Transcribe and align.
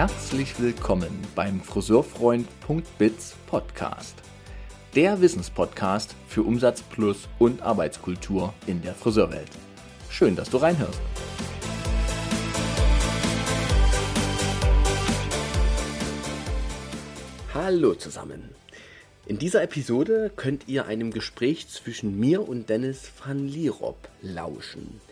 Herzlich 0.00 0.58
willkommen 0.58 1.10
beim 1.34 1.60
Friseurfreund.biz 1.60 3.34
Podcast. 3.46 4.14
Der 4.94 5.20
Wissenspodcast 5.20 6.16
für 6.26 6.42
Umsatz 6.42 6.80
plus 6.80 7.28
und 7.38 7.60
Arbeitskultur 7.60 8.54
in 8.66 8.80
der 8.80 8.94
Friseurwelt. 8.94 9.50
Schön, 10.08 10.36
dass 10.36 10.48
du 10.48 10.56
reinhörst. 10.56 10.98
Hallo 17.52 17.92
zusammen. 17.92 18.48
In 19.26 19.38
dieser 19.38 19.62
Episode 19.62 20.32
könnt 20.34 20.66
ihr 20.66 20.86
einem 20.86 21.10
Gespräch 21.10 21.68
zwischen 21.68 22.18
mir 22.18 22.48
und 22.48 22.70
Dennis 22.70 23.12
van 23.22 23.46
Lierop 23.46 24.08
lauschen. 24.22 25.02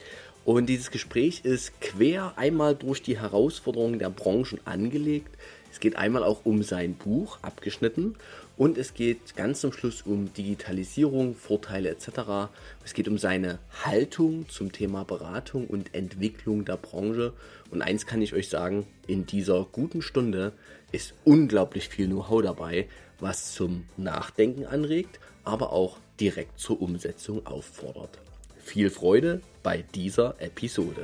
Und 0.48 0.64
dieses 0.64 0.90
Gespräch 0.90 1.42
ist 1.44 1.78
quer 1.82 2.32
einmal 2.36 2.74
durch 2.74 3.02
die 3.02 3.18
Herausforderungen 3.18 3.98
der 3.98 4.08
Branchen 4.08 4.58
angelegt. 4.64 5.36
Es 5.70 5.78
geht 5.78 5.96
einmal 5.96 6.24
auch 6.24 6.46
um 6.46 6.62
sein 6.62 6.94
Buch, 6.94 7.38
abgeschnitten. 7.42 8.16
Und 8.56 8.78
es 8.78 8.94
geht 8.94 9.36
ganz 9.36 9.60
zum 9.60 9.74
Schluss 9.74 10.00
um 10.00 10.32
Digitalisierung, 10.32 11.34
Vorteile 11.34 11.90
etc. 11.90 12.48
Es 12.82 12.94
geht 12.94 13.08
um 13.08 13.18
seine 13.18 13.58
Haltung 13.84 14.48
zum 14.48 14.72
Thema 14.72 15.04
Beratung 15.04 15.66
und 15.66 15.94
Entwicklung 15.94 16.64
der 16.64 16.78
Branche. 16.78 17.34
Und 17.70 17.82
eins 17.82 18.06
kann 18.06 18.22
ich 18.22 18.32
euch 18.32 18.48
sagen, 18.48 18.86
in 19.06 19.26
dieser 19.26 19.66
guten 19.70 20.00
Stunde 20.00 20.54
ist 20.92 21.12
unglaublich 21.26 21.90
viel 21.90 22.06
Know-how 22.06 22.40
dabei, 22.40 22.88
was 23.20 23.52
zum 23.52 23.84
Nachdenken 23.98 24.64
anregt, 24.64 25.20
aber 25.44 25.74
auch 25.74 25.98
direkt 26.18 26.58
zur 26.58 26.80
Umsetzung 26.80 27.44
auffordert. 27.44 28.18
Viel 28.56 28.88
Freude 28.88 29.42
bei 29.68 29.84
dieser 29.94 30.34
Episode. 30.38 31.02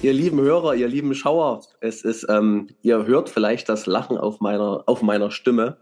Ihr 0.00 0.14
lieben 0.14 0.40
Hörer, 0.40 0.74
ihr 0.74 0.88
lieben 0.88 1.14
Schauer, 1.14 1.60
es 1.80 2.00
ist, 2.00 2.24
ähm, 2.30 2.68
ihr 2.80 3.04
hört 3.04 3.28
vielleicht 3.28 3.68
das 3.68 3.84
Lachen 3.84 4.16
auf 4.16 4.40
meiner, 4.40 4.84
auf 4.86 5.02
meiner 5.02 5.30
Stimme. 5.30 5.76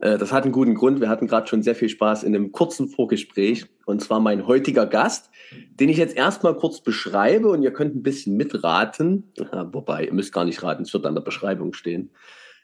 Äh, 0.00 0.18
das 0.18 0.32
hat 0.32 0.44
einen 0.44 0.52
guten 0.52 0.74
Grund. 0.74 1.00
Wir 1.00 1.08
hatten 1.08 1.26
gerade 1.26 1.46
schon 1.46 1.62
sehr 1.62 1.74
viel 1.74 1.88
Spaß 1.88 2.24
in 2.24 2.34
einem 2.34 2.52
kurzen 2.52 2.88
Vorgespräch. 2.88 3.66
Und 3.86 4.02
zwar 4.02 4.20
mein 4.20 4.46
heutiger 4.46 4.86
Gast, 4.86 5.30
den 5.52 5.88
ich 5.88 5.96
jetzt 5.96 6.16
erstmal 6.16 6.56
kurz 6.56 6.80
beschreibe 6.80 7.48
und 7.48 7.62
ihr 7.62 7.72
könnt 7.72 7.94
ein 7.94 8.02
bisschen 8.02 8.36
mitraten. 8.36 9.32
Wobei, 9.72 10.06
ihr 10.06 10.12
müsst 10.12 10.32
gar 10.32 10.44
nicht 10.44 10.62
raten, 10.62 10.82
es 10.82 10.92
wird 10.92 11.06
an 11.06 11.14
der 11.14 11.22
Beschreibung 11.22 11.72
stehen. 11.72 12.10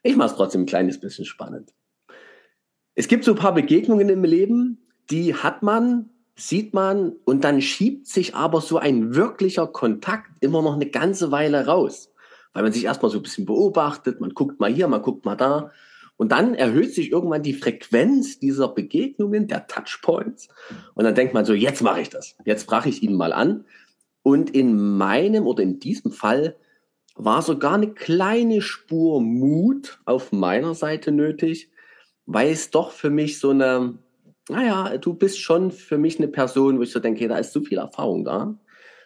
Ich 0.02 0.16
mache 0.16 0.30
es 0.30 0.36
trotzdem 0.36 0.62
ein 0.62 0.66
kleines 0.66 1.00
bisschen 1.00 1.24
spannend. 1.24 1.74
Es 2.94 3.08
gibt 3.08 3.24
so 3.24 3.32
ein 3.32 3.38
paar 3.38 3.54
Begegnungen 3.54 4.08
im 4.08 4.24
Leben, 4.24 4.78
die 5.10 5.34
hat 5.34 5.62
man, 5.62 6.10
sieht 6.36 6.74
man 6.74 7.12
und 7.24 7.44
dann 7.44 7.60
schiebt 7.60 8.06
sich 8.06 8.34
aber 8.34 8.60
so 8.60 8.78
ein 8.78 9.14
wirklicher 9.14 9.66
Kontakt 9.66 10.30
immer 10.40 10.62
noch 10.62 10.74
eine 10.74 10.86
ganze 10.86 11.30
Weile 11.30 11.66
raus. 11.66 12.12
Weil 12.52 12.62
man 12.62 12.72
sich 12.72 12.84
erstmal 12.84 13.10
so 13.10 13.18
ein 13.18 13.22
bisschen 13.22 13.44
beobachtet, 13.44 14.20
man 14.20 14.30
guckt 14.30 14.60
mal 14.60 14.72
hier, 14.72 14.88
man 14.88 15.02
guckt 15.02 15.24
mal 15.26 15.36
da. 15.36 15.72
Und 16.16 16.32
dann 16.32 16.54
erhöht 16.54 16.94
sich 16.94 17.12
irgendwann 17.12 17.42
die 17.42 17.52
Frequenz 17.52 18.38
dieser 18.38 18.68
Begegnungen, 18.68 19.48
der 19.48 19.66
Touchpoints. 19.66 20.48
Und 20.94 21.04
dann 21.04 21.14
denkt 21.14 21.34
man 21.34 21.44
so, 21.44 21.52
jetzt 21.52 21.82
mache 21.82 22.00
ich 22.00 22.08
das. 22.08 22.36
Jetzt 22.44 22.66
brache 22.66 22.88
ich 22.88 23.02
ihn 23.02 23.14
mal 23.14 23.32
an. 23.32 23.64
Und 24.22 24.50
in 24.50 24.96
meinem 24.96 25.46
oder 25.46 25.62
in 25.62 25.78
diesem 25.78 26.10
Fall 26.10 26.56
war 27.14 27.42
sogar 27.42 27.74
eine 27.74 27.92
kleine 27.92 28.60
Spur 28.60 29.20
Mut 29.20 30.00
auf 30.04 30.32
meiner 30.32 30.74
Seite 30.74 31.12
nötig, 31.12 31.70
weil 32.26 32.50
es 32.50 32.70
doch 32.70 32.90
für 32.90 33.10
mich 33.10 33.38
so 33.38 33.50
eine, 33.50 33.98
naja, 34.48 34.98
du 34.98 35.14
bist 35.14 35.40
schon 35.40 35.70
für 35.70 35.98
mich 35.98 36.18
eine 36.18 36.28
Person, 36.28 36.78
wo 36.78 36.82
ich 36.82 36.92
so 36.92 37.00
denke, 37.00 37.28
da 37.28 37.38
ist 37.38 37.52
so 37.52 37.60
viel 37.60 37.78
Erfahrung 37.78 38.24
da, 38.24 38.58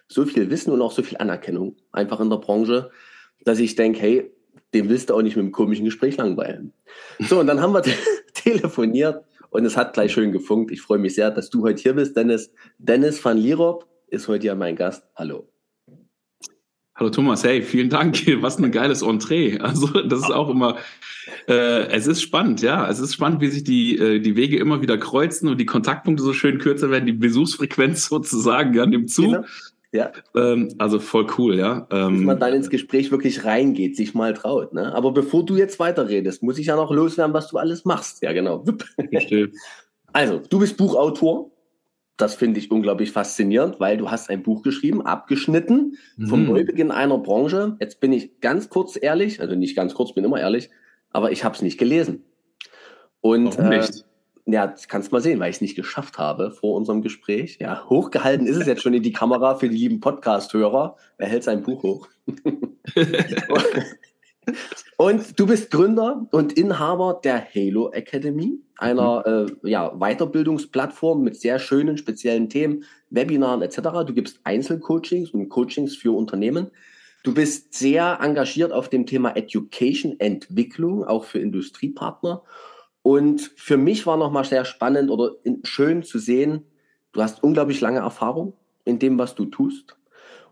so 0.09 0.25
viel 0.27 0.51
Wissen 0.51 0.73
und 0.73 0.83
auch 0.83 0.93
so 0.93 1.03
viel 1.03 1.19
Anerkennung 1.19 1.77
einfach 1.93 2.21
in 2.21 2.31
der 2.31 2.39
Branche, 2.39 2.91
dass 3.45 3.59
ich 3.59 3.77
denke, 3.77 4.01
hey, 4.01 4.33
dem 4.75 4.89
willst 4.89 5.11
du 5.11 5.15
auch 5.15 5.23
nicht 5.23 5.37
mit 5.37 5.45
einem 5.45 5.53
komischen 5.53 5.85
Gespräch 5.85 6.17
langweilen. 6.17 6.73
So, 7.19 7.41
und 7.41 7.47
dann 7.47 7.61
haben 7.61 7.75
wir 7.75 7.83
telefoniert 8.35 9.25
und 9.51 9.65
es 9.65 9.77
hat 9.77 9.93
gleich 9.95 10.13
schön 10.13 10.33
gefunkt. 10.33 10.71
Ich 10.71 10.81
freue 10.81 10.99
mich 10.99 11.15
sehr, 11.15 11.31
dass 11.31 11.51
du 11.51 11.63
heute 11.63 11.83
hier 11.83 11.95
bist, 11.95 12.17
Dennis. 12.17 12.53
Dennis 12.79 13.25
van 13.25 13.37
Lierop 13.37 13.87
ist 14.09 14.29
heute 14.29 14.47
ja 14.47 14.55
mein 14.55 14.77
Gast. 14.77 15.05
Hallo. 15.17 15.49
Hallo 16.95 17.09
Thomas, 17.09 17.45
hey, 17.45 17.63
vielen 17.63 17.89
Dank. 17.89 18.27
Was 18.43 18.59
ein 18.59 18.71
geiles 18.71 19.01
Entree. 19.01 19.59
Also 19.59 19.87
das 19.87 20.21
ist 20.21 20.31
auch 20.31 20.51
immer, 20.51 20.77
äh, 21.49 21.87
es 21.89 22.07
ist 22.07 22.21
spannend, 22.21 22.61
ja. 22.61 22.89
Es 22.91 23.01
ist 23.01 23.15
spannend, 23.15 23.41
wie 23.41 23.49
sich 23.49 23.65
die, 23.65 23.97
äh, 23.99 24.21
die 24.21 24.37
Wege 24.37 24.59
immer 24.59 24.83
wieder 24.83 24.99
kreuzen 24.99 25.49
und 25.49 25.59
die 25.59 25.67
Kontaktpunkte 25.67 26.23
so 26.23 26.35
schön 26.35 26.59
kürzer 26.59 26.91
werden, 26.91 27.07
die 27.07 27.13
Besuchsfrequenz 27.13 28.07
sozusagen 28.09 28.75
ja, 28.75 28.85
nimmt 28.85 29.11
zu. 29.11 29.23
Genau. 29.23 29.45
Ja. 29.93 30.13
Ähm, 30.37 30.73
also 30.79 31.01
voll 31.01 31.27
cool, 31.37 31.57
ja. 31.57 31.87
Ähm, 31.91 32.17
Dass 32.17 32.25
man 32.25 32.41
dann 32.41 32.55
ins 32.55 32.71
Gespräch 32.71 33.11
wirklich 33.11 33.45
reingeht, 33.45 33.97
sich 33.97 34.15
mal 34.15 34.35
traut. 34.35 34.73
Ne? 34.73 34.95
Aber 34.95 35.13
bevor 35.13 35.45
du 35.45 35.57
jetzt 35.57 35.81
weiterredest, 35.81 36.43
muss 36.43 36.59
ich 36.59 36.67
ja 36.67 36.77
noch 36.77 36.93
loswerden, 36.93 37.35
was 37.35 37.49
du 37.49 37.59
alles 37.59 37.85
machst. 37.85 38.23
Ja, 38.23 38.33
genau. 38.33 38.65
Also, 40.13 40.41
du 40.41 40.59
bist 40.59 40.77
Buchautor. 40.77 41.53
Das 42.17 42.35
finde 42.35 42.59
ich 42.59 42.71
unglaublich 42.71 43.13
faszinierend, 43.13 43.79
weil 43.79 43.97
du 43.97 44.11
hast 44.11 44.29
ein 44.29 44.43
Buch 44.43 44.63
geschrieben, 44.65 45.07
abgeschnitten 45.07 45.97
vom 46.29 46.43
mhm. 46.43 46.49
Neubeginn 46.49 46.91
einer 46.91 47.17
Branche. 47.17 47.77
Jetzt 47.81 48.01
bin 48.01 48.13
ich 48.13 48.41
ganz 48.41 48.69
kurz 48.69 48.99
ehrlich, 49.01 49.41
also 49.41 49.55
nicht 49.55 49.77
ganz 49.77 49.95
kurz, 49.95 50.13
bin 50.13 50.25
immer 50.25 50.41
ehrlich, 50.41 50.69
aber 51.11 51.31
ich 51.31 51.45
habe 51.45 51.55
es 51.55 51.63
nicht 51.63 51.79
gelesen. 51.79 52.25
Und 53.21 53.57
Warum 53.57 53.71
nicht? 53.71 54.01
Äh, 54.01 54.03
ja, 54.53 54.67
das 54.67 54.89
kannst 54.89 55.11
du 55.11 55.15
mal 55.15 55.21
sehen, 55.21 55.41
weil 55.41 55.51
ich 55.51 55.57
es 55.57 55.61
nicht 55.61 55.77
geschafft 55.77 56.19
habe 56.19 56.51
vor 56.51 56.77
unserem 56.77 57.03
Gespräch. 57.03 57.59
Ja, 57.61 57.89
hochgehalten 57.89 58.47
ist 58.47 58.57
es 58.57 58.67
jetzt 58.67 58.83
schon 58.83 58.95
in 58.95 59.03
die 59.03 59.13
Kamera 59.13 59.55
für 59.57 59.69
die 59.69 59.77
lieben 59.77 60.01
Podcast-Hörer. 60.01 60.97
Er 61.19 61.29
hält 61.29 61.45
sein 61.45 61.63
Buch 61.63 61.83
hoch. 61.83 62.09
und 64.97 65.39
du 65.39 65.47
bist 65.47 65.71
Gründer 65.71 66.27
und 66.33 66.53
Inhaber 66.55 67.21
der 67.23 67.47
Halo 67.55 67.91
Academy, 67.93 68.61
einer 68.77 69.25
mhm. 69.27 69.57
äh, 69.65 69.71
ja, 69.71 69.91
Weiterbildungsplattform 69.99 71.23
mit 71.23 71.37
sehr 71.37 71.59
schönen 71.59 71.99
speziellen 71.99 72.49
Themen, 72.49 72.85
Webinaren 73.11 73.63
etc. 73.63 73.79
Du 74.07 74.15
gibst 74.15 74.41
Einzelcoachings 74.45 75.31
und 75.31 75.49
Coachings 75.49 75.97
für 75.97 76.13
Unternehmen. 76.17 76.71
Du 77.23 77.35
bist 77.35 77.75
sehr 77.75 78.19
engagiert 78.23 78.73
auf 78.73 78.89
dem 78.89 79.05
Thema 79.05 79.37
Education, 79.37 80.19
Entwicklung, 80.19 81.05
auch 81.05 81.25
für 81.25 81.39
Industriepartner. 81.39 82.43
Und 83.03 83.41
für 83.57 83.77
mich 83.77 84.07
war 84.07 84.17
nochmal 84.17 84.45
sehr 84.45 84.65
spannend 84.65 85.11
oder 85.11 85.33
schön 85.63 86.03
zu 86.03 86.19
sehen, 86.19 86.65
du 87.13 87.23
hast 87.23 87.43
unglaublich 87.43 87.81
lange 87.81 88.01
Erfahrung 88.01 88.55
in 88.85 88.99
dem, 88.99 89.19
was 89.19 89.35
du 89.35 89.47
tust. 89.47 89.97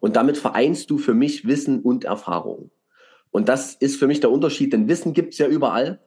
Und 0.01 0.17
damit 0.17 0.39
vereinst 0.39 0.91
du 0.91 0.99
für 0.99 1.15
mich 1.15 1.47
Wissen 1.47 1.81
und 1.81 2.05
Erfahrung. 2.05 2.71
Und 3.31 3.49
das 3.49 3.75
ist 3.75 3.97
für 3.97 4.07
mich 4.07 4.21
der 4.21 4.31
Unterschied, 4.31 4.73
denn 4.73 4.89
Wissen 4.89 5.13
gibt's 5.13 5.39
ja 5.39 5.47
überall. 5.47 6.01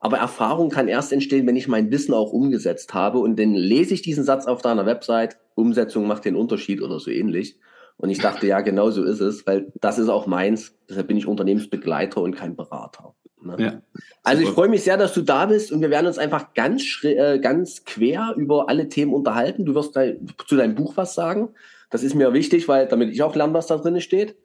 Aber 0.00 0.18
Erfahrung 0.18 0.68
kann 0.68 0.88
erst 0.88 1.12
entstehen, 1.12 1.46
wenn 1.46 1.56
ich 1.56 1.68
mein 1.68 1.90
Wissen 1.90 2.12
auch 2.12 2.32
umgesetzt 2.32 2.92
habe. 2.92 3.18
Und 3.18 3.38
dann 3.38 3.54
lese 3.54 3.94
ich 3.94 4.02
diesen 4.02 4.24
Satz 4.24 4.46
auf 4.46 4.60
deiner 4.60 4.84
Website, 4.84 5.38
Umsetzung 5.54 6.06
macht 6.06 6.24
den 6.24 6.36
Unterschied 6.36 6.82
oder 6.82 6.98
so 6.98 7.10
ähnlich. 7.10 7.58
Und 7.96 8.10
ich 8.10 8.18
dachte, 8.18 8.46
ja, 8.46 8.60
genau 8.60 8.90
so 8.90 9.04
ist 9.04 9.20
es, 9.20 9.46
weil 9.46 9.72
das 9.80 9.98
ist 9.98 10.08
auch 10.08 10.26
meins. 10.26 10.76
Deshalb 10.88 11.06
bin 11.06 11.16
ich 11.16 11.26
Unternehmensbegleiter 11.26 12.20
und 12.20 12.34
kein 12.34 12.56
Berater. 12.56 13.14
Ne? 13.44 13.56
Ja, 13.58 13.82
also 14.22 14.42
ich 14.42 14.48
freue 14.48 14.68
mich 14.68 14.82
sehr, 14.82 14.96
dass 14.96 15.12
du 15.12 15.22
da 15.22 15.46
bist 15.46 15.72
und 15.72 15.80
wir 15.80 15.90
werden 15.90 16.06
uns 16.06 16.18
einfach 16.18 16.54
ganz, 16.54 16.82
äh, 17.02 17.38
ganz 17.38 17.84
quer 17.84 18.34
über 18.36 18.68
alle 18.68 18.88
Themen 18.88 19.12
unterhalten. 19.12 19.64
Du 19.64 19.74
wirst 19.74 19.94
zu 19.94 20.56
deinem 20.56 20.74
Buch 20.74 20.96
was 20.96 21.14
sagen. 21.14 21.50
Das 21.90 22.02
ist 22.02 22.14
mir 22.14 22.32
wichtig, 22.32 22.68
weil 22.68 22.88
damit 22.88 23.10
ich 23.12 23.22
auch 23.22 23.36
lerne, 23.36 23.54
was 23.54 23.66
da 23.66 23.76
drin 23.76 24.00
steht. 24.00 24.36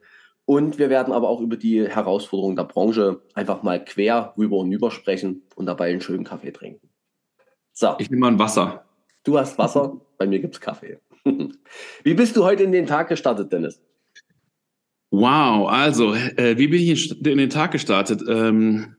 Und 0.44 0.78
wir 0.78 0.90
werden 0.90 1.12
aber 1.12 1.28
auch 1.28 1.40
über 1.40 1.56
die 1.56 1.88
Herausforderungen 1.88 2.56
der 2.56 2.64
Branche 2.64 3.20
einfach 3.34 3.62
mal 3.62 3.84
quer 3.84 4.34
rüber 4.36 4.56
und 4.58 4.72
über 4.72 4.90
sprechen 4.90 5.42
und 5.54 5.66
dabei 5.66 5.90
einen 5.90 6.00
schönen 6.00 6.24
Kaffee 6.24 6.50
trinken. 6.50 6.88
So. 7.72 7.94
Ich 7.98 8.10
nehme 8.10 8.20
mal 8.20 8.32
ein 8.32 8.38
Wasser. 8.38 8.84
Du 9.24 9.38
hast 9.38 9.58
Wasser, 9.58 10.00
bei 10.18 10.26
mir 10.26 10.40
gibt 10.40 10.54
es 10.54 10.60
Kaffee. 10.60 10.98
Wie 12.02 12.14
bist 12.14 12.36
du 12.36 12.44
heute 12.44 12.64
in 12.64 12.72
den 12.72 12.86
Tag 12.86 13.08
gestartet, 13.08 13.52
Dennis? 13.52 13.80
Wow, 15.10 15.68
also, 15.68 16.14
äh, 16.14 16.56
wie 16.56 16.68
bin 16.68 16.80
ich 16.80 17.10
in 17.26 17.38
den 17.38 17.50
Tag 17.50 17.72
gestartet? 17.72 18.22
Ähm, 18.28 18.94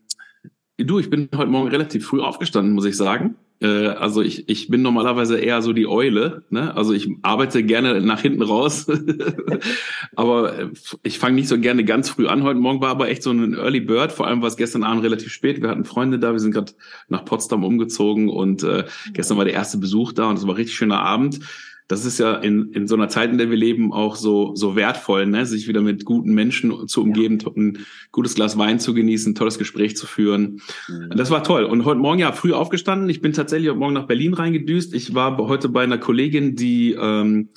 du, 0.78 1.00
ich 1.00 1.10
bin 1.10 1.30
heute 1.36 1.50
Morgen 1.50 1.69
relativ 1.69 2.06
früh 2.06 2.19
aufgestanden, 2.19 2.74
muss 2.74 2.86
ich 2.86 2.98
sagen. 2.98 3.36
Äh, 3.62 3.88
also 3.88 4.22
ich, 4.22 4.50
ich 4.50 4.68
bin 4.68 4.81
normalerweise 4.81 5.40
eher 5.40 5.62
so 5.62 5.72
die 5.72 5.88
Eule. 5.88 6.44
Ne? 6.50 6.75
Also 6.75 6.94
ich 6.94 7.10
arbeite 7.22 7.63
gerne 7.63 8.02
nach 8.02 8.22
hinten 8.22 8.42
raus. 8.42 8.88
aber 10.18 10.60
äh, 10.60 10.69
ich 11.04 11.18
fange 11.18 11.36
nicht 11.36 11.48
so 11.48 11.58
gerne 11.58 11.86
ganz 11.86 12.10
früh 12.10 12.28
an. 12.28 12.44
Heute 12.44 12.60
Morgen 12.60 12.81
war 12.81 12.90
aber 12.90 13.07
echt 13.07 13.24
so 13.24 13.31
ein 13.31 13.54
Early 13.54 13.80
Bird. 13.80 14.12
Vor 14.12 14.28
allem 14.28 14.42
war 14.42 14.50
es 14.50 14.57
gestern 14.57 14.84
Abend 14.84 15.04
relativ 15.04 15.31
spät. 15.31 15.62
Wir 15.62 15.69
hatten 15.69 15.86
Freunde 15.86 16.19
da. 16.19 16.34
Wir 16.34 16.40
sind 16.40 16.52
gerade 16.52 16.74
nach 17.07 17.24
Potsdam 17.24 17.64
umgezogen 17.64 18.28
und 18.28 18.64
äh, 18.64 18.84
gestern 19.14 19.38
war 19.38 19.46
der 19.46 19.54
erste 19.54 19.78
Besuch 19.78 20.12
da 20.12 20.30
und 20.30 20.38
es 20.38 20.46
war 20.46 20.57
richtig 20.57 20.75
schöner 20.75 21.00
Abend 21.00 21.40
das 21.92 22.06
ist 22.06 22.20
ja 22.20 22.36
in, 22.36 22.72
in 22.72 22.88
so 22.88 22.96
einer 22.96 23.10
Zeit, 23.10 23.32
in 23.32 23.38
der 23.38 23.50
wir 23.50 23.58
leben, 23.58 23.92
auch 23.92 24.16
so, 24.16 24.56
so 24.56 24.78
wertvoll, 24.78 25.26
ne? 25.26 25.46
sich 25.46 25.68
wieder 25.68 25.82
mit 25.82 26.06
guten 26.06 26.34
Menschen 26.34 26.88
zu 26.88 27.02
umgeben, 27.02 27.40
ja. 27.40 27.52
ein 27.54 27.80
gutes 28.14 28.34
Glas 28.34 28.58
Wein 28.58 28.80
zu 28.80 28.94
genießen, 28.94 29.32
ein 29.34 29.36
tolles 29.36 29.60
Gespräch 29.60 29.98
zu 29.98 30.08
führen. 30.08 30.62
Mhm. 30.88 31.10
Das 31.18 31.32
war 31.32 31.44
toll. 31.44 31.66
Und 31.66 31.84
heute 31.84 32.00
Morgen 32.00 32.20
ja 32.20 32.32
früh 32.32 32.54
aufgestanden. 32.54 33.10
Ich 33.10 33.20
bin 33.20 33.34
tatsächlich 33.34 33.70
heute 33.70 33.80
Morgen 33.80 33.94
nach 33.94 34.08
Berlin 34.08 34.34
reingedüst. 34.34 34.94
Ich 34.94 35.14
war 35.14 35.38
heute 35.38 35.68
bei 35.68 35.84
einer 35.84 35.98
Kollegin, 35.98 36.56
die 36.56 36.94
ähm, 36.94 37.50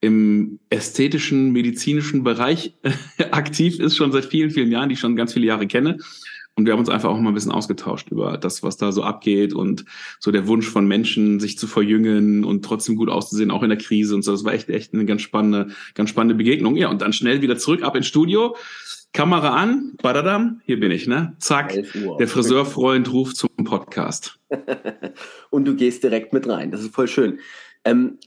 im 0.00 0.58
ästhetischen, 0.68 1.52
medizinischen 1.52 2.24
Bereich 2.24 2.74
aktiv 3.30 3.78
ist, 3.78 3.96
schon 3.96 4.10
seit 4.10 4.24
vielen, 4.24 4.50
vielen 4.50 4.72
Jahren, 4.72 4.88
die 4.88 4.94
ich 4.94 5.00
schon 5.00 5.14
ganz 5.14 5.32
viele 5.32 5.46
Jahre 5.46 5.68
kenne. 5.68 5.98
Und 6.58 6.64
wir 6.64 6.72
haben 6.72 6.80
uns 6.80 6.88
einfach 6.88 7.10
auch 7.10 7.18
mal 7.18 7.30
ein 7.30 7.34
bisschen 7.34 7.52
ausgetauscht 7.52 8.10
über 8.10 8.38
das, 8.38 8.62
was 8.62 8.78
da 8.78 8.90
so 8.90 9.02
abgeht 9.02 9.52
und 9.52 9.84
so 10.18 10.30
der 10.30 10.48
Wunsch 10.48 10.66
von 10.66 10.88
Menschen, 10.88 11.38
sich 11.38 11.58
zu 11.58 11.66
verjüngen 11.66 12.44
und 12.44 12.64
trotzdem 12.64 12.96
gut 12.96 13.10
auszusehen, 13.10 13.50
auch 13.50 13.62
in 13.62 13.68
der 13.68 13.76
Krise 13.78 14.14
und 14.14 14.22
so. 14.22 14.32
Das 14.32 14.42
war 14.44 14.54
echt, 14.54 14.70
echt 14.70 14.94
eine 14.94 15.04
ganz 15.04 15.20
spannende, 15.20 15.74
ganz 15.94 16.08
spannende 16.08 16.34
Begegnung. 16.34 16.76
Ja, 16.76 16.88
und 16.88 17.02
dann 17.02 17.12
schnell 17.12 17.42
wieder 17.42 17.58
zurück, 17.58 17.82
ab 17.82 17.94
ins 17.94 18.06
Studio. 18.06 18.56
Kamera 19.12 19.50
an, 19.50 19.92
badadam, 20.02 20.60
hier 20.64 20.80
bin 20.80 20.90
ich, 20.90 21.06
ne? 21.06 21.36
Zack, 21.38 21.74
der 22.18 22.28
Friseurfreund 22.28 23.12
ruft 23.12 23.36
zum 23.36 23.50
Podcast. 23.64 24.38
und 25.50 25.66
du 25.66 25.76
gehst 25.76 26.04
direkt 26.04 26.32
mit 26.32 26.48
rein. 26.48 26.70
Das 26.70 26.80
ist 26.80 26.94
voll 26.94 27.08
schön. 27.08 27.38
Ähm, 27.84 28.18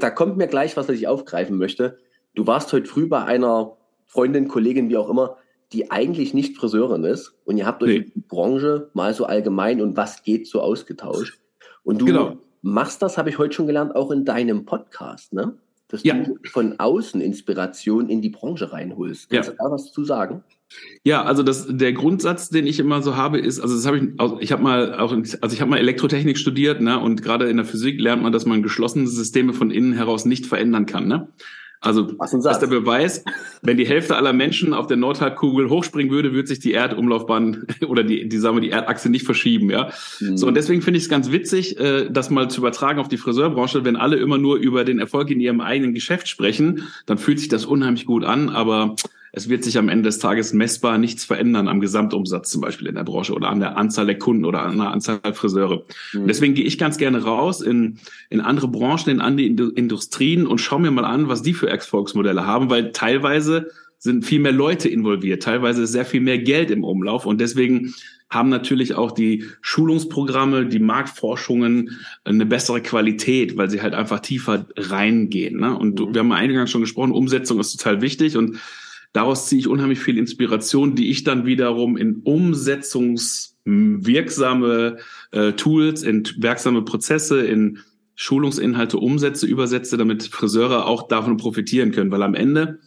da 0.00 0.10
kommt 0.10 0.36
mir 0.36 0.46
gleich 0.46 0.76
was, 0.76 0.88
was 0.88 0.96
ich 0.96 1.08
aufgreifen 1.08 1.58
möchte. 1.58 1.98
Du 2.34 2.46
warst 2.46 2.72
heute 2.72 2.88
früh 2.88 3.06
bei 3.06 3.24
einer 3.24 3.76
Freundin, 4.06 4.48
Kollegin, 4.48 4.88
wie 4.88 4.96
auch 4.96 5.10
immer, 5.10 5.36
die 5.72 5.90
eigentlich 5.90 6.34
nicht 6.34 6.56
Friseurin 6.56 7.04
ist 7.04 7.34
und 7.44 7.56
ihr 7.56 7.66
habt 7.66 7.82
euch 7.82 7.98
nee. 7.98 8.12
die 8.14 8.20
Branche 8.20 8.90
mal 8.94 9.14
so 9.14 9.24
allgemein 9.24 9.80
und 9.80 9.96
was 9.96 10.22
geht 10.22 10.46
so 10.46 10.60
ausgetauscht. 10.60 11.38
Und 11.82 12.00
du 12.00 12.06
genau. 12.06 12.36
machst 12.62 13.02
das, 13.02 13.18
habe 13.18 13.30
ich 13.30 13.38
heute 13.38 13.54
schon 13.54 13.66
gelernt, 13.66 13.96
auch 13.96 14.10
in 14.10 14.24
deinem 14.24 14.64
Podcast, 14.64 15.32
ne? 15.32 15.54
Dass 15.88 16.04
ja. 16.04 16.14
du 16.14 16.38
von 16.50 16.78
außen 16.78 17.20
Inspiration 17.20 18.08
in 18.08 18.22
die 18.22 18.30
Branche 18.30 18.72
reinholst. 18.72 19.28
Kannst 19.28 19.50
ja. 19.50 19.54
du 19.54 19.58
da 19.62 19.70
was 19.70 19.92
zu 19.92 20.04
sagen? 20.04 20.42
Ja, 21.04 21.22
also 21.24 21.42
das, 21.42 21.66
der 21.68 21.92
Grundsatz, 21.92 22.48
den 22.48 22.66
ich 22.66 22.78
immer 22.78 23.02
so 23.02 23.14
habe, 23.14 23.38
ist, 23.38 23.60
also 23.60 23.74
das 23.74 23.86
habe 23.86 23.98
ich, 23.98 24.04
ich 24.40 24.52
habe 24.52 24.62
mal 24.62 24.94
auch, 24.94 25.12
also 25.12 25.54
ich 25.54 25.60
habe 25.60 25.70
mal 25.70 25.78
Elektrotechnik 25.78 26.38
studiert, 26.38 26.80
ne, 26.80 26.98
und 26.98 27.22
gerade 27.22 27.50
in 27.50 27.58
der 27.58 27.66
Physik 27.66 28.00
lernt 28.00 28.22
man, 28.22 28.32
dass 28.32 28.46
man 28.46 28.62
geschlossene 28.62 29.06
Systeme 29.06 29.52
von 29.52 29.70
innen 29.70 29.92
heraus 29.92 30.24
nicht 30.24 30.46
verändern 30.46 30.86
kann, 30.86 31.08
ne. 31.08 31.28
Also 31.82 32.02
das 32.02 32.32
ist 32.32 32.60
der 32.60 32.68
Beweis, 32.68 33.24
wenn 33.60 33.76
die 33.76 33.86
Hälfte 33.86 34.14
aller 34.16 34.32
Menschen 34.32 34.72
auf 34.72 34.86
der 34.86 34.96
Nordhalbkugel 34.96 35.68
hochspringen 35.68 36.12
würde, 36.12 36.32
würde 36.32 36.46
sich 36.46 36.60
die 36.60 36.72
Erdumlaufbahn 36.72 37.66
oder 37.88 38.04
die, 38.04 38.28
die 38.28 38.38
sagen 38.38 38.56
wir, 38.56 38.60
die 38.60 38.70
Erdachse 38.70 39.10
nicht 39.10 39.26
verschieben, 39.26 39.68
ja. 39.68 39.90
Mhm. 40.20 40.36
So 40.36 40.46
und 40.46 40.54
deswegen 40.54 40.80
finde 40.80 40.98
ich 40.98 41.04
es 41.04 41.10
ganz 41.10 41.32
witzig, 41.32 41.78
äh, 41.80 42.08
das 42.08 42.30
mal 42.30 42.48
zu 42.48 42.60
übertragen 42.60 43.00
auf 43.00 43.08
die 43.08 43.16
Friseurbranche. 43.16 43.84
Wenn 43.84 43.96
alle 43.96 44.16
immer 44.16 44.38
nur 44.38 44.56
über 44.56 44.84
den 44.84 45.00
Erfolg 45.00 45.30
in 45.30 45.40
ihrem 45.40 45.60
eigenen 45.60 45.92
Geschäft 45.92 46.28
sprechen, 46.28 46.84
dann 47.06 47.18
fühlt 47.18 47.40
sich 47.40 47.48
das 47.48 47.64
unheimlich 47.64 48.06
gut 48.06 48.24
an, 48.24 48.48
aber 48.48 48.94
es 49.32 49.48
wird 49.48 49.64
sich 49.64 49.78
am 49.78 49.88
Ende 49.88 50.04
des 50.04 50.18
Tages 50.18 50.52
messbar 50.52 50.98
nichts 50.98 51.24
verändern 51.24 51.66
am 51.66 51.80
Gesamtumsatz 51.80 52.50
zum 52.50 52.60
Beispiel 52.60 52.86
in 52.86 52.94
der 52.94 53.04
Branche 53.04 53.32
oder 53.32 53.48
an 53.48 53.60
der 53.60 53.78
Anzahl 53.78 54.04
der 54.04 54.18
Kunden 54.18 54.44
oder 54.44 54.62
an 54.62 54.76
der 54.76 54.90
Anzahl 54.90 55.20
der 55.24 55.32
Friseure. 55.32 55.84
Mhm. 56.12 56.26
Deswegen 56.26 56.54
gehe 56.54 56.66
ich 56.66 56.76
ganz 56.76 56.98
gerne 56.98 57.24
raus 57.24 57.62
in, 57.62 57.98
in 58.28 58.40
andere 58.40 58.68
Branchen, 58.68 59.08
in 59.08 59.20
andere 59.20 59.46
Industrien 59.46 60.46
und 60.46 60.58
schaue 60.58 60.80
mir 60.80 60.90
mal 60.90 61.06
an, 61.06 61.28
was 61.28 61.42
die 61.42 61.54
für 61.54 61.70
Erfolgsmodelle 61.70 62.46
haben, 62.46 62.68
weil 62.68 62.92
teilweise 62.92 63.70
sind 63.98 64.24
viel 64.24 64.40
mehr 64.40 64.52
Leute 64.52 64.88
involviert, 64.88 65.44
teilweise 65.44 65.84
ist 65.84 65.92
sehr 65.92 66.04
viel 66.04 66.20
mehr 66.20 66.38
Geld 66.38 66.70
im 66.70 66.84
Umlauf 66.84 67.24
und 67.24 67.40
deswegen 67.40 67.94
haben 68.28 68.48
natürlich 68.48 68.94
auch 68.94 69.12
die 69.12 69.44
Schulungsprogramme, 69.60 70.66
die 70.66 70.78
Marktforschungen 70.78 71.98
eine 72.24 72.46
bessere 72.46 72.80
Qualität, 72.80 73.56
weil 73.56 73.70
sie 73.70 73.82
halt 73.82 73.94
einfach 73.94 74.20
tiefer 74.20 74.66
reingehen. 74.76 75.60
Ne? 75.60 75.76
Und 75.76 76.00
mhm. 76.00 76.14
wir 76.14 76.20
haben 76.20 76.32
eingangs 76.32 76.70
schon 76.70 76.80
gesprochen, 76.80 77.12
Umsetzung 77.12 77.60
ist 77.60 77.76
total 77.76 78.00
wichtig 78.00 78.36
und 78.36 78.58
Daraus 79.12 79.48
ziehe 79.48 79.60
ich 79.60 79.68
unheimlich 79.68 80.00
viel 80.00 80.18
Inspiration, 80.18 80.94
die 80.94 81.10
ich 81.10 81.24
dann 81.24 81.44
wiederum 81.44 81.98
in 81.98 82.22
umsetzungswirksame 82.22 84.96
äh, 85.32 85.52
Tools, 85.52 86.02
in 86.02 86.24
wirksame 86.38 86.80
Prozesse, 86.82 87.44
in 87.44 87.80
Schulungsinhalte 88.14 88.98
umsetze, 88.98 89.46
übersetze, 89.46 89.96
damit 89.96 90.24
Friseure 90.24 90.84
auch 90.86 91.08
davon 91.08 91.36
profitieren 91.36 91.92
können. 91.92 92.10
Weil 92.10 92.22
am 92.22 92.34
Ende 92.34 92.80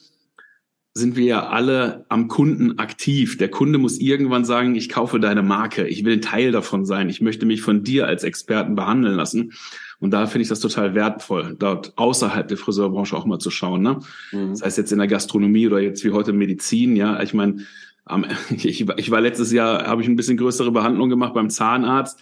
sind 0.97 1.17
wir 1.17 1.25
ja 1.25 1.49
alle 1.49 2.05
am 2.09 2.29
Kunden 2.29 2.79
aktiv. 2.79 3.37
Der 3.37 3.49
Kunde 3.49 3.77
muss 3.77 3.99
irgendwann 3.99 4.45
sagen, 4.45 4.75
ich 4.75 4.89
kaufe 4.89 5.19
deine 5.19 5.43
Marke, 5.43 5.87
ich 5.87 6.05
will 6.05 6.21
Teil 6.21 6.53
davon 6.53 6.85
sein, 6.85 7.09
ich 7.09 7.21
möchte 7.21 7.45
mich 7.45 7.61
von 7.61 7.83
dir 7.83 8.07
als 8.07 8.23
Experten 8.23 8.75
behandeln 8.75 9.15
lassen. 9.15 9.51
Und 9.99 10.11
da 10.11 10.27
finde 10.27 10.43
ich 10.43 10.49
das 10.49 10.59
total 10.59 10.93
wertvoll, 10.93 11.55
dort 11.57 11.93
außerhalb 11.95 12.47
der 12.47 12.57
Friseurbranche 12.57 13.15
auch 13.15 13.25
mal 13.25 13.39
zu 13.39 13.49
schauen. 13.49 13.81
Ne? 13.81 13.99
Mhm. 14.31 14.49
Das 14.49 14.61
heißt 14.61 14.77
jetzt 14.77 14.91
in 14.91 14.99
der 14.99 15.07
Gastronomie 15.07 15.67
oder 15.67 15.79
jetzt 15.79 16.03
wie 16.03 16.11
heute 16.11 16.33
Medizin. 16.33 16.95
Ja, 16.95 17.21
ich 17.21 17.33
meine, 17.33 17.65
ich, 18.49 18.87
ich 18.87 19.11
war 19.11 19.21
letztes 19.21 19.51
Jahr, 19.51 19.87
habe 19.87 20.01
ich 20.01 20.07
ein 20.07 20.15
bisschen 20.15 20.37
größere 20.37 20.71
Behandlung 20.71 21.09
gemacht 21.09 21.33
beim 21.33 21.49
Zahnarzt. 21.49 22.19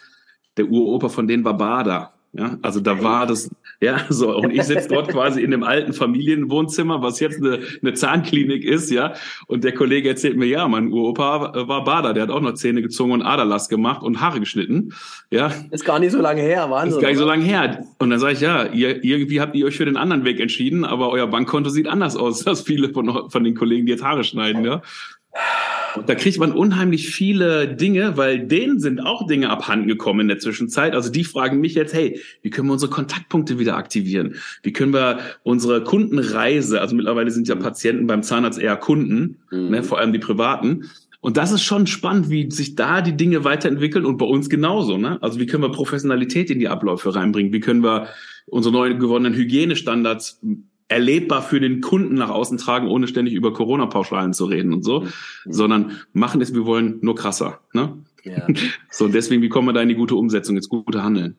Der 0.57 0.67
Uropa 0.67 1.09
von 1.09 1.27
denen 1.27 1.43
war 1.43 1.57
Bader. 1.57 2.13
Ja, 2.35 2.57
also 2.63 2.79
da 2.79 3.03
war 3.03 3.27
das, 3.27 3.51
ja, 3.79 4.05
so. 4.09 4.35
Und 4.35 4.49
ich 4.51 4.63
sitze 4.63 4.87
dort 4.89 5.09
quasi 5.09 5.43
in 5.43 5.51
dem 5.51 5.61
alten 5.61 5.93
Familienwohnzimmer, 5.93 7.03
was 7.03 7.19
jetzt 7.19 7.37
eine, 7.37 7.59
eine 7.81 7.93
Zahnklinik 7.93 8.63
ist, 8.63 8.89
ja. 8.89 9.13
Und 9.45 9.63
der 9.63 9.73
Kollege 9.73 10.09
erzählt 10.09 10.35
mir, 10.35 10.47
ja, 10.47 10.67
mein 10.67 10.91
Uropa 10.91 11.53
war 11.67 11.83
Bader, 11.83 12.15
der 12.15 12.23
hat 12.23 12.31
auch 12.31 12.41
noch 12.41 12.55
Zähne 12.55 12.81
gezogen 12.81 13.11
und 13.11 13.21
Aderlass 13.21 13.69
gemacht 13.69 14.01
und 14.01 14.19
Haare 14.19 14.39
geschnitten, 14.39 14.93
ja. 15.29 15.51
Ist 15.69 15.85
gar 15.85 15.99
nicht 15.99 16.11
so 16.11 16.21
lange 16.21 16.41
her, 16.41 16.71
Wahnsinn. 16.71 16.97
Ist 16.97 17.01
gar 17.01 17.09
nicht 17.09 17.19
so 17.19 17.25
lange 17.25 17.43
her. 17.43 17.85
Und 17.99 18.09
dann 18.09 18.17
sage 18.17 18.33
ich, 18.33 18.41
ja, 18.41 18.65
ihr, 18.65 19.03
irgendwie 19.03 19.39
habt 19.39 19.55
ihr 19.55 19.67
euch 19.67 19.77
für 19.77 19.85
den 19.85 19.97
anderen 19.97 20.25
Weg 20.25 20.39
entschieden, 20.39 20.85
aber 20.85 21.09
euer 21.09 21.27
Bankkonto 21.27 21.69
sieht 21.69 21.87
anders 21.87 22.15
aus 22.15 22.47
als 22.47 22.61
viele 22.61 22.89
von, 22.89 23.29
von 23.29 23.43
den 23.43 23.53
Kollegen, 23.53 23.85
die 23.85 23.91
jetzt 23.91 24.03
Haare 24.03 24.23
schneiden, 24.23 24.65
ja. 24.65 24.81
Und 25.95 26.09
da 26.09 26.15
kriegt 26.15 26.39
man 26.39 26.51
unheimlich 26.51 27.09
viele 27.09 27.67
Dinge, 27.67 28.17
weil 28.17 28.39
denen 28.39 28.79
sind 28.79 28.99
auch 28.99 29.27
Dinge 29.27 29.49
abhanden 29.49 29.87
gekommen 29.87 30.21
in 30.21 30.27
der 30.27 30.39
Zwischenzeit. 30.39 30.93
Also 30.93 31.11
die 31.11 31.23
fragen 31.23 31.59
mich 31.59 31.75
jetzt, 31.75 31.93
hey, 31.93 32.19
wie 32.41 32.49
können 32.49 32.67
wir 32.67 32.73
unsere 32.73 32.91
Kontaktpunkte 32.91 33.59
wieder 33.59 33.77
aktivieren? 33.77 34.35
Wie 34.63 34.73
können 34.73 34.93
wir 34.93 35.19
unsere 35.43 35.83
Kundenreise, 35.83 36.81
also 36.81 36.95
mittlerweile 36.95 37.31
sind 37.31 37.47
ja 37.47 37.55
Patienten 37.55 38.07
beim 38.07 38.23
Zahnarzt 38.23 38.59
eher 38.59 38.77
Kunden, 38.77 39.37
mhm. 39.51 39.69
ne, 39.69 39.83
vor 39.83 39.99
allem 39.99 40.13
die 40.13 40.19
privaten. 40.19 40.89
Und 41.21 41.37
das 41.37 41.51
ist 41.51 41.63
schon 41.63 41.87
spannend, 41.87 42.29
wie 42.29 42.51
sich 42.51 42.75
da 42.75 43.01
die 43.01 43.15
Dinge 43.15 43.45
weiterentwickeln 43.45 44.05
und 44.05 44.17
bei 44.17 44.25
uns 44.25 44.49
genauso. 44.49 44.97
Ne? 44.97 45.21
Also 45.21 45.39
wie 45.39 45.45
können 45.45 45.63
wir 45.63 45.71
Professionalität 45.71 46.51
in 46.51 46.59
die 46.59 46.67
Abläufe 46.67 47.15
reinbringen? 47.15 47.53
Wie 47.53 47.61
können 47.61 47.81
wir 47.81 48.07
unsere 48.45 48.73
neu 48.73 48.95
gewonnenen 48.95 49.33
Hygienestandards 49.33 50.41
erlebbar 50.93 51.41
für 51.41 51.59
den 51.59 51.81
Kunden 51.81 52.15
nach 52.15 52.29
außen 52.29 52.57
tragen, 52.57 52.87
ohne 52.87 53.07
ständig 53.07 53.33
über 53.33 53.51
Corona-Pauschalen 53.51 54.33
zu 54.33 54.45
reden 54.45 54.73
und 54.73 54.83
so, 54.83 55.01
mhm. 55.01 55.09
sondern 55.45 55.91
machen 56.13 56.41
es, 56.41 56.53
wir 56.53 56.65
wollen 56.65 56.99
nur 57.01 57.15
krasser. 57.15 57.59
Ne? 57.73 57.97
Ja. 58.23 58.47
So, 58.89 59.07
deswegen, 59.07 59.41
wie 59.41 59.49
kommen 59.49 59.67
wir 59.67 59.73
da 59.73 59.81
in 59.81 59.89
die 59.89 59.95
gute 59.95 60.15
Umsetzung, 60.15 60.55
ins 60.55 60.69
gute 60.69 61.03
Handeln? 61.03 61.35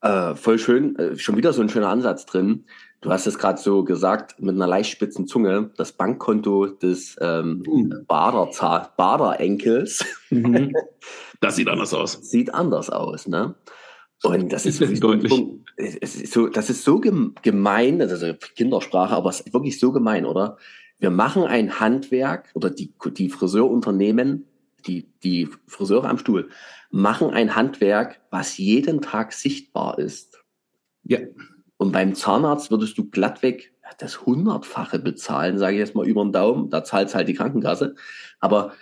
Äh, 0.00 0.34
voll 0.34 0.58
schön, 0.58 0.96
äh, 0.96 1.16
schon 1.16 1.36
wieder 1.36 1.52
so 1.52 1.62
ein 1.62 1.68
schöner 1.68 1.88
Ansatz 1.88 2.26
drin. 2.26 2.64
Du 3.00 3.10
hast 3.10 3.26
es 3.26 3.38
gerade 3.38 3.60
so 3.60 3.84
gesagt, 3.84 4.40
mit 4.40 4.54
einer 4.54 4.66
leicht 4.66 4.90
spitzen 4.90 5.26
Zunge, 5.26 5.70
das 5.76 5.92
Bankkonto 5.92 6.66
des 6.66 7.16
ähm, 7.20 7.62
mhm. 7.66 8.04
Bader, 8.08 8.50
Bader-Enkels. 8.96 10.04
Mhm. 10.30 10.72
Das 11.40 11.56
sieht 11.56 11.68
anders 11.68 11.92
aus. 11.92 12.12
Sieht 12.22 12.54
anders 12.54 12.88
aus, 12.88 13.28
ne? 13.28 13.54
Und 14.24 14.52
das 14.52 14.64
ist, 14.64 14.80
ist 14.80 15.02
deutlich. 15.02 15.32
Es 15.76 16.16
ist 16.16 16.32
so, 16.32 16.48
das 16.48 16.70
ist 16.70 16.82
so 16.82 16.98
gemein, 17.00 18.00
also 18.00 18.32
Kindersprache, 18.56 19.14
aber 19.14 19.30
es 19.30 19.40
ist 19.40 19.52
wirklich 19.52 19.78
so 19.78 19.92
gemein, 19.92 20.24
oder? 20.24 20.56
Wir 20.98 21.10
machen 21.10 21.44
ein 21.44 21.78
Handwerk 21.78 22.50
oder 22.54 22.70
die, 22.70 22.94
die 23.16 23.28
Friseurunternehmen, 23.28 24.46
die, 24.86 25.08
die 25.22 25.48
Friseure 25.66 26.08
am 26.08 26.18
Stuhl, 26.18 26.48
machen 26.90 27.30
ein 27.30 27.54
Handwerk, 27.54 28.20
was 28.30 28.56
jeden 28.56 29.02
Tag 29.02 29.32
sichtbar 29.32 29.98
ist. 29.98 30.42
Ja. 31.02 31.18
Und 31.76 31.92
beim 31.92 32.14
Zahnarzt 32.14 32.70
würdest 32.70 32.96
du 32.96 33.10
glattweg 33.10 33.74
das 33.98 34.24
Hundertfache 34.24 34.98
bezahlen, 34.98 35.58
sage 35.58 35.74
ich 35.74 35.80
jetzt 35.80 35.94
mal 35.94 36.06
über 36.06 36.24
den 36.24 36.32
Daumen. 36.32 36.70
Da 36.70 36.82
zahlt 36.82 37.14
halt 37.14 37.28
die 37.28 37.34
Krankenkasse. 37.34 37.94
Aber 38.40 38.72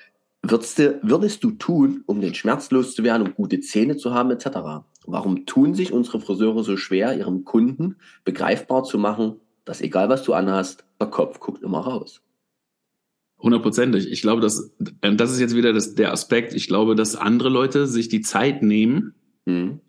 würdest 0.43 0.79
du, 0.79 1.01
würdest 1.03 1.43
du 1.43 1.51
tun, 1.53 2.05
um 2.07 2.21
den 2.21 2.35
Schmerz 2.35 2.71
loszuwerden, 2.71 3.27
um 3.27 3.35
gute 3.35 3.61
Zähne 3.61 3.97
zu 3.97 4.15
haben, 4.15 4.31
etc.? 4.31 4.85
Warum 5.07 5.47
tun 5.47 5.75
sich 5.75 5.93
unsere 5.93 6.21
Friseure 6.21 6.63
so 6.63 6.77
schwer, 6.77 7.17
ihrem 7.17 7.45
Kunden 7.45 7.97
begreifbar 8.25 8.85
zu 8.85 8.99
machen, 8.99 9.37
dass 9.65 9.81
egal 9.81 10.09
was 10.09 10.23
du 10.23 10.33
anhast, 10.33 10.85
der 11.01 11.09
Kopf 11.09 11.41
guckt 11.41 11.63
immer 11.63 11.81
raus? 11.81 12.23
Hundertprozentig. 13.39 14.11
Ich 14.11 14.23
glaube, 14.23 14.41
dass 14.41 14.73
ähm, 15.03 15.17
das 15.17 15.33
ist 15.33 15.41
jetzt 15.41 15.57
wieder 15.57 15.73
das, 15.73 15.95
der 15.95 16.13
Aspekt. 16.13 16.55
Ich 16.55 16.69
glaube, 16.69 16.95
dass 16.95 17.17
andere 17.17 17.49
Leute 17.49 17.89
sich 17.89 18.09
die 18.09 18.21
Zeit 18.21 18.63
nehmen, 18.63 19.15
mhm. 19.45 19.81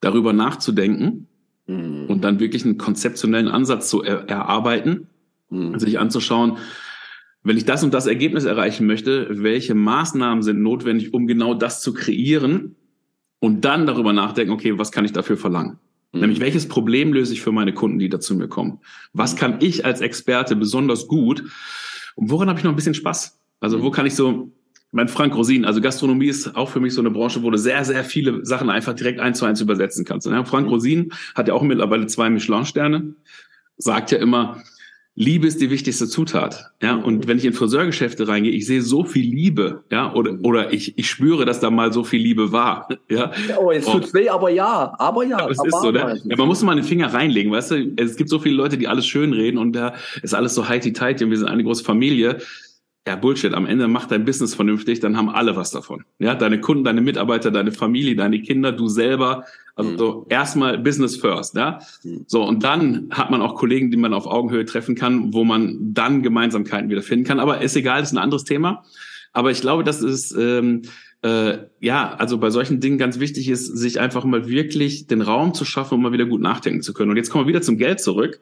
darüber 0.00 0.34
nachzudenken 0.34 1.28
mhm. 1.66 2.06
und 2.08 2.22
dann 2.22 2.40
wirklich 2.40 2.64
einen 2.64 2.76
konzeptionellen 2.76 3.48
Ansatz 3.48 3.88
zu 3.88 4.02
er, 4.02 4.28
erarbeiten, 4.28 5.08
mhm. 5.48 5.78
sich 5.78 5.98
anzuschauen, 5.98 6.58
wenn 7.42 7.56
ich 7.56 7.64
das 7.64 7.84
und 7.84 7.94
das 7.94 8.06
Ergebnis 8.06 8.44
erreichen 8.44 8.86
möchte, 8.86 9.28
welche 9.42 9.74
Maßnahmen 9.74 10.42
sind 10.42 10.62
notwendig, 10.62 11.14
um 11.14 11.26
genau 11.26 11.54
das 11.54 11.80
zu 11.80 11.94
kreieren 11.94 12.76
und 13.44 13.66
dann 13.66 13.86
darüber 13.86 14.14
nachdenken, 14.14 14.54
okay, 14.54 14.78
was 14.78 14.90
kann 14.90 15.04
ich 15.04 15.12
dafür 15.12 15.36
verlangen? 15.36 15.78
Mhm. 16.12 16.20
Nämlich, 16.20 16.40
welches 16.40 16.66
Problem 16.66 17.12
löse 17.12 17.34
ich 17.34 17.42
für 17.42 17.52
meine 17.52 17.74
Kunden, 17.74 17.98
die 17.98 18.08
da 18.08 18.18
zu 18.18 18.34
mir 18.34 18.48
kommen? 18.48 18.80
Was 19.12 19.36
kann 19.36 19.58
ich 19.60 19.84
als 19.84 20.00
Experte 20.00 20.56
besonders 20.56 21.08
gut? 21.08 21.44
Und 22.14 22.30
woran 22.30 22.48
habe 22.48 22.58
ich 22.58 22.64
noch 22.64 22.72
ein 22.72 22.76
bisschen 22.76 22.94
Spaß? 22.94 23.38
Also, 23.60 23.82
wo 23.82 23.90
kann 23.90 24.06
ich 24.06 24.14
so, 24.14 24.50
mein 24.92 25.08
Frank 25.08 25.34
Rosin, 25.36 25.66
also 25.66 25.82
Gastronomie 25.82 26.28
ist 26.28 26.56
auch 26.56 26.70
für 26.70 26.80
mich 26.80 26.94
so 26.94 27.02
eine 27.02 27.10
Branche, 27.10 27.42
wo 27.42 27.50
du 27.50 27.58
sehr, 27.58 27.84
sehr 27.84 28.02
viele 28.02 28.46
Sachen 28.46 28.70
einfach 28.70 28.94
direkt 28.94 29.20
eins 29.20 29.40
zu 29.40 29.44
eins 29.44 29.60
übersetzen 29.60 30.06
kannst. 30.06 30.26
Und 30.26 30.48
Frank 30.48 30.70
Rosin 30.70 31.12
hat 31.34 31.46
ja 31.46 31.52
auch 31.52 31.62
mittlerweile 31.62 32.06
zwei 32.06 32.30
Michelin-Sterne, 32.30 33.14
sagt 33.76 34.10
ja 34.10 34.16
immer, 34.16 34.62
Liebe 35.16 35.46
ist 35.46 35.60
die 35.60 35.70
wichtigste 35.70 36.08
Zutat. 36.08 36.72
Ja, 36.82 36.96
und 36.96 37.28
wenn 37.28 37.38
ich 37.38 37.44
in 37.44 37.52
Friseurgeschäfte 37.52 38.26
reingehe, 38.26 38.50
ich 38.52 38.66
sehe 38.66 38.82
so 38.82 39.04
viel 39.04 39.24
Liebe, 39.24 39.84
ja, 39.92 40.12
oder, 40.12 40.36
oder 40.42 40.72
ich, 40.72 40.98
ich 40.98 41.08
spüre, 41.08 41.44
dass 41.44 41.60
da 41.60 41.70
mal 41.70 41.92
so 41.92 42.02
viel 42.02 42.20
Liebe 42.20 42.50
war. 42.50 42.88
Ja. 43.08 43.30
Oh, 43.56 43.70
jetzt 43.70 43.88
tut's 43.88 44.12
weh, 44.12 44.28
aber 44.28 44.50
ja, 44.50 44.92
aber 44.98 45.24
ja. 45.24 45.38
Aber 45.38 45.50
es 45.52 45.62
ist 45.64 45.80
so, 45.80 45.92
ne? 45.92 46.20
ja, 46.24 46.36
man 46.36 46.48
muss 46.48 46.62
mal 46.62 46.74
den 46.74 46.84
Finger 46.84 47.12
reinlegen, 47.12 47.52
weißt 47.52 47.70
du? 47.70 47.92
Es 47.96 48.16
gibt 48.16 48.28
so 48.28 48.40
viele 48.40 48.56
Leute, 48.56 48.76
die 48.76 48.88
alles 48.88 49.06
schön 49.06 49.32
reden 49.32 49.58
und 49.58 49.72
da 49.72 49.94
ist 50.22 50.34
alles 50.34 50.54
so 50.54 50.68
heiti-teiti 50.68 51.22
und 51.22 51.30
wir 51.30 51.38
sind 51.38 51.48
eine 51.48 51.62
große 51.62 51.84
Familie. 51.84 52.38
Ja, 53.06 53.16
Bullshit. 53.16 53.52
Am 53.52 53.66
Ende 53.66 53.86
macht 53.86 54.10
dein 54.10 54.24
Business 54.24 54.54
vernünftig, 54.54 55.00
dann 55.00 55.16
haben 55.16 55.28
alle 55.28 55.56
was 55.56 55.70
davon. 55.70 56.04
Ja, 56.18 56.34
deine 56.34 56.58
Kunden, 56.60 56.84
deine 56.84 57.02
Mitarbeiter, 57.02 57.50
deine 57.50 57.70
Familie, 57.70 58.16
deine 58.16 58.40
Kinder, 58.40 58.72
du 58.72 58.88
selber. 58.88 59.44
Also 59.76 59.90
mhm. 59.90 59.98
so 59.98 60.26
erstmal 60.30 60.78
Business 60.78 61.16
first, 61.16 61.54
ja. 61.54 61.80
Mhm. 62.02 62.24
So, 62.26 62.42
und 62.42 62.64
dann 62.64 63.08
hat 63.10 63.30
man 63.30 63.42
auch 63.42 63.56
Kollegen, 63.56 63.90
die 63.90 63.98
man 63.98 64.14
auf 64.14 64.26
Augenhöhe 64.26 64.64
treffen 64.64 64.94
kann, 64.94 65.34
wo 65.34 65.44
man 65.44 65.76
dann 65.92 66.22
Gemeinsamkeiten 66.22 66.88
wieder 66.88 67.02
finden 67.02 67.26
kann. 67.26 67.40
Aber 67.40 67.60
ist 67.60 67.76
egal, 67.76 68.02
ist 68.02 68.12
ein 68.12 68.18
anderes 68.18 68.44
Thema. 68.44 68.84
Aber 69.32 69.50
ich 69.50 69.60
glaube, 69.60 69.84
das 69.84 70.00
ist 70.00 70.34
ähm, 70.38 70.82
äh, 71.20 71.58
ja, 71.80 72.14
also 72.14 72.38
bei 72.38 72.48
solchen 72.48 72.80
Dingen 72.80 72.96
ganz 72.96 73.18
wichtig 73.18 73.50
ist, 73.50 73.66
sich 73.66 74.00
einfach 74.00 74.24
mal 74.24 74.48
wirklich 74.48 75.08
den 75.08 75.20
Raum 75.20 75.52
zu 75.52 75.66
schaffen, 75.66 75.94
um 75.94 76.02
mal 76.02 76.12
wieder 76.12 76.26
gut 76.26 76.40
nachdenken 76.40 76.80
zu 76.80 76.94
können. 76.94 77.10
Und 77.10 77.16
jetzt 77.18 77.28
kommen 77.28 77.44
wir 77.44 77.48
wieder 77.48 77.62
zum 77.62 77.76
Geld 77.76 78.00
zurück 78.00 78.40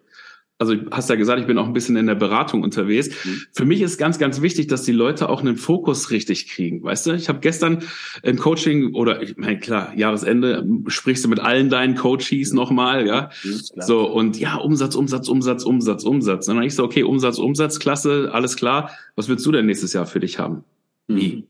also 0.63 0.77
hast 0.93 1.11
ja 1.11 1.17
gesagt, 1.17 1.41
ich 1.41 1.47
bin 1.47 1.59
auch 1.59 1.67
ein 1.67 1.73
bisschen 1.73 1.97
in 1.97 2.07
der 2.07 2.15
Beratung 2.15 2.63
unterwegs. 2.63 3.09
Mhm. 3.25 3.43
Für 3.53 3.65
mich 3.65 3.83
ist 3.83 3.99
ganz, 3.99 4.19
ganz 4.19 4.41
wichtig, 4.43 4.69
dass 4.69 4.85
die 4.85 4.93
Leute 4.93 5.29
auch 5.29 5.41
einen 5.41 5.57
Fokus 5.57 6.11
richtig 6.11 6.49
kriegen. 6.49 6.83
Weißt 6.85 7.07
du, 7.07 7.13
ich 7.13 7.29
habe 7.29 7.41
gestern 7.41 7.83
ein 8.23 8.37
Coaching 8.37 8.95
oder 8.95 9.23
ich 9.23 9.37
meine, 9.37 9.59
klar, 9.59 9.93
Jahresende 9.97 10.65
sprichst 10.87 11.25
du 11.25 11.29
mit 11.29 11.41
allen 11.41 11.69
deinen 11.69 11.97
Coaches 11.97 12.53
nochmal, 12.53 13.07
ja. 13.07 13.31
Mhm, 13.43 13.61
so, 13.81 14.09
und 14.09 14.39
ja, 14.39 14.57
Umsatz, 14.57 14.95
Umsatz, 14.95 15.29
Umsatz, 15.29 15.65
Umsatz, 15.65 16.05
Umsatz. 16.05 16.49
Und 16.49 16.57
dann 16.57 16.65
ich 16.65 16.77
so, 16.77 16.85
okay, 16.85 17.03
Umsatz, 17.03 17.39
Umsatz, 17.39 17.81
klasse, 17.81 18.31
alles 18.33 18.57
klar. 18.57 18.91
Was 19.17 19.29
willst 19.29 19.45
du 19.45 19.51
denn 19.51 19.67
nächstes 19.67 19.93
Jahr 19.93 20.07
für 20.07 20.21
dich 20.21 20.39
haben? 20.39 20.65
Mhm. 21.09 21.17
Wie? 21.17 21.45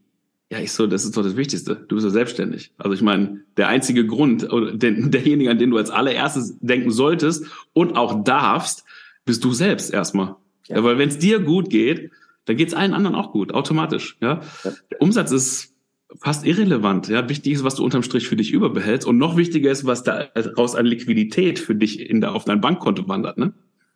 Ja, 0.52 0.58
ich 0.58 0.72
so, 0.72 0.86
das 0.86 1.06
ist 1.06 1.16
doch 1.16 1.22
das 1.22 1.38
Wichtigste. 1.38 1.76
Du 1.88 1.94
bist 1.94 2.04
ja 2.04 2.10
selbstständig. 2.10 2.72
Also 2.76 2.92
ich 2.92 3.00
meine, 3.00 3.40
der 3.56 3.68
einzige 3.68 4.06
Grund 4.06 4.52
oder 4.52 4.72
der, 4.72 4.90
derjenige, 5.08 5.50
an 5.50 5.58
den 5.58 5.70
du 5.70 5.78
als 5.78 5.88
allererstes 5.88 6.58
denken 6.60 6.90
solltest 6.90 7.46
und 7.72 7.96
auch 7.96 8.22
darfst, 8.22 8.81
bist 9.24 9.44
du 9.44 9.52
selbst 9.52 9.92
erstmal. 9.92 10.36
Ja. 10.68 10.76
ja 10.76 10.84
weil 10.84 10.98
wenn 10.98 11.08
es 11.08 11.18
dir 11.18 11.40
gut 11.40 11.70
geht, 11.70 12.10
dann 12.44 12.56
geht 12.56 12.68
es 12.68 12.74
allen 12.74 12.94
anderen 12.94 13.16
auch 13.16 13.32
gut, 13.32 13.54
automatisch. 13.54 14.16
Ja? 14.20 14.40
ja. 14.64 14.72
Der 14.90 15.00
Umsatz 15.00 15.30
ist 15.30 15.74
fast 16.20 16.46
irrelevant. 16.46 17.08
Ja, 17.08 17.28
wichtig 17.28 17.54
ist, 17.54 17.64
was 17.64 17.76
du 17.76 17.84
unterm 17.84 18.02
Strich 18.02 18.28
für 18.28 18.36
dich 18.36 18.52
überbehältst 18.52 19.06
und 19.06 19.18
noch 19.18 19.36
wichtiger 19.36 19.70
ist, 19.70 19.86
was 19.86 20.02
daraus 20.02 20.74
an 20.74 20.86
Liquidität 20.86 21.58
für 21.58 21.74
dich 21.74 22.00
in 22.00 22.20
der, 22.20 22.34
auf 22.34 22.44
dein 22.44 22.60
Bankkonto 22.60 23.08
wandert. 23.08 23.38
Ne? 23.38 23.52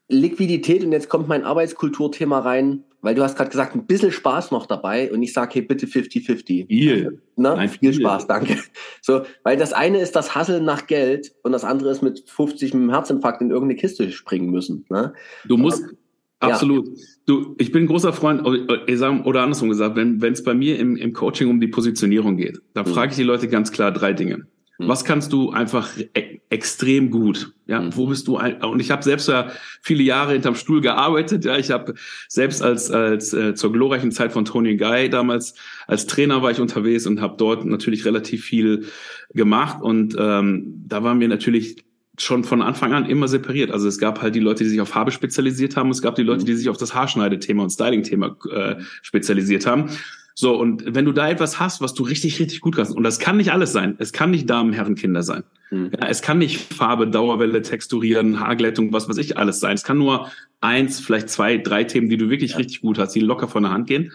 Liquidität 0.09 0.85
und 0.85 0.93
jetzt 0.93 1.09
kommt 1.09 1.29
mein 1.29 1.45
Arbeitskulturthema 1.45 2.39
rein, 2.39 2.85
weil 3.07 3.15
du 3.15 3.23
hast 3.23 3.37
gerade 3.37 3.51
gesagt, 3.51 3.77
ein 3.77 3.87
bisschen 3.87 4.11
Spaß 4.11 4.51
noch 4.51 4.67
dabei 4.67 5.13
und 5.13 5.23
ich 5.23 5.33
sage, 5.33 5.55
hey, 5.55 5.63
bitte 5.63 5.87
50-50. 5.87 6.67
Viel. 6.67 7.05
Ne? 7.37 7.55
Nein, 7.55 7.69
viel, 7.69 7.93
viel 7.93 8.01
Spaß, 8.01 8.27
danke. 8.27 8.59
So, 9.01 9.23
weil 9.45 9.57
das 9.57 9.73
eine 9.73 10.01
ist 10.01 10.17
das 10.17 10.35
Hasseln 10.35 10.65
nach 10.65 10.89
Geld 10.89 11.33
und 11.45 11.53
das 11.53 11.63
andere 11.63 11.91
ist 11.91 12.03
mit 12.03 12.29
50 12.29 12.75
mit 12.75 12.83
dem 12.83 12.91
Herzinfarkt 12.91 13.41
in 13.43 13.51
irgendeine 13.51 13.79
Kiste 13.79 14.11
springen 14.11 14.51
müssen. 14.51 14.87
Ne? 14.91 15.13
Du 15.45 15.57
musst, 15.57 15.85
und, 15.85 15.97
absolut. 16.41 16.89
Ja. 16.89 17.05
Du, 17.27 17.55
ich 17.59 17.71
bin 17.71 17.85
ein 17.85 17.87
großer 17.87 18.13
Freund, 18.13 18.45
oder 18.45 19.43
andersrum 19.43 19.69
gesagt, 19.69 19.95
wenn 19.95 20.21
es 20.21 20.43
bei 20.43 20.55
mir 20.55 20.77
im, 20.81 20.97
im 20.97 21.13
Coaching 21.13 21.49
um 21.49 21.61
die 21.61 21.69
Positionierung 21.69 22.37
geht, 22.37 22.59
dann 22.75 22.89
mhm. 22.89 22.93
frage 22.93 23.11
ich 23.11 23.17
die 23.17 23.23
Leute 23.23 23.47
ganz 23.47 23.71
klar 23.71 23.93
drei 23.93 24.15
Dinge. 24.15 24.49
Mhm. 24.79 24.89
Was 24.89 25.05
kannst 25.05 25.33
du 25.33 25.51
einfach 25.51 25.91
e 25.99 26.41
extrem 26.49 27.11
gut? 27.11 27.53
Ja, 27.67 27.81
mhm. 27.81 27.97
wo 27.97 28.07
bist 28.07 28.29
du? 28.29 28.37
Ein 28.37 28.63
und 28.63 28.81
ich 28.81 28.91
habe 28.91 29.03
selbst 29.03 29.29
ja 29.29 29.51
viele 29.83 30.03
Jahre 30.03 30.33
hinterm 30.33 30.55
Stuhl 30.55 30.81
gearbeitet. 30.81 31.45
Ja, 31.45 31.57
ich 31.57 31.71
habe 31.71 31.95
selbst 32.29 32.63
als 32.63 32.91
als 32.91 33.33
äh, 33.33 33.55
zur 33.55 33.73
glorreichen 33.73 34.13
Zeit 34.13 34.33
von 34.33 34.45
Tony 34.45 34.77
Guy 34.77 35.09
damals 35.11 35.55
als 35.87 36.07
Trainer 36.07 36.43
war 36.43 36.51
ich 36.51 36.61
unterwegs 36.61 37.07
und 37.07 37.21
habe 37.21 37.37
dort 37.39 37.65
natürlich 37.65 38.05
relativ 38.05 38.45
viel 38.45 38.87
gemacht. 39.35 39.83
Und 39.83 40.17
ähm, 40.19 40.85
da 40.87 41.03
waren 41.03 41.21
wir 41.21 41.29
natürlich 41.29 41.85
schon 42.19 42.45
von 42.45 42.63
Anfang 42.63 42.93
an 42.93 43.07
immer 43.07 43.29
separiert. 43.29 43.71
Also 43.71 43.89
es 43.89 43.99
gab 43.99 44.23
halt 44.23 44.35
die 44.35 44.41
Leute, 44.41 44.65
die 44.65 44.71
sich 44.71 44.81
auf 44.81 44.89
Farbe 44.89 45.11
spezialisiert 45.11 45.77
haben. 45.77 45.91
Es 45.91 46.01
gab 46.01 46.15
die 46.15 46.23
Leute, 46.23 46.43
mhm. 46.43 46.47
die 46.47 46.55
sich 46.55 46.69
auf 46.69 46.77
das 46.77 46.95
Haarschneidethema 46.95 47.63
und 47.63 47.71
Styling-Thema 47.71 48.37
äh, 48.51 48.77
spezialisiert 49.03 49.67
haben. 49.67 49.91
So, 50.39 50.55
und 50.55 50.95
wenn 50.95 51.07
du 51.07 51.13
da 51.13 51.31
etwas 51.31 51.59
hast, 51.59 51.81
was 51.81 51.95
du 51.95 52.03
richtig, 52.03 52.39
richtig 52.39 52.61
gut 52.61 52.77
kannst, 52.77 52.95
und 52.95 53.03
das 53.05 53.19
kann 53.19 53.39
nicht 53.39 53.53
alles 53.53 53.73
sein, 53.73 53.95
es 53.99 54.13
kann 54.13 54.31
nicht 54.31 54.51
Damen, 54.51 54.75
Herren, 54.75 54.95
Kinder 54.95 55.23
sein. 55.23 55.45
Mhm. 55.71 55.93
Ja, 55.99 56.09
es 56.09 56.21
kann 56.21 56.37
nicht 56.37 56.75
Farbe, 56.75 57.09
Dauerwelle, 57.09 57.63
Texturieren, 57.63 58.39
Haarglättung, 58.39 58.93
was 58.93 59.09
weiß 59.09 59.17
ich, 59.17 59.39
alles 59.39 59.61
sein. 59.61 59.77
Es 59.77 59.83
kann 59.83 59.97
nur 59.97 60.31
eins, 60.61 61.01
vielleicht 61.01 61.31
zwei, 61.31 61.57
drei 61.57 61.85
Themen, 61.85 62.11
die 62.11 62.19
du 62.19 62.29
wirklich 62.29 62.51
ja. 62.51 62.59
richtig 62.59 62.83
gut 62.83 62.99
hast, 62.99 63.15
die 63.15 63.21
locker 63.21 63.49
von 63.49 63.63
der 63.63 63.73
Hand 63.73 63.87
gehen. 63.87 64.13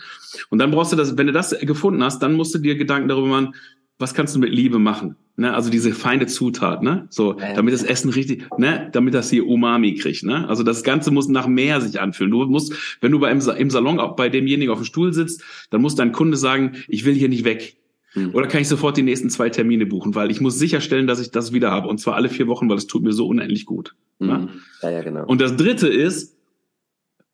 Und 0.51 0.59
dann 0.59 0.69
brauchst 0.69 0.91
du 0.91 0.95
das, 0.95 1.17
wenn 1.17 1.25
du 1.25 1.33
das 1.33 1.57
gefunden 1.59 2.03
hast, 2.03 2.19
dann 2.19 2.33
musst 2.33 2.53
du 2.53 2.59
dir 2.59 2.75
Gedanken 2.75 3.07
darüber 3.07 3.27
machen, 3.27 3.55
was 3.99 4.13
kannst 4.13 4.35
du 4.35 4.39
mit 4.39 4.51
Liebe 4.51 4.79
machen? 4.79 5.15
Ne? 5.37 5.53
Also 5.53 5.69
diese 5.69 5.93
feine 5.93 6.27
Zutat, 6.27 6.83
ne? 6.83 7.07
So, 7.09 7.33
damit 7.33 7.73
das 7.73 7.83
Essen 7.83 8.09
richtig, 8.09 8.45
ne? 8.57 8.89
Damit 8.91 9.13
das 9.13 9.29
hier 9.29 9.47
Umami 9.47 9.95
kriegt, 9.95 10.23
ne? 10.23 10.47
Also 10.47 10.63
das 10.63 10.83
Ganze 10.83 11.11
muss 11.11 11.27
nach 11.27 11.47
mehr 11.47 11.81
sich 11.81 11.99
anfühlen. 11.99 12.31
Du 12.31 12.45
musst, 12.45 12.73
wenn 13.01 13.11
du 13.11 13.19
bei, 13.19 13.31
im 13.31 13.69
Salon 13.69 13.99
auch 13.99 14.15
bei 14.15 14.29
demjenigen 14.29 14.71
auf 14.71 14.79
dem 14.79 14.85
Stuhl 14.85 15.13
sitzt, 15.13 15.43
dann 15.69 15.81
muss 15.81 15.95
dein 15.95 16.11
Kunde 16.11 16.37
sagen, 16.37 16.73
ich 16.87 17.05
will 17.05 17.13
hier 17.13 17.29
nicht 17.29 17.45
weg. 17.45 17.77
Mhm. 18.13 18.31
Oder 18.33 18.47
kann 18.47 18.61
ich 18.61 18.67
sofort 18.67 18.97
die 18.97 19.03
nächsten 19.03 19.29
zwei 19.29 19.49
Termine 19.49 19.85
buchen, 19.85 20.15
weil 20.15 20.31
ich 20.31 20.41
muss 20.41 20.59
sicherstellen, 20.59 21.07
dass 21.07 21.19
ich 21.19 21.31
das 21.31 21.53
wieder 21.53 21.71
habe. 21.71 21.87
Und 21.87 21.99
zwar 21.99 22.15
alle 22.15 22.29
vier 22.29 22.47
Wochen, 22.47 22.69
weil 22.69 22.77
es 22.77 22.87
tut 22.87 23.03
mir 23.03 23.13
so 23.13 23.27
unendlich 23.27 23.65
gut. 23.65 23.95
Mhm. 24.19 24.27
Ne? 24.27 24.49
Ja, 24.81 24.89
ja, 24.89 25.01
genau. 25.01 25.25
Und 25.25 25.41
das 25.41 25.55
dritte 25.55 25.87
ist, 25.87 26.37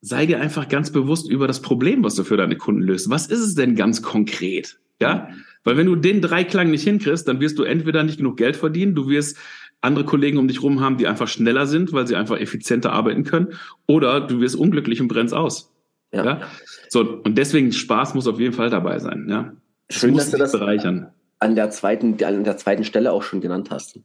sei 0.02 0.26
dir 0.26 0.40
einfach 0.40 0.68
ganz 0.68 0.92
bewusst 0.92 1.30
über 1.30 1.48
das 1.48 1.62
Problem, 1.62 2.04
was 2.04 2.16
du 2.16 2.24
für 2.24 2.38
deine 2.38 2.58
Kunden 2.58 2.82
löst. 2.82 3.10
Was 3.10 3.28
ist 3.28 3.40
es 3.40 3.56
denn 3.56 3.76
ganz 3.76 4.02
konkret? 4.02 4.80
Ja? 5.02 5.30
Mhm. 5.30 5.44
Weil 5.64 5.78
wenn 5.78 5.88
du 5.88 5.96
den 5.96 6.22
Dreiklang 6.22 6.72
nicht 6.72 6.84
hinkriegst, 6.84 7.28
dann 7.28 7.40
wirst 7.40 7.60
du 7.60 7.64
entweder 7.64 8.04
nicht 8.04 8.18
genug 8.18 8.38
Geld 8.38 8.56
verdienen, 8.56 8.96
du 8.96 9.10
wirst 9.10 9.38
andere 9.82 10.06
Kollegen 10.06 10.38
um 10.38 10.48
dich 10.48 10.64
rum 10.64 10.82
haben, 10.82 10.98
die 10.98 11.08
einfach 11.08 11.28
schneller 11.28 11.68
sind, 11.68 11.94
weil 11.94 12.08
sie 12.08 12.16
einfach 12.16 12.40
effizienter 12.40 12.94
arbeiten 12.94 13.24
können, 13.24 13.54
oder 13.86 14.22
du 14.22 14.40
wirst 14.42 14.56
unglücklich 14.56 15.02
und 15.02 15.08
brennst 15.08 15.34
aus. 15.34 15.74
Ja. 16.12 16.26
ja? 16.26 16.42
So, 16.90 17.22
und 17.24 17.38
deswegen 17.38 17.72
Spaß 17.72 18.16
muss 18.16 18.28
auf 18.28 18.40
jeden 18.40 18.54
Fall 18.54 18.70
dabei 18.70 19.00
sein. 19.00 19.28
Ja? 19.30 19.54
Das 19.88 19.98
Schön, 20.00 20.16
dass 20.16 20.32
du 20.32 20.38
das 20.38 20.52
bereichern. 20.52 21.12
An 21.40 21.56
der 21.56 21.70
zweiten, 21.70 22.22
an 22.24 22.44
der 22.44 22.58
zweiten 22.58 22.84
Stelle 22.84 23.12
auch 23.12 23.24
schon 23.24 23.42
genannt 23.42 23.70
hast. 23.70 24.00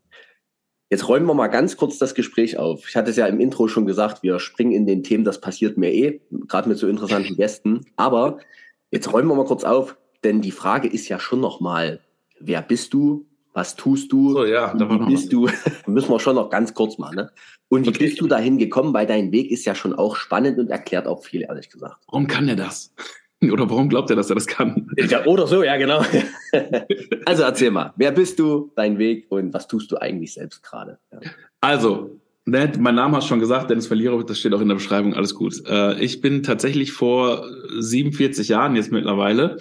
Jetzt 0.91 1.09
räumen 1.09 1.25
wir 1.27 1.33
mal 1.33 1.49
ganz 1.49 1.79
kurz 1.79 1.97
das 1.97 2.15
Gespräch 2.15 2.59
auf. 2.59 2.87
Ich 2.87 2.97
hatte 2.97 3.11
es 3.11 3.17
ja 3.17 3.27
im 3.27 3.41
Intro 3.41 3.67
schon 3.67 3.87
gesagt, 3.87 4.23
wir 4.23 4.39
springen 4.39 4.73
in 4.73 4.87
den 4.87 5.03
Themen, 5.03 5.25
das 5.25 5.41
passiert 5.41 5.79
mir 5.79 5.91
eh, 5.91 6.21
gerade 6.49 6.69
mit 6.69 6.77
so 6.77 6.87
interessanten 6.87 7.37
Gästen. 7.37 7.87
Aber 7.97 8.41
jetzt 8.91 9.11
räumen 9.11 9.29
wir 9.29 9.35
mal 9.35 9.47
kurz 9.47 9.65
auf. 9.65 9.97
Denn 10.25 10.41
die 10.41 10.51
Frage 10.51 10.89
ist 10.89 11.09
ja 11.09 11.19
schon 11.19 11.41
nochmal, 11.41 12.01
wer 12.39 12.63
bist 12.63 12.93
du? 12.95 13.27
Was 13.55 13.77
tust 13.77 14.11
du? 14.13 14.33
So, 14.33 14.47
ja, 14.47 14.73
da 14.75 14.89
wie 14.89 15.13
bist 15.13 15.33
du? 15.33 15.49
Müssen 15.87 16.11
wir 16.11 16.21
schon 16.21 16.37
noch 16.37 16.49
ganz 16.49 16.73
kurz 16.73 16.97
mal, 16.97 17.15
ne? 17.15 17.31
Und 17.69 17.85
wie 17.85 17.91
okay. 17.91 18.07
bist 18.07 18.21
du 18.21 18.27
dahin 18.27 18.59
gekommen? 18.59 18.95
Weil 18.95 19.07
dein 19.07 19.31
Weg 19.31 19.51
ist 19.51 19.65
ja 19.65 19.75
schon 19.75 19.95
auch 19.95 20.17
spannend 20.17 20.59
und 20.59 20.71
erklärt 20.71 21.07
auch 21.07 21.23
viel, 21.23 21.43
ehrlich 21.43 21.69
gesagt. 21.69 21.97
Warum 22.07 22.27
kann 22.27 22.49
er 22.49 22.57
das? 22.57 22.95
Oder 23.43 23.69
warum 23.69 23.89
glaubt 23.89 24.09
er, 24.09 24.17
dass 24.17 24.31
er 24.31 24.37
das 24.37 24.47
kann? 24.47 24.89
Ja, 24.97 25.27
oder 25.27 25.49
so, 25.49 25.65
ja, 25.65 25.77
genau. 25.77 26.05
also 27.27 27.43
erzähl 27.43 27.73
mal, 27.73 27.93
wer 27.97 28.13
bist 28.13 28.39
du, 28.39 28.71
dein 28.77 28.99
Weg 28.99 29.27
und 29.31 29.53
was 29.53 29.67
tust 29.67 29.91
du 29.91 29.97
eigentlich 30.01 30.35
selbst 30.35 30.63
gerade? 30.63 30.99
Ja. 31.11 31.19
Also, 31.61 32.21
Ne, 32.45 32.73
mein 32.77 32.97
Name 32.97 33.17
hast 33.17 33.29
schon 33.29 33.39
gesagt, 33.39 33.71
Dennis 33.71 33.87
Verlierer, 33.87 34.25
das 34.25 34.41
steht 34.41 34.53
auch 34.53 34.61
in 34.61 34.67
der 34.67 34.75
Beschreibung, 34.75 35.15
alles 35.15 35.37
gut. 35.37 35.63
Äh, 35.65 36.03
ich 36.03 36.21
bin 36.21 36.43
tatsächlich 36.43 36.91
vor 36.91 37.47
47 37.79 38.49
Jahren 38.49 38.75
jetzt 38.75 38.91
mittlerweile 38.91 39.59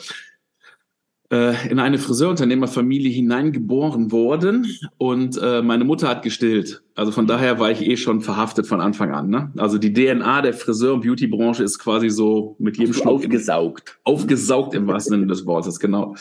in 1.31 1.79
eine 1.79 1.97
Friseurunternehmerfamilie 1.97 3.09
hineingeboren 3.09 4.11
worden 4.11 4.67
und 4.97 5.39
äh, 5.41 5.61
meine 5.61 5.85
Mutter 5.85 6.09
hat 6.09 6.23
gestillt. 6.23 6.83
Also 6.93 7.13
von 7.13 7.25
daher 7.25 7.57
war 7.57 7.71
ich 7.71 7.81
eh 7.87 7.95
schon 7.95 8.19
verhaftet 8.19 8.67
von 8.67 8.81
Anfang 8.81 9.11
an. 9.11 9.29
Ne? 9.29 9.51
Also 9.55 9.77
die 9.77 9.93
DNA 9.93 10.41
der 10.41 10.53
Friseur- 10.53 10.93
und 10.93 11.01
Beautybranche 11.01 11.63
ist 11.63 11.79
quasi 11.79 12.09
so 12.09 12.57
mit 12.59 12.77
jedem 12.77 12.93
Schluck 12.93 13.23
aufgesaugt. 13.23 13.97
Aufgesaugt 14.03 14.73
im 14.73 14.87
wahrsten 14.87 15.13
Sinne 15.13 15.27
des 15.27 15.45
Wortes, 15.45 15.79
genau. 15.79 16.15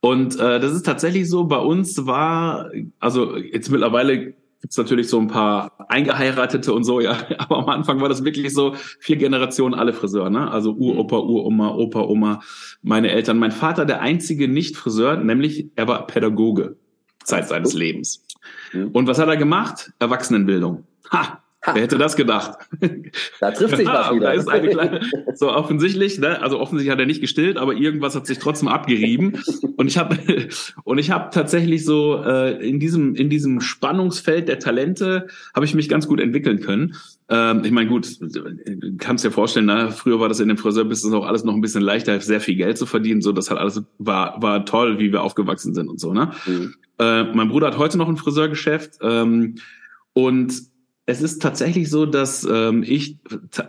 Und 0.00 0.38
äh, 0.38 0.58
das 0.58 0.72
ist 0.72 0.86
tatsächlich 0.86 1.28
so, 1.28 1.44
bei 1.44 1.58
uns 1.58 2.06
war, 2.06 2.70
also 2.98 3.36
jetzt 3.36 3.70
mittlerweile 3.70 4.34
gibt's 4.60 4.76
natürlich 4.76 5.08
so 5.08 5.18
ein 5.18 5.28
paar 5.28 5.72
Eingeheiratete 5.88 6.72
und 6.72 6.84
so, 6.84 7.00
ja. 7.00 7.16
Aber 7.38 7.58
am 7.58 7.68
Anfang 7.68 8.00
war 8.00 8.08
das 8.08 8.24
wirklich 8.24 8.52
so 8.52 8.74
vier 9.00 9.16
Generationen 9.16 9.74
alle 9.74 9.92
Friseur, 9.92 10.30
ne? 10.30 10.50
Also 10.50 10.72
Uropa, 10.72 11.18
Uroma, 11.18 11.74
Opa, 11.74 12.00
Oma, 12.02 12.40
meine 12.82 13.10
Eltern. 13.10 13.38
Mein 13.38 13.52
Vater 13.52 13.84
der 13.84 14.00
einzige 14.00 14.48
Nicht-Friseur, 14.48 15.16
nämlich 15.16 15.70
er 15.76 15.88
war 15.88 16.06
Pädagoge 16.06 16.76
Zeit 17.24 17.48
seines 17.48 17.74
Lebens. 17.74 18.24
Mhm. 18.72 18.88
Und 18.88 19.06
was 19.06 19.18
hat 19.18 19.28
er 19.28 19.36
gemacht? 19.36 19.92
Erwachsenenbildung. 19.98 20.84
Ha! 21.12 21.42
Wer 21.72 21.82
hätte 21.82 21.98
das 21.98 22.16
gedacht? 22.16 22.58
Da 23.40 23.50
trifft 23.50 23.76
sich 23.76 23.86
was 23.86 24.12
wieder. 24.14 24.26
Da 24.26 24.32
ist 24.32 24.48
eine 24.48 24.68
kleine, 24.68 25.00
so 25.34 25.50
offensichtlich, 25.52 26.18
ne? 26.18 26.40
also 26.42 26.58
offensichtlich 26.58 26.92
hat 26.92 27.00
er 27.00 27.06
nicht 27.06 27.20
gestillt, 27.20 27.56
aber 27.56 27.74
irgendwas 27.74 28.14
hat 28.14 28.26
sich 28.26 28.38
trotzdem 28.38 28.68
abgerieben. 28.68 29.42
Und 29.76 29.86
ich 29.88 29.98
habe 29.98 30.16
und 30.84 30.98
ich 30.98 31.10
habe 31.10 31.30
tatsächlich 31.32 31.84
so 31.84 32.22
äh, 32.22 32.66
in 32.66 32.80
diesem 32.80 33.14
in 33.14 33.30
diesem 33.30 33.60
Spannungsfeld 33.60 34.48
der 34.48 34.58
Talente 34.58 35.28
habe 35.54 35.66
ich 35.66 35.74
mich 35.74 35.88
ganz 35.88 36.06
gut 36.06 36.20
entwickeln 36.20 36.60
können. 36.60 36.94
Ähm, 37.28 37.62
ich 37.64 37.70
meine, 37.70 37.88
gut, 37.88 38.08
kannst 38.98 39.24
dir 39.24 39.30
vorstellen, 39.30 39.66
ne? 39.66 39.90
früher 39.90 40.20
war 40.20 40.28
das 40.28 40.40
in 40.40 40.48
dem 40.48 40.58
Friseurbusiness 40.58 41.14
auch 41.14 41.26
alles 41.26 41.44
noch 41.44 41.54
ein 41.54 41.60
bisschen 41.60 41.82
leichter, 41.82 42.20
sehr 42.20 42.40
viel 42.40 42.56
Geld 42.56 42.78
zu 42.78 42.86
verdienen. 42.86 43.22
So, 43.22 43.32
das 43.32 43.50
hat 43.50 43.58
alles 43.58 43.82
war 43.98 44.40
war 44.42 44.64
toll, 44.64 44.98
wie 44.98 45.12
wir 45.12 45.22
aufgewachsen 45.22 45.74
sind 45.74 45.88
und 45.88 46.00
so. 46.00 46.12
Ne? 46.12 46.30
Mhm. 46.46 46.74
Äh, 46.98 47.24
mein 47.24 47.48
Bruder 47.48 47.68
hat 47.68 47.78
heute 47.78 47.98
noch 47.98 48.08
ein 48.08 48.16
Friseurgeschäft 48.16 48.98
ähm, 49.02 49.56
und 50.12 50.75
es 51.06 51.22
ist 51.22 51.40
tatsächlich 51.40 51.88
so, 51.88 52.04
dass 52.04 52.44
ähm, 52.44 52.82
ich 52.82 53.18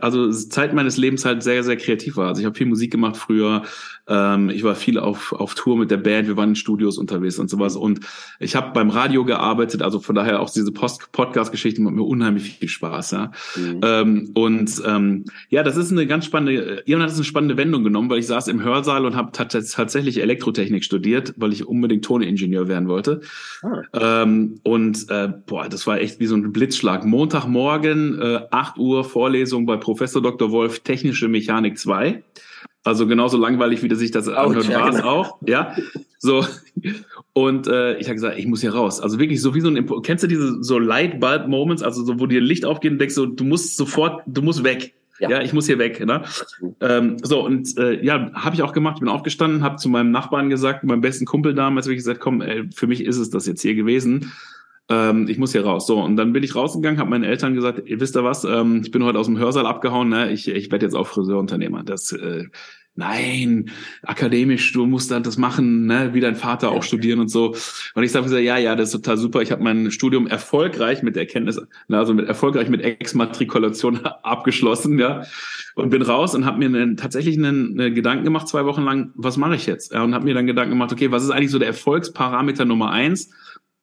also 0.02 0.32
Zeit 0.32 0.74
meines 0.74 0.98
Lebens 0.98 1.24
halt 1.24 1.44
sehr 1.44 1.64
sehr 1.64 1.78
kreativ 1.78 2.18
war. 2.18 2.30
Also 2.30 2.42
ich 2.42 2.46
habe 2.46 2.58
viel 2.58 2.68
Musik 2.68 2.92
gemacht 2.92 3.16
früher. 3.16 3.64
Ähm, 4.08 4.50
ich 4.50 4.64
war 4.64 4.76
viel 4.76 5.00
auf 5.00 5.34
auf 5.34 5.56
Tour 5.56 5.78
mit 5.78 5.92
der 5.92 5.98
Band. 5.98 6.28
Wir 6.28 6.38
waren 6.38 6.50
in 6.50 6.56
Studios 6.56 6.98
unterwegs 6.98 7.40
und 7.40 7.50
sowas. 7.50 7.76
Und 7.76 8.00
ich 8.40 8.56
habe 8.56 8.72
beim 8.74 8.90
Radio 8.90 9.26
gearbeitet. 9.26 9.82
Also 9.82 10.00
von 10.00 10.16
daher 10.16 10.40
auch 10.40 10.50
diese 10.50 10.72
Podcast-Geschichte 10.72 11.82
macht 11.82 11.94
mir 11.94 12.04
unheimlich 12.04 12.58
viel 12.58 12.70
Spaß. 12.70 13.12
Ja. 13.12 13.32
Mhm. 13.56 13.80
Ähm, 13.84 14.32
und 14.34 14.82
ähm, 14.86 15.26
ja, 15.50 15.64
das 15.64 15.78
ist 15.78 15.92
eine 15.92 16.08
ganz 16.08 16.26
spannende. 16.26 16.84
Irgendwann 16.86 17.04
hat 17.04 17.12
es 17.12 17.16
eine 17.16 17.26
spannende 17.26 17.58
Wendung 17.58 17.84
genommen, 17.84 18.10
weil 18.10 18.20
ich 18.20 18.28
saß 18.28 18.48
im 18.48 18.64
Hörsaal 18.64 19.06
und 19.06 19.16
habe 19.16 19.32
tatsächlich 19.32 20.22
Elektrotechnik 20.22 20.84
studiert, 20.84 21.34
weil 21.38 21.54
ich 21.54 21.68
unbedingt 21.68 22.06
Toningenieur 22.06 22.68
werden 22.68 22.88
wollte. 22.88 23.22
Ah. 23.62 24.24
Ähm, 24.24 24.60
und 24.64 25.10
äh, 25.10 25.30
boah, 25.46 25.68
das 25.70 25.88
war 25.88 26.00
echt 26.00 26.20
wie 26.20 26.28
so 26.28 26.36
ein 26.36 26.52
Blitzschlag. 26.52 27.06
Montagmorgen, 27.06 28.20
äh, 28.22 28.40
8 28.52 28.78
Uhr 28.78 29.04
Vorlesung 29.04 29.66
bei 29.66 29.78
Professor 29.78 30.22
Dr. 30.22 30.52
Wolf, 30.52 30.80
Technische 30.80 31.28
Mechanik 31.28 31.78
2. 31.78 32.24
Also 32.88 33.06
genauso 33.06 33.38
langweilig, 33.38 33.84
wie 33.84 33.94
sich 33.96 34.12
das 34.12 34.30
anhört, 34.30 34.74
war 34.74 34.90
es 34.90 34.96
genau. 34.96 35.08
auch. 35.08 35.38
Ja, 35.46 35.76
so. 36.20 36.46
Und 37.34 37.68
äh, 37.68 37.98
ich 37.98 38.06
habe 38.08 38.16
gesagt, 38.16 38.40
ich 38.40 38.48
muss 38.48 38.62
hier 38.62 38.74
raus. 38.74 39.02
Also 39.02 39.20
wirklich 39.20 39.42
so 39.42 39.54
wie 39.54 39.60
so 39.60 39.68
ein, 39.68 39.76
Impo 39.76 40.00
kennst 40.00 40.24
du 40.24 40.28
diese 40.28 40.64
so 40.64 40.80
Light 40.80 41.20
Bulb 41.20 41.50
Moments, 41.50 41.84
also 41.84 42.06
so, 42.06 42.18
wo 42.20 42.28
dir 42.28 42.40
Licht 42.40 42.64
aufgeht 42.64 42.94
und 42.94 43.00
denkst 43.00 43.14
so, 43.14 43.26
du 43.26 43.44
musst 43.44 43.76
sofort, 43.76 44.24
du 44.26 44.42
musst 44.42 44.64
weg. 44.64 44.94
Ja, 45.20 45.32
ja 45.32 45.42
ich 45.42 45.52
muss 45.52 45.66
hier 45.66 45.80
weg. 45.80 46.04
Ne? 46.06 46.22
Ähm, 46.80 47.18
so 47.22 47.46
und 47.46 47.78
äh, 47.78 48.02
ja, 48.04 48.32
habe 48.34 48.56
ich 48.56 48.64
auch 48.64 48.72
gemacht. 48.72 48.96
Ich 48.96 49.02
bin 49.02 49.10
aufgestanden, 49.10 49.64
habe 49.64 49.76
zu 49.76 49.90
meinem 49.90 50.12
Nachbarn 50.12 50.50
gesagt, 50.50 50.86
meinem 50.86 51.02
besten 51.02 51.26
Kumpel 51.26 51.54
damals, 51.54 51.88
habe 51.88 51.94
ich 51.94 52.00
gesagt, 52.00 52.22
komm, 52.22 52.42
ey, 52.42 52.70
für 52.74 52.88
mich 52.88 53.04
ist 53.04 53.18
es 53.18 53.30
das 53.30 53.46
jetzt 53.48 53.62
hier 53.62 53.76
gewesen 53.76 54.32
ähm, 54.90 55.28
ich 55.28 55.38
muss 55.38 55.52
hier 55.52 55.66
raus. 55.66 55.88
So, 55.88 56.02
und 56.02 56.16
dann 56.16 56.34
bin 56.34 56.44
ich 56.44 56.56
rausgegangen, 56.56 57.00
habe 57.00 57.10
meinen 57.10 57.24
Eltern 57.24 57.54
gesagt, 57.54 57.88
ihr 57.88 58.00
wisst 58.00 58.16
ihr 58.16 58.24
was, 58.24 58.44
ähm, 58.44 58.82
ich 58.84 58.92
bin 58.92 59.04
heute 59.04 59.20
aus 59.20 59.26
dem 59.26 59.38
Hörsaal 59.38 59.66
abgehauen, 59.66 60.10
ne? 60.10 60.32
ich, 60.32 60.48
ich 60.48 60.72
werde 60.72 60.86
jetzt 60.86 60.96
auch 60.96 61.08
Friseurunternehmer. 61.08 61.84
Das, 61.84 62.14
äh, 62.14 62.46
nein, 62.96 63.70
akademisch, 64.04 64.72
du 64.72 64.86
musst 64.86 65.12
dann 65.12 65.24
das 65.24 65.38
machen, 65.38 65.86
ne? 65.88 66.14
wie 66.14 66.22
dein 66.22 66.36
Vater 66.36 66.72
auch 66.72 66.84
studieren 66.84 67.20
und 67.20 67.30
so. 67.30 67.54
Und 67.96 68.04
ich 68.04 68.12
sage, 68.12 68.40
ja, 68.40 68.58
ja, 68.58 68.76
das 68.76 68.90
ist 68.90 69.04
total 69.04 69.18
super. 69.18 69.42
Ich 69.42 69.52
habe 69.52 69.62
mein 69.62 69.92
Studium 69.92 70.26
erfolgreich 70.26 71.04
mit 71.04 71.18
Erkenntnis, 71.18 71.60
also 71.90 72.14
mit 72.14 72.28
erfolgreich 72.28 72.70
mit 72.70 72.82
Exmatrikulation 72.82 74.00
abgeschlossen, 74.24 75.00
ja, 75.00 75.24
und 75.76 75.90
bin 75.90 76.02
raus 76.02 76.34
und 76.34 76.46
habe 76.46 76.60
mir 76.60 76.66
einen, 76.66 76.96
tatsächlich 76.96 77.38
einen, 77.38 77.80
einen 77.80 77.94
Gedanken 77.94 78.24
gemacht, 78.24 78.48
zwei 78.48 78.66
Wochen 78.66 78.84
lang, 78.84 79.12
was 79.16 79.36
mache 79.36 79.56
ich 79.56 79.66
jetzt? 79.66 79.94
Und 79.94 80.16
habe 80.16 80.24
mir 80.24 80.34
dann 80.34 80.48
Gedanken 80.48 80.72
gemacht, 80.72 80.94
okay, 80.94 81.12
was 81.12 81.24
ist 81.24 81.30
eigentlich 81.30 81.52
so 81.52 81.60
der 81.60 81.68
Erfolgsparameter 81.68 82.64
Nummer 82.64 82.90
eins? 82.90 83.30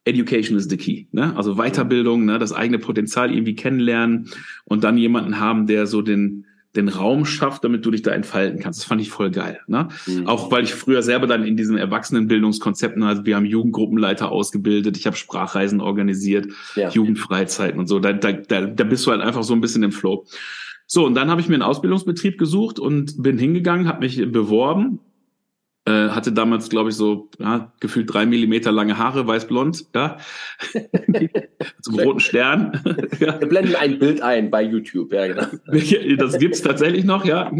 Education 0.04 0.56
is 0.56 0.68
the 0.68 0.76
key. 0.76 1.06
Ne? 1.12 1.34
Also 1.36 1.56
Weiterbildung, 1.56 2.24
ne? 2.24 2.38
das 2.38 2.52
eigene 2.52 2.78
Potenzial 2.78 3.30
irgendwie 3.32 3.54
kennenlernen 3.54 4.30
und 4.64 4.84
dann 4.84 4.98
jemanden 4.98 5.40
haben, 5.40 5.66
der 5.66 5.86
so 5.86 6.02
den, 6.02 6.44
den 6.76 6.88
Raum 6.88 7.24
schafft, 7.24 7.64
damit 7.64 7.86
du 7.86 7.90
dich 7.90 8.02
da 8.02 8.10
entfalten 8.10 8.60
kannst. 8.60 8.80
Das 8.80 8.86
fand 8.86 9.00
ich 9.00 9.10
voll 9.10 9.30
geil. 9.30 9.60
Ne? 9.66 9.88
Mhm. 10.06 10.26
Auch 10.26 10.50
weil 10.50 10.64
ich 10.64 10.74
früher 10.74 11.02
selber 11.02 11.26
dann 11.26 11.44
in 11.44 11.56
diesen 11.56 11.78
Erwachsenenbildungskonzepten, 11.78 13.02
also 13.02 13.24
wir 13.24 13.36
haben 13.36 13.46
Jugendgruppenleiter 13.46 14.30
ausgebildet, 14.30 14.96
ich 14.98 15.06
habe 15.06 15.16
Sprachreisen 15.16 15.80
organisiert, 15.80 16.48
ja. 16.76 16.90
Jugendfreizeiten 16.90 17.78
und 17.80 17.86
so. 17.86 17.98
Da, 17.98 18.12
da, 18.12 18.32
da, 18.32 18.66
da 18.66 18.84
bist 18.84 19.06
du 19.06 19.10
halt 19.10 19.22
einfach 19.22 19.42
so 19.42 19.54
ein 19.54 19.60
bisschen 19.60 19.82
im 19.82 19.92
Flow. 19.92 20.26
So, 20.86 21.06
und 21.06 21.14
dann 21.14 21.30
habe 21.30 21.40
ich 21.40 21.48
mir 21.48 21.54
einen 21.54 21.62
Ausbildungsbetrieb 21.62 22.38
gesucht 22.38 22.78
und 22.78 23.22
bin 23.22 23.38
hingegangen, 23.38 23.88
habe 23.88 24.00
mich 24.00 24.16
beworben 24.30 25.00
äh, 25.86 26.08
hatte 26.08 26.32
damals, 26.32 26.70
glaube 26.70 26.90
ich, 26.90 26.96
so 26.96 27.28
ja, 27.38 27.72
gefühlt 27.80 28.12
drei 28.12 28.24
Millimeter 28.24 28.72
lange 28.72 28.96
Haare, 28.96 29.26
weiß-blond, 29.26 29.86
ja. 29.94 30.16
Zum 31.82 31.98
roten 31.98 32.20
Stern. 32.20 32.80
ja. 33.20 33.38
Wir 33.38 33.48
blenden 33.48 33.74
ein 33.74 33.98
Bild 33.98 34.22
ein 34.22 34.50
bei 34.50 34.62
YouTube, 34.62 35.12
ja, 35.12 35.26
genau. 35.26 35.46
das 36.16 36.38
gibt's 36.38 36.62
tatsächlich 36.62 37.04
noch, 37.04 37.26
ja. 37.26 37.50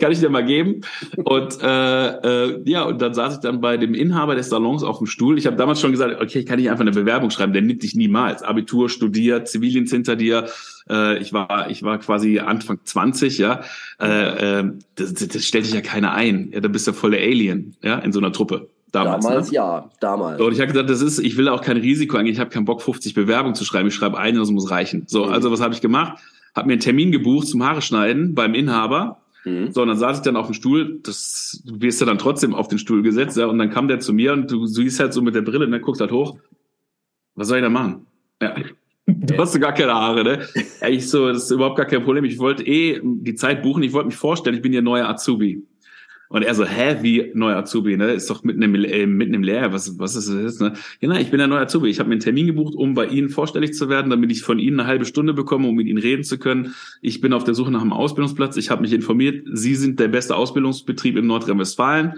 Kann 0.00 0.12
ich 0.12 0.20
dir 0.20 0.30
mal 0.30 0.44
geben. 0.44 0.80
Und 1.16 1.62
äh, 1.62 2.46
äh, 2.46 2.62
ja, 2.64 2.84
und 2.84 3.02
dann 3.02 3.12
saß 3.12 3.34
ich 3.34 3.40
dann 3.40 3.60
bei 3.60 3.76
dem 3.76 3.92
Inhaber 3.92 4.34
des 4.34 4.48
Salons 4.48 4.82
auf 4.82 4.98
dem 4.98 5.06
Stuhl. 5.06 5.36
Ich 5.36 5.46
habe 5.46 5.56
damals 5.56 5.80
schon 5.80 5.92
gesagt, 5.92 6.20
okay, 6.20 6.38
ich 6.40 6.46
kann 6.46 6.58
nicht 6.58 6.70
einfach 6.70 6.80
eine 6.80 6.92
Bewerbung 6.92 7.30
schreiben, 7.30 7.52
der 7.52 7.62
nimmt 7.62 7.82
dich 7.82 7.94
niemals. 7.94 8.42
Abitur, 8.42 8.88
studiert, 8.88 9.48
Zivildienst 9.48 9.92
hinter 9.92 10.16
dir, 10.16 10.46
äh, 10.88 11.18
ich 11.18 11.32
war, 11.32 11.70
ich 11.70 11.82
war 11.82 11.98
quasi 11.98 12.38
Anfang 12.38 12.78
20, 12.84 13.38
ja. 13.38 13.62
Äh, 14.00 14.60
äh, 14.60 14.72
das, 14.94 15.14
das 15.14 15.44
stellt 15.44 15.66
dich 15.66 15.74
ja 15.74 15.80
keiner 15.80 16.12
ein. 16.14 16.50
Ja, 16.52 16.60
da 16.60 16.68
bist 16.68 16.86
du 16.86 16.92
voll 16.92 17.12
der 17.12 17.20
Alien, 17.20 17.65
ja, 17.82 17.98
in 17.98 18.12
so 18.12 18.20
einer 18.20 18.32
Truppe. 18.32 18.68
Damals, 18.92 19.24
damals 19.24 19.50
ne? 19.50 19.54
ja, 19.56 19.90
damals. 20.00 20.40
und 20.40 20.52
ich 20.52 20.60
habe 20.60 20.72
gesagt, 20.72 20.88
das 20.88 21.02
ist, 21.02 21.18
ich 21.18 21.36
will 21.36 21.48
auch 21.48 21.60
kein 21.60 21.76
Risiko 21.76 22.16
eigentlich. 22.16 22.34
Ich 22.34 22.40
habe 22.40 22.50
keinen 22.50 22.64
Bock, 22.64 22.82
50 22.82 23.14
Bewerbungen 23.14 23.54
zu 23.54 23.64
schreiben. 23.64 23.88
Ich 23.88 23.94
schreibe 23.94 24.16
eine, 24.18 24.38
das 24.38 24.50
muss 24.50 24.70
reichen. 24.70 25.04
So, 25.06 25.26
mhm. 25.26 25.32
also 25.32 25.50
was 25.50 25.60
habe 25.60 25.74
ich 25.74 25.80
gemacht? 25.80 26.18
Habe 26.54 26.68
mir 26.68 26.74
einen 26.74 26.80
Termin 26.80 27.12
gebucht 27.12 27.48
zum 27.48 27.62
Haare 27.64 27.82
schneiden 27.82 28.34
beim 28.34 28.54
Inhaber. 28.54 29.20
Mhm. 29.44 29.72
So, 29.72 29.82
und 29.82 29.88
dann 29.88 29.96
saß 29.96 30.18
ich 30.18 30.22
dann 30.22 30.36
auf 30.36 30.46
dem 30.46 30.54
Stuhl, 30.54 31.00
das, 31.02 31.62
du 31.64 31.80
wirst 31.80 32.00
ja 32.00 32.06
dann 32.06 32.18
trotzdem 32.18 32.54
auf 32.54 32.68
den 32.68 32.78
Stuhl 32.78 33.02
gesetzt, 33.02 33.36
ja, 33.36 33.46
und 33.46 33.58
dann 33.58 33.70
kam 33.70 33.88
der 33.88 34.00
zu 34.00 34.12
mir 34.12 34.32
und 34.32 34.50
du 34.50 34.66
siehst 34.66 34.98
halt 34.98 35.12
so 35.12 35.22
mit 35.22 35.34
der 35.34 35.42
Brille, 35.42 35.66
und 35.66 35.72
dann 35.72 35.82
guckst 35.82 36.00
halt 36.00 36.12
hoch. 36.12 36.36
Was 37.34 37.48
soll 37.48 37.58
ich 37.58 37.62
da 37.62 37.70
machen? 37.70 38.06
Ja. 38.42 38.54
Du 39.06 39.38
hast 39.38 39.58
gar 39.60 39.72
keine 39.72 39.94
Haare, 39.94 40.24
ne? 40.24 40.48
Ich 40.88 41.08
so, 41.08 41.28
das 41.28 41.44
ist 41.44 41.50
überhaupt 41.52 41.76
gar 41.76 41.86
kein 41.86 42.02
Problem. 42.02 42.24
Ich 42.24 42.40
wollte 42.40 42.64
eh 42.66 43.00
die 43.02 43.36
Zeit 43.36 43.62
buchen, 43.62 43.84
ich 43.84 43.92
wollte 43.92 44.08
mich 44.08 44.16
vorstellen, 44.16 44.56
ich 44.56 44.62
bin 44.62 44.72
hier 44.72 44.82
neuer 44.82 45.08
Azubi. 45.08 45.62
Und 46.28 46.42
er 46.42 46.54
so, 46.54 46.64
hä, 46.64 46.96
wie 47.02 47.30
neuer 47.34 47.56
Azubi, 47.56 47.96
ne? 47.96 48.12
Ist 48.12 48.28
doch 48.30 48.42
mitten 48.42 48.62
im, 48.62 48.74
äh, 48.74 49.06
mitten 49.06 49.34
im 49.34 49.42
Lehrjahr, 49.42 49.72
was, 49.72 49.98
was 49.98 50.16
ist 50.16 50.28
das, 50.28 50.58
ne? 50.58 50.72
Ja, 51.00 51.08
nein, 51.08 51.22
ich 51.22 51.30
bin 51.30 51.38
der 51.38 51.46
neue 51.46 51.60
Azubi. 51.60 51.88
Ich 51.88 52.00
habe 52.00 52.08
mir 52.08 52.14
einen 52.14 52.22
Termin 52.22 52.46
gebucht, 52.46 52.74
um 52.74 52.94
bei 52.94 53.06
Ihnen 53.06 53.28
vorstellig 53.28 53.74
zu 53.74 53.88
werden, 53.88 54.10
damit 54.10 54.32
ich 54.32 54.42
von 54.42 54.58
Ihnen 54.58 54.80
eine 54.80 54.88
halbe 54.88 55.04
Stunde 55.04 55.34
bekomme, 55.34 55.68
um 55.68 55.74
mit 55.76 55.86
Ihnen 55.86 55.98
reden 55.98 56.24
zu 56.24 56.38
können. 56.38 56.74
Ich 57.00 57.20
bin 57.20 57.32
auf 57.32 57.44
der 57.44 57.54
Suche 57.54 57.70
nach 57.70 57.82
einem 57.82 57.92
Ausbildungsplatz. 57.92 58.56
Ich 58.56 58.70
habe 58.70 58.82
mich 58.82 58.92
informiert, 58.92 59.46
Sie 59.52 59.76
sind 59.76 60.00
der 60.00 60.08
beste 60.08 60.34
Ausbildungsbetrieb 60.36 61.16
in 61.16 61.26
Nordrhein-Westfalen. 61.26 62.14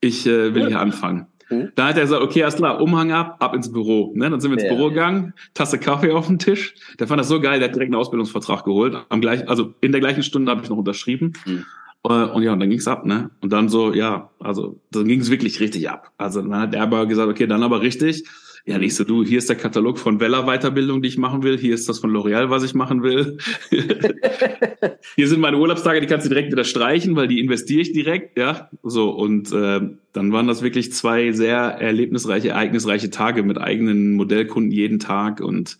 Ich 0.00 0.26
äh, 0.26 0.54
will 0.54 0.66
hier 0.66 0.80
anfangen. 0.80 1.26
Mhm. 1.48 1.70
Da 1.74 1.88
hat 1.88 1.96
er 1.96 2.02
gesagt, 2.02 2.22
okay, 2.22 2.42
alles 2.42 2.56
klar, 2.56 2.80
Umhang 2.80 3.12
ab, 3.12 3.36
ab 3.40 3.54
ins 3.54 3.70
Büro. 3.70 4.12
Ne? 4.14 4.28
Dann 4.28 4.40
sind 4.40 4.50
wir 4.50 4.58
ins 4.58 4.68
ja. 4.68 4.74
Büro 4.74 4.88
gegangen, 4.88 5.34
Tasse 5.54 5.78
Kaffee 5.78 6.10
auf 6.10 6.26
dem 6.26 6.38
Tisch. 6.38 6.74
Der 6.98 7.06
fand 7.06 7.20
das 7.20 7.28
so 7.28 7.40
geil, 7.40 7.60
der 7.60 7.68
hat 7.68 7.74
direkt 7.74 7.92
einen 7.92 8.00
Ausbildungsvertrag 8.00 8.64
geholt. 8.64 8.96
Am 9.08 9.20
gleich, 9.20 9.48
also 9.48 9.74
in 9.80 9.92
der 9.92 10.00
gleichen 10.00 10.22
Stunde 10.22 10.50
habe 10.50 10.62
ich 10.62 10.68
noch 10.68 10.76
unterschrieben. 10.76 11.34
Mhm. 11.46 11.64
Und 12.06 12.42
ja, 12.42 12.52
und 12.52 12.60
dann 12.60 12.70
ging's 12.70 12.86
ab, 12.86 13.04
ne? 13.04 13.30
Und 13.40 13.52
dann 13.52 13.68
so, 13.68 13.92
ja, 13.92 14.30
also 14.38 14.80
dann 14.92 15.08
ging's 15.08 15.30
wirklich 15.30 15.58
richtig 15.58 15.90
ab. 15.90 16.12
Also 16.18 16.40
dann 16.40 16.54
hat 16.54 16.74
er 16.74 16.82
aber 16.82 17.06
gesagt, 17.06 17.28
okay, 17.28 17.46
dann 17.46 17.64
aber 17.64 17.80
richtig. 17.80 18.24
Ja, 18.64 18.78
nicht 18.78 18.94
so, 18.96 19.04
du, 19.04 19.24
hier 19.24 19.38
ist 19.38 19.48
der 19.48 19.56
Katalog 19.56 19.98
von 19.98 20.18
Weller 20.20 20.44
Weiterbildung, 20.44 21.00
die 21.00 21.08
ich 21.08 21.18
machen 21.18 21.42
will. 21.42 21.56
Hier 21.56 21.74
ist 21.74 21.88
das 21.88 22.00
von 22.00 22.10
L'Oreal, 22.10 22.50
was 22.50 22.64
ich 22.64 22.74
machen 22.74 23.02
will. 23.02 23.38
hier 25.16 25.28
sind 25.28 25.40
meine 25.40 25.58
Urlaubstage, 25.58 26.00
die 26.00 26.06
kannst 26.06 26.26
du 26.26 26.30
direkt 26.30 26.50
wieder 26.50 26.64
streichen, 26.64 27.14
weil 27.16 27.28
die 27.28 27.40
investiere 27.40 27.80
ich 27.80 27.92
direkt, 27.92 28.38
ja. 28.38 28.68
So, 28.82 29.10
und 29.10 29.52
äh, 29.52 29.80
dann 30.12 30.32
waren 30.32 30.48
das 30.48 30.62
wirklich 30.62 30.92
zwei 30.92 31.32
sehr 31.32 31.56
erlebnisreiche, 31.56 32.50
ereignisreiche 32.50 33.10
Tage 33.10 33.42
mit 33.42 33.58
eigenen 33.58 34.14
Modellkunden 34.14 34.72
jeden 34.72 34.98
Tag 34.98 35.40
und 35.40 35.78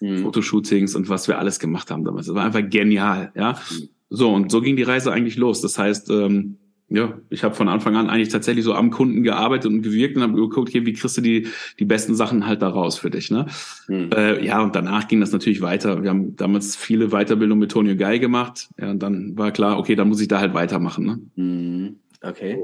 mhm. 0.00 0.18
Fotoshootings 0.18 0.94
und 0.94 1.08
was 1.08 1.26
wir 1.26 1.38
alles 1.38 1.58
gemacht 1.58 1.90
haben 1.90 2.04
damals. 2.04 2.26
Das 2.26 2.34
war 2.36 2.44
einfach 2.44 2.68
genial, 2.68 3.32
ja. 3.34 3.58
Mhm. 3.70 3.88
So, 4.10 4.32
und 4.32 4.50
so 4.50 4.60
ging 4.60 4.76
die 4.76 4.82
Reise 4.82 5.12
eigentlich 5.12 5.36
los. 5.36 5.60
Das 5.60 5.78
heißt, 5.78 6.10
ähm, 6.10 6.58
ja, 6.90 7.18
ich 7.28 7.44
habe 7.44 7.54
von 7.54 7.68
Anfang 7.68 7.96
an 7.96 8.08
eigentlich 8.08 8.30
tatsächlich 8.30 8.64
so 8.64 8.72
am 8.72 8.90
Kunden 8.90 9.22
gearbeitet 9.22 9.70
und 9.70 9.82
gewirkt 9.82 10.16
und 10.16 10.22
habe 10.22 10.32
geguckt, 10.32 10.70
okay, 10.70 10.86
wie 10.86 10.94
kriegst 10.94 11.18
du 11.18 11.20
die 11.20 11.48
die 11.78 11.84
besten 11.84 12.14
Sachen 12.14 12.46
halt 12.46 12.62
da 12.62 12.68
raus 12.68 12.98
für 12.98 13.10
dich, 13.10 13.30
ne? 13.30 13.44
Mhm. 13.88 14.08
Äh, 14.14 14.42
ja, 14.44 14.62
und 14.62 14.74
danach 14.74 15.06
ging 15.06 15.20
das 15.20 15.32
natürlich 15.32 15.60
weiter. 15.60 16.02
Wir 16.02 16.08
haben 16.08 16.34
damals 16.36 16.76
viele 16.76 17.08
Weiterbildungen 17.08 17.60
mit 17.60 17.70
Tonio 17.70 17.94
Guy 17.94 18.18
gemacht. 18.18 18.70
Ja, 18.80 18.90
und 18.90 19.02
dann 19.02 19.36
war 19.36 19.50
klar, 19.50 19.78
okay, 19.78 19.96
dann 19.96 20.08
muss 20.08 20.20
ich 20.20 20.28
da 20.28 20.40
halt 20.40 20.54
weitermachen, 20.54 21.04
ne? 21.04 21.20
Mhm. 21.36 21.57
Okay. 22.28 22.58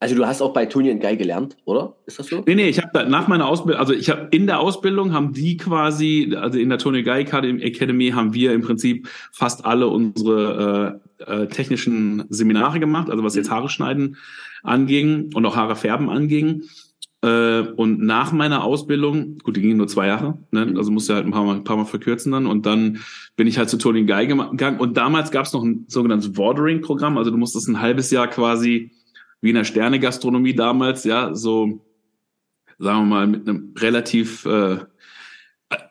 Also 0.00 0.14
du 0.16 0.26
hast 0.26 0.42
auch 0.42 0.52
bei 0.52 0.66
Tony 0.66 0.94
Guy 0.98 1.16
gelernt, 1.16 1.56
oder? 1.64 1.96
Ist 2.04 2.18
das 2.18 2.26
so? 2.26 2.42
Nee, 2.46 2.56
nee, 2.56 2.68
ich 2.68 2.78
habe 2.78 3.08
nach 3.08 3.26
meiner 3.26 3.48
Ausbildung, 3.48 3.80
also 3.80 3.94
ich 3.94 4.10
habe 4.10 4.28
in 4.32 4.46
der 4.46 4.60
Ausbildung 4.60 5.14
haben 5.14 5.32
die 5.32 5.56
quasi, 5.56 6.34
also 6.38 6.58
in 6.58 6.68
der 6.68 6.78
Tony 6.78 7.02
Guy 7.02 7.22
Academy 7.22 8.10
haben 8.10 8.34
wir 8.34 8.52
im 8.52 8.60
Prinzip 8.60 9.08
fast 9.32 9.64
alle 9.64 9.88
unsere 9.88 11.00
äh, 11.20 11.44
äh, 11.44 11.46
technischen 11.46 12.24
Seminare 12.28 12.80
gemacht, 12.80 13.08
also 13.08 13.24
was 13.24 13.34
jetzt 13.34 13.50
Haare 13.50 13.70
schneiden 13.70 14.16
anging 14.62 15.30
und 15.34 15.46
auch 15.46 15.56
Haare 15.56 15.76
färben 15.76 16.10
anging. 16.10 16.64
Äh, 17.22 17.60
und 17.76 18.02
nach 18.02 18.32
meiner 18.32 18.64
Ausbildung, 18.64 19.38
gut, 19.38 19.56
die 19.56 19.62
ging 19.62 19.78
nur 19.78 19.88
zwei 19.88 20.08
Jahre, 20.08 20.38
ne? 20.50 20.74
also 20.76 20.90
musste 20.90 21.14
halt 21.14 21.24
ein 21.24 21.32
paar 21.32 21.44
Mal, 21.44 21.56
ein 21.56 21.64
paar 21.64 21.78
Mal 21.78 21.86
verkürzen 21.86 22.32
dann. 22.32 22.46
Und 22.46 22.66
dann 22.66 22.98
bin 23.36 23.46
ich 23.46 23.56
halt 23.56 23.70
zu 23.70 23.78
Tony 23.78 24.04
Guy 24.04 24.26
gegangen. 24.26 24.80
Und 24.80 24.98
damals 24.98 25.30
gab 25.30 25.46
es 25.46 25.54
noch 25.54 25.62
ein 25.62 25.86
sogenanntes 25.88 26.32
Bordering-Programm. 26.32 27.16
Also 27.16 27.30
du 27.30 27.38
musstest 27.38 27.68
ein 27.68 27.80
halbes 27.80 28.10
Jahr 28.10 28.28
quasi 28.28 28.90
wie 29.44 29.50
in 29.50 29.56
der 29.56 29.64
Sterne-Gastronomie 29.64 30.54
damals, 30.54 31.04
ja, 31.04 31.34
so, 31.34 31.84
sagen 32.78 33.00
wir 33.00 33.04
mal, 33.04 33.26
mit 33.26 33.46
einem 33.46 33.74
relativ 33.78 34.46
äh, 34.46 34.78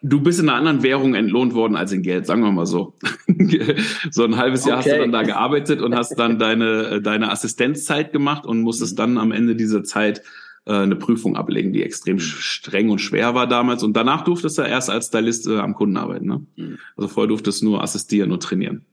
du 0.01 0.21
bist 0.21 0.39
in 0.39 0.49
einer 0.49 0.57
anderen 0.57 0.81
Währung 0.81 1.13
entlohnt 1.13 1.53
worden 1.53 1.75
als 1.75 1.91
in 1.91 2.01
Geld, 2.01 2.25
sagen 2.25 2.41
wir 2.41 2.51
mal 2.51 2.65
so. 2.65 2.95
so 4.11 4.23
ein 4.23 4.37
halbes 4.37 4.65
Jahr 4.65 4.79
okay. 4.79 4.89
hast 4.89 4.97
du 4.97 5.01
dann 5.01 5.11
da 5.11 5.21
gearbeitet 5.21 5.81
und 5.81 5.95
hast 5.95 6.15
dann 6.15 6.39
deine, 6.39 6.99
deine 7.01 7.29
Assistenzzeit 7.29 8.11
gemacht 8.11 8.47
und 8.47 8.61
musstest 8.61 8.97
dann 8.97 9.19
am 9.19 9.31
Ende 9.31 9.55
dieser 9.55 9.83
Zeit 9.83 10.23
äh, 10.65 10.73
eine 10.73 10.95
Prüfung 10.95 11.35
ablegen, 11.35 11.73
die 11.73 11.83
extrem 11.83 12.19
streng 12.19 12.89
und 12.89 12.99
schwer 12.99 13.35
war 13.35 13.45
damals. 13.45 13.83
Und 13.83 13.95
danach 13.95 14.23
durftest 14.23 14.57
du 14.57 14.63
erst 14.63 14.89
als 14.89 15.07
Stylist 15.07 15.47
äh, 15.47 15.59
am 15.59 15.75
Kunden 15.75 15.97
arbeiten. 15.97 16.25
Ne? 16.25 16.45
Mhm. 16.55 16.79
Also 16.95 17.07
vorher 17.07 17.27
durftest 17.27 17.61
du 17.61 17.65
nur 17.65 17.83
assistieren 17.83 18.31
und 18.31 18.41
trainieren. 18.41 18.85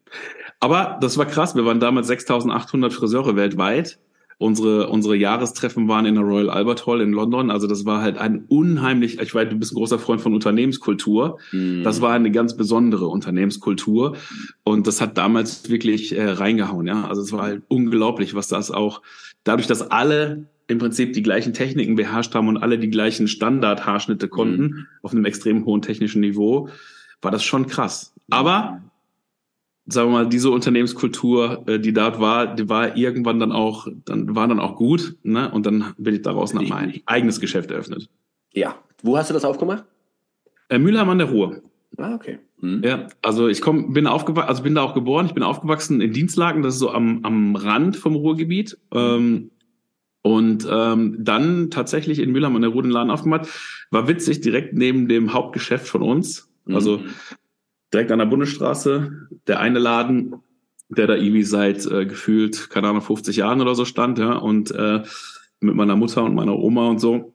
Aber 0.59 0.99
das 1.01 1.17
war 1.17 1.25
krass. 1.25 1.55
Wir 1.55 1.65
waren 1.65 1.81
damals 1.81 2.11
6.800 2.11 2.91
Friseure 2.91 3.37
weltweit 3.37 3.99
unsere, 4.41 4.89
unsere 4.89 5.17
Jahrestreffen 5.17 5.87
waren 5.87 6.07
in 6.07 6.15
der 6.15 6.25
Royal 6.25 6.49
Albert 6.49 6.87
Hall 6.87 7.03
in 7.03 7.13
London. 7.13 7.51
Also 7.51 7.67
das 7.67 7.85
war 7.85 8.01
halt 8.01 8.17
ein 8.17 8.47
unheimlich, 8.49 9.21
ich 9.21 9.35
weiß, 9.35 9.51
du 9.51 9.57
bist 9.57 9.73
ein 9.73 9.77
großer 9.77 9.99
Freund 9.99 10.23
von 10.23 10.33
Unternehmenskultur. 10.33 11.39
Mhm. 11.53 11.83
Das 11.83 12.01
war 12.01 12.15
eine 12.15 12.31
ganz 12.31 12.57
besondere 12.57 13.07
Unternehmenskultur. 13.09 14.17
Und 14.65 14.87
das 14.87 15.03
hat 15.03 15.19
damals 15.19 15.69
wirklich 15.69 16.17
äh, 16.17 16.31
reingehauen, 16.31 16.87
ja. 16.87 17.07
Also 17.07 17.21
es 17.21 17.33
war 17.33 17.43
halt 17.43 17.63
unglaublich, 17.69 18.35
was 18.35 18.49
das 18.49 18.71
auch, 18.71 19.03
dadurch, 19.45 19.67
dass 19.67 19.91
alle 19.91 20.47
im 20.69 20.79
Prinzip 20.79 21.13
die 21.13 21.23
gleichen 21.23 21.53
Techniken 21.53 21.95
beherrscht 21.95 22.35
haben 22.35 22.49
und 22.49 22.57
alle 22.57 22.79
die 22.79 22.89
gleichen 22.89 23.29
Standardhaarschnitte 23.29 24.29
konnten, 24.29 24.63
mhm. 24.63 24.87
auf 25.03 25.13
einem 25.13 25.27
extrem 25.27 25.67
hohen 25.67 25.83
technischen 25.83 26.21
Niveau, 26.21 26.71
war 27.21 27.31
das 27.31 27.45
schon 27.45 27.67
krass. 27.67 28.15
Aber 28.31 28.81
sagen 29.93 30.11
wir 30.11 30.19
mal, 30.19 30.29
diese 30.29 30.51
Unternehmenskultur, 30.51 31.65
äh, 31.67 31.79
die 31.79 31.93
dort 31.93 32.21
war, 32.21 32.55
die 32.55 32.69
war 32.69 32.97
irgendwann 32.97 33.41
dann 33.41 33.53
auch, 33.53 33.87
dann 34.05 34.35
war 34.35 34.49
dann 34.49 34.61
auch 34.61 34.77
gut, 34.77 35.17
ne? 35.23 35.51
Und 35.51 35.67
dann 35.67 35.95
bin 35.99 36.15
ich 36.15 36.23
daraus 36.23 36.55
nach 36.55 36.63
mein 36.63 37.01
eigenes 37.07 37.41
Geschäft 37.41 37.71
eröffnet. 37.71 38.09
Ja. 38.53 38.77
Wo 39.03 39.17
hast 39.17 39.31
du 39.31 39.35
das 39.35 39.45
aufgemacht? 39.45 39.85
Äh, 40.69 40.79
Mülheim 40.79 41.09
an 41.09 41.19
der 41.19 41.29
Ruhr. 41.29 41.63
Ah, 41.97 42.15
okay. 42.15 42.39
Hm. 42.61 42.83
Ja, 42.85 43.07
also 43.23 43.49
ich 43.49 43.61
komm, 43.63 43.93
bin 43.93 44.07
aufgewachsen, 44.07 44.49
also 44.49 44.63
bin 44.63 44.75
da 44.75 44.83
auch 44.83 44.95
geboren. 44.95 45.27
Ich 45.27 45.35
bin 45.35 45.43
aufgewachsen 45.43 46.01
in 46.01 46.13
Dienstlagen, 46.13 46.63
das 46.63 46.75
ist 46.75 46.81
so 46.81 46.91
am, 46.91 47.21
am 47.25 47.57
Rand 47.57 47.97
vom 47.97 48.15
Ruhrgebiet. 48.15 48.79
Ähm, 48.93 49.51
und 50.23 50.69
ähm, 50.71 51.17
dann 51.19 51.71
tatsächlich 51.71 52.19
in 52.19 52.31
Mülheim 52.31 52.55
an 52.55 52.63
der 52.63 52.71
Ruhr 52.71 52.83
den 52.83 52.93
Laden 52.93 53.11
aufgemacht. 53.11 53.49
War 53.91 54.07
witzig, 54.07 54.43
direkt 54.43 54.75
neben 54.75 55.09
dem 55.09 55.33
Hauptgeschäft 55.33 55.89
von 55.89 56.03
uns. 56.03 56.51
Also 56.67 56.99
mhm 56.99 57.11
direkt 57.93 58.13
an 58.13 58.19
der 58.19 58.27
Bundesstraße. 58.27 59.29
Der 59.51 59.59
eine 59.59 59.81
Laden, 59.81 60.37
der 60.91 61.09
da 61.09 61.17
irgendwie 61.17 61.43
seit 61.43 61.85
äh, 61.87 62.07
gefühlt, 62.07 62.71
keine 62.71 62.87
Ahnung, 62.87 63.03
50 63.03 63.37
Jahren 63.37 63.61
oder 63.61 63.75
so 63.75 63.85
stand, 63.85 64.21
ja, 64.21 64.35
und 64.35 64.71
äh, 64.71 65.03
mit 65.59 65.75
meiner 65.75 65.97
Mutter 65.97 66.23
und 66.23 66.37
meiner 66.37 66.57
Oma 66.57 66.89
und 66.89 67.01
so. 67.01 67.35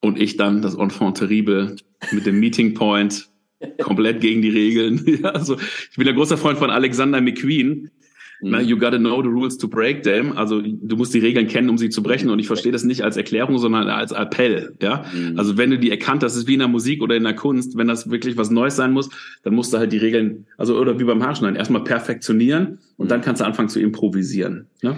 Und 0.00 0.20
ich 0.20 0.36
dann 0.36 0.60
das 0.60 0.74
Enfant 0.74 1.18
terrible 1.18 1.76
mit 2.10 2.26
dem 2.26 2.40
Meeting 2.40 2.74
Point, 2.74 3.28
komplett 3.80 4.20
gegen 4.20 4.42
die 4.42 4.50
Regeln. 4.50 5.00
ja, 5.22 5.30
also 5.30 5.56
ich 5.56 5.96
bin 5.96 6.06
der 6.06 6.14
großer 6.14 6.36
Freund 6.36 6.58
von 6.58 6.70
Alexander 6.70 7.20
McQueen, 7.20 7.92
Mhm. 8.40 8.60
You 8.60 8.78
gotta 8.78 8.98
know 8.98 9.22
the 9.22 9.28
rules 9.28 9.56
to 9.58 9.68
break 9.68 10.02
them. 10.02 10.36
Also 10.36 10.60
du 10.60 10.96
musst 10.96 11.14
die 11.14 11.18
Regeln 11.18 11.48
kennen, 11.48 11.70
um 11.70 11.78
sie 11.78 11.88
zu 11.88 12.02
brechen. 12.02 12.30
Und 12.30 12.38
ich 12.38 12.46
verstehe 12.46 12.72
das 12.72 12.84
nicht 12.84 13.02
als 13.02 13.16
Erklärung, 13.16 13.58
sondern 13.58 13.88
als 13.88 14.12
Appell. 14.12 14.74
Ja, 14.80 15.04
mhm. 15.12 15.38
also 15.38 15.56
wenn 15.56 15.70
du 15.70 15.78
die 15.78 15.90
erkannt 15.90 16.22
hast, 16.22 16.36
ist 16.36 16.46
wie 16.46 16.54
in 16.54 16.60
der 16.60 16.68
Musik 16.68 17.02
oder 17.02 17.16
in 17.16 17.24
der 17.24 17.34
Kunst. 17.34 17.76
Wenn 17.76 17.88
das 17.88 18.10
wirklich 18.10 18.36
was 18.36 18.50
Neues 18.50 18.76
sein 18.76 18.92
muss, 18.92 19.08
dann 19.42 19.54
musst 19.54 19.72
du 19.72 19.78
halt 19.78 19.92
die 19.92 19.98
Regeln, 19.98 20.46
also 20.58 20.78
oder 20.78 20.98
wie 20.98 21.04
beim 21.04 21.24
Haarschneiden, 21.24 21.56
erstmal 21.56 21.84
perfektionieren 21.84 22.78
und 22.96 23.06
mhm. 23.06 23.08
dann 23.08 23.20
kannst 23.22 23.40
du 23.40 23.46
anfangen 23.46 23.68
zu 23.68 23.80
improvisieren. 23.80 24.66
Ja? 24.82 24.96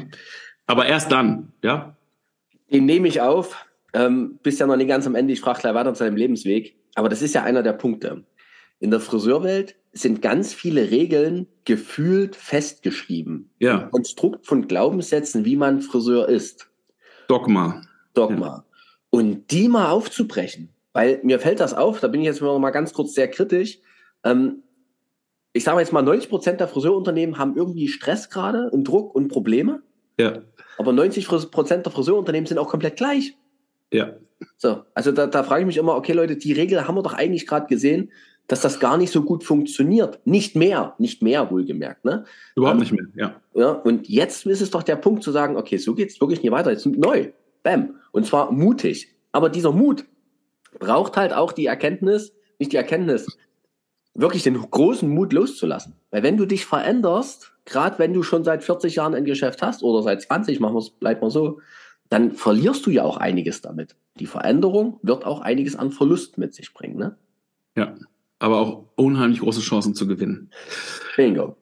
Aber 0.66 0.86
erst 0.86 1.12
dann, 1.12 1.52
ja. 1.62 1.96
Den 2.70 2.86
nehme 2.86 3.08
ich 3.08 3.20
auf. 3.20 3.64
Ähm, 3.94 4.38
bist 4.42 4.60
ja 4.60 4.66
noch 4.66 4.76
nicht 4.76 4.88
ganz 4.88 5.06
am 5.06 5.14
Ende. 5.14 5.32
Ich 5.32 5.40
frage 5.40 5.60
gleich 5.60 5.74
weiter 5.74 5.94
zu 5.94 6.04
deinem 6.04 6.16
Lebensweg. 6.16 6.76
Aber 6.94 7.08
das 7.08 7.22
ist 7.22 7.34
ja 7.34 7.42
einer 7.42 7.62
der 7.62 7.72
Punkte. 7.72 8.24
In 8.80 8.90
der 8.90 9.00
Friseurwelt 9.00 9.76
sind 9.92 10.22
ganz 10.22 10.54
viele 10.54 10.90
Regeln 10.90 11.46
gefühlt 11.64 12.36
festgeschrieben. 12.36 13.50
Ja. 13.58 13.84
Ein 13.84 13.90
Konstrukt 13.90 14.46
von 14.46 14.68
Glaubenssätzen, 14.68 15.44
wie 15.44 15.56
man 15.56 15.80
Friseur 15.80 16.28
ist. 16.28 16.70
Dogma. 17.28 17.82
Dogma. 18.14 18.46
Ja. 18.46 18.64
Und 19.10 19.50
die 19.50 19.68
mal 19.68 19.90
aufzubrechen. 19.90 20.70
Weil 20.92 21.20
mir 21.22 21.38
fällt 21.38 21.60
das 21.60 21.74
auf, 21.74 22.00
da 22.00 22.08
bin 22.08 22.20
ich 22.20 22.26
jetzt 22.26 22.40
mal 22.40 22.70
ganz 22.70 22.92
kurz 22.92 23.14
sehr 23.14 23.28
kritisch. 23.28 23.78
Ähm, 24.24 24.62
ich 25.52 25.64
sage 25.64 25.80
jetzt 25.80 25.92
mal, 25.92 26.02
90 26.02 26.28
Prozent 26.28 26.60
der 26.60 26.68
Friseurunternehmen 26.68 27.38
haben 27.38 27.56
irgendwie 27.56 27.88
Stress 27.88 28.30
gerade 28.30 28.70
und 28.70 28.84
Druck 28.84 29.14
und 29.14 29.28
Probleme. 29.28 29.82
Ja. 30.18 30.42
Aber 30.76 30.92
90 30.92 31.26
Prozent 31.26 31.86
der 31.86 31.92
Friseurunternehmen 31.92 32.46
sind 32.46 32.58
auch 32.58 32.68
komplett 32.68 32.96
gleich. 32.96 33.36
Ja. 33.92 34.14
So, 34.56 34.82
also 34.94 35.12
da, 35.12 35.26
da 35.26 35.42
frage 35.42 35.62
ich 35.62 35.66
mich 35.66 35.76
immer, 35.76 35.96
okay 35.96 36.12
Leute, 36.12 36.36
die 36.36 36.52
Regel 36.52 36.86
haben 36.86 36.96
wir 36.96 37.02
doch 37.02 37.14
eigentlich 37.14 37.46
gerade 37.46 37.66
gesehen 37.66 38.12
dass 38.48 38.62
das 38.62 38.80
gar 38.80 38.96
nicht 38.96 39.12
so 39.12 39.22
gut 39.22 39.44
funktioniert. 39.44 40.26
Nicht 40.26 40.56
mehr, 40.56 40.94
nicht 40.98 41.22
mehr 41.22 41.50
wohlgemerkt. 41.50 42.04
Ne? 42.04 42.24
Überhaupt 42.56 42.76
ähm, 42.76 42.80
nicht 42.80 42.92
mehr, 42.92 43.06
ja. 43.14 43.40
ja. 43.54 43.70
Und 43.70 44.08
jetzt 44.08 44.46
ist 44.46 44.62
es 44.62 44.70
doch 44.70 44.82
der 44.82 44.96
Punkt 44.96 45.22
zu 45.22 45.30
sagen, 45.30 45.56
okay, 45.56 45.76
so 45.76 45.94
geht's 45.94 46.20
wirklich 46.20 46.42
nicht 46.42 46.50
weiter, 46.50 46.72
jetzt 46.72 46.86
neu. 46.86 47.30
Bam. 47.62 47.96
Und 48.10 48.26
zwar 48.26 48.50
mutig. 48.50 49.14
Aber 49.32 49.50
dieser 49.50 49.70
Mut 49.70 50.06
braucht 50.78 51.16
halt 51.16 51.34
auch 51.34 51.52
die 51.52 51.66
Erkenntnis, 51.66 52.32
nicht 52.58 52.72
die 52.72 52.76
Erkenntnis, 52.76 53.26
wirklich 54.14 54.42
den 54.42 54.58
großen 54.58 55.08
Mut 55.08 55.34
loszulassen. 55.34 55.94
Weil 56.10 56.22
wenn 56.22 56.38
du 56.38 56.46
dich 56.46 56.64
veränderst, 56.64 57.52
gerade 57.66 57.98
wenn 57.98 58.14
du 58.14 58.22
schon 58.22 58.44
seit 58.44 58.64
40 58.64 58.94
Jahren 58.94 59.14
ein 59.14 59.26
Geschäft 59.26 59.60
hast 59.60 59.82
oder 59.82 60.02
seit 60.02 60.22
20, 60.22 60.58
machen 60.58 60.74
wir 60.74 60.80
es, 60.80 60.90
bleibt 60.90 61.20
mal 61.20 61.30
so, 61.30 61.60
dann 62.08 62.32
verlierst 62.32 62.86
du 62.86 62.90
ja 62.90 63.02
auch 63.02 63.18
einiges 63.18 63.60
damit. 63.60 63.94
Die 64.18 64.26
Veränderung 64.26 64.98
wird 65.02 65.26
auch 65.26 65.42
einiges 65.42 65.76
an 65.76 65.92
Verlust 65.92 66.38
mit 66.38 66.54
sich 66.54 66.72
bringen. 66.72 66.96
Ne? 66.96 67.18
Ja 67.76 67.94
aber 68.38 68.58
auch 68.58 68.84
unheimlich 68.96 69.40
große 69.40 69.60
Chancen 69.60 69.94
zu 69.94 70.06
gewinnen. 70.06 70.50
Bingo. 71.16 71.56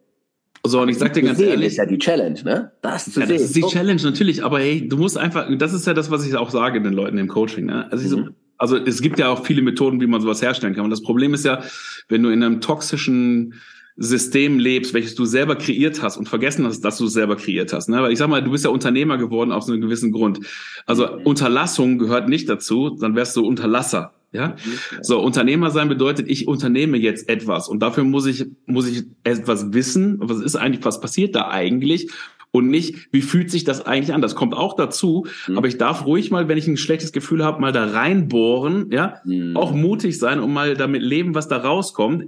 So, 0.65 0.81
und 0.81 0.89
ich 0.89 0.99
sag 0.99 1.13
dir 1.13 1.23
ganz 1.23 1.39
sehen 1.39 1.51
ehrlich. 1.51 1.69
ist 1.69 1.77
ja 1.77 1.87
die 1.87 1.99
Challenge, 1.99 2.43
ne? 2.43 2.73
Das 2.83 3.13
zu 3.13 3.21
ja, 3.21 3.27
sehen. 3.27 3.37
Das 3.37 3.45
ist 3.47 3.57
die 3.57 3.63
Challenge, 3.63 4.03
natürlich, 4.03 4.45
aber 4.45 4.59
hey, 4.59 4.87
du 4.89 4.97
musst 4.97 5.17
einfach, 5.17 5.49
das 5.59 5.73
ist 5.73 5.87
ja 5.87 5.95
das, 5.95 6.11
was 6.11 6.27
ich 6.27 6.35
auch 6.35 6.51
sage 6.51 6.83
den 6.83 6.93
Leuten 6.93 7.19
im 7.19 7.29
Coaching, 7.29 7.67
ne? 7.67 7.91
Also, 7.93 8.05
mhm. 8.05 8.25
so, 8.25 8.31
also 8.59 8.77
es 8.77 9.01
gibt 9.01 9.19
ja 9.19 9.29
auch 9.29 9.45
viele 9.45 9.63
Methoden, 9.63 10.01
wie 10.01 10.07
man 10.07 10.21
sowas 10.21 10.43
herstellen 10.43 10.75
kann. 10.75 10.85
Und 10.85 10.91
das 10.91 11.03
Problem 11.03 11.35
ist 11.35 11.45
ja, 11.45 11.63
wenn 12.09 12.23
du 12.23 12.31
in 12.31 12.43
einem 12.43 12.61
toxischen 12.61 13.55
System 13.97 14.59
lebst, 14.59 14.93
welches 14.93 15.15
du 15.15 15.25
selber 15.25 15.57
kreiert 15.57 16.03
hast 16.03 16.17
und 16.17 16.29
vergessen 16.29 16.67
hast, 16.67 16.81
dass 16.83 16.99
du 16.99 17.07
es 17.07 17.15
selber 17.15 17.37
kreiert 17.37 17.73
hast. 17.73 17.89
Ne? 17.89 18.03
Weil 18.03 18.13
ich 18.13 18.19
sag 18.19 18.29
mal, 18.29 18.43
du 18.43 18.51
bist 18.51 18.65
ja 18.65 18.71
Unternehmer 18.71 19.17
geworden 19.17 19.53
aus 19.53 19.71
einem 19.71 19.81
gewissen 19.81 20.13
Grund. 20.13 20.41
Also 20.85 21.07
mhm. 21.07 21.23
Unterlassung 21.25 21.99
gehört 21.99 22.29
nicht 22.29 22.49
dazu, 22.49 22.91
dann 23.01 23.15
wärst 23.15 23.37
du 23.37 23.47
Unterlasser. 23.47 24.13
Ja? 24.37 24.57
So, 25.03 25.21
Unternehmer 25.21 25.71
sein 25.71 25.89
bedeutet, 25.89 26.29
ich 26.29 26.47
unternehme 26.47 26.97
jetzt 26.97 27.29
etwas 27.29 27.69
und 27.69 27.81
dafür 27.81 28.05
muss 28.05 28.27
ich, 28.27 28.47
muss 28.67 28.87
ich 28.87 29.05
etwas 29.25 29.73
wissen. 29.73 30.19
Was 30.21 30.41
ist 30.41 30.57
eigentlich, 30.57 30.85
was 30.85 31.01
passiert 31.01 31.35
da 31.35 31.49
eigentlich? 31.49 32.11
Und 32.53 32.69
nicht, 32.69 33.09
wie 33.13 33.21
fühlt 33.21 33.51
sich 33.51 33.65
das 33.65 33.85
eigentlich 33.85 34.15
an? 34.15 34.23
Das 34.23 34.35
kommt 34.35 34.55
auch 34.55 34.77
dazu. 34.77 35.27
Mhm. 35.47 35.59
Aber 35.59 35.69
ich 35.69 35.77
darf 35.77 36.07
ruhig 36.07 36.31
mal, 36.31 36.49
wenn 36.49 36.57
ich 36.57 36.67
ein 36.67 36.79
schlechtes 36.79 37.13
Gefühl 37.13 37.45
habe, 37.45 37.61
mal 37.61 37.73
da 37.73 37.85
reinbohren, 37.85 38.91
ja, 38.91 39.17
mhm. 39.25 39.57
auch 39.57 39.73
mutig 39.73 40.19
sein 40.19 40.41
und 40.41 40.55
mal 40.55 40.75
damit 40.75 41.03
leben, 41.03 41.35
was 41.35 41.49
da 41.49 41.59
rauskommt. 41.59 42.25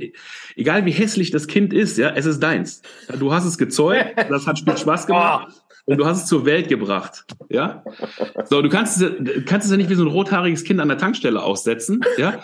Egal 0.55 0.85
wie 0.85 0.91
hässlich 0.91 1.31
das 1.31 1.47
Kind 1.47 1.73
ist, 1.73 1.97
ja, 1.97 2.11
es 2.11 2.27
ist 2.27 2.41
deins. 2.41 2.83
Du 3.19 3.33
hast 3.33 3.47
es 3.47 3.57
gezeugt, 3.57 4.17
das 4.29 4.47
hat 4.47 4.59
Spaß 4.59 5.07
gemacht. 5.07 5.49
Oh 5.51 5.68
und 5.89 5.97
du 5.97 6.05
hast 6.05 6.25
es 6.25 6.27
zur 6.27 6.45
Welt 6.45 6.69
gebracht. 6.69 7.25
Ja? 7.49 7.83
So, 8.45 8.61
du 8.61 8.69
kannst 8.69 9.01
es, 9.01 9.11
kannst 9.47 9.65
es 9.65 9.71
ja 9.71 9.79
nicht 9.79 9.89
wie 9.89 9.95
so 9.95 10.05
ein 10.05 10.09
rothaariges 10.09 10.65
Kind 10.65 10.81
an 10.81 10.89
der 10.89 10.99
Tankstelle 10.99 11.43
aussetzen. 11.43 12.03
Ja? 12.19 12.41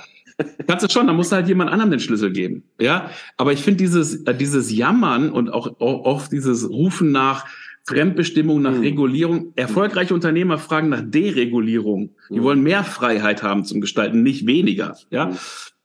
Kannst 0.67 0.85
du 0.85 0.91
schon, 0.91 1.07
dann 1.07 1.17
musst 1.17 1.31
du 1.31 1.37
halt 1.37 1.47
jemand 1.47 1.71
anderem 1.71 1.91
den 1.91 2.01
Schlüssel 2.01 2.33
geben. 2.33 2.65
Ja? 2.81 3.11
Aber 3.37 3.53
ich 3.53 3.61
finde 3.61 3.77
dieses, 3.77 4.23
äh, 4.23 4.35
dieses 4.35 4.73
Jammern 4.73 5.31
und 5.31 5.51
auch, 5.53 5.79
auch 5.79 6.05
oft 6.07 6.33
dieses 6.33 6.69
Rufen 6.71 7.13
nach 7.13 7.47
Fremdbestimmung, 7.85 8.63
nach 8.63 8.73
mhm. 8.73 8.81
Regulierung. 8.81 9.53
Erfolgreiche 9.57 10.15
Unternehmer 10.15 10.57
fragen 10.57 10.89
nach 10.89 11.03
Deregulierung. 11.05 12.15
Die 12.31 12.41
mhm. 12.41 12.45
wollen 12.45 12.63
mehr 12.63 12.83
Freiheit 12.83 13.43
haben 13.43 13.67
zum 13.67 13.83
Gestalten, 13.83 14.23
nicht 14.23 14.47
weniger. 14.47 14.97
Ja? 15.11 15.27
Mhm. 15.27 15.39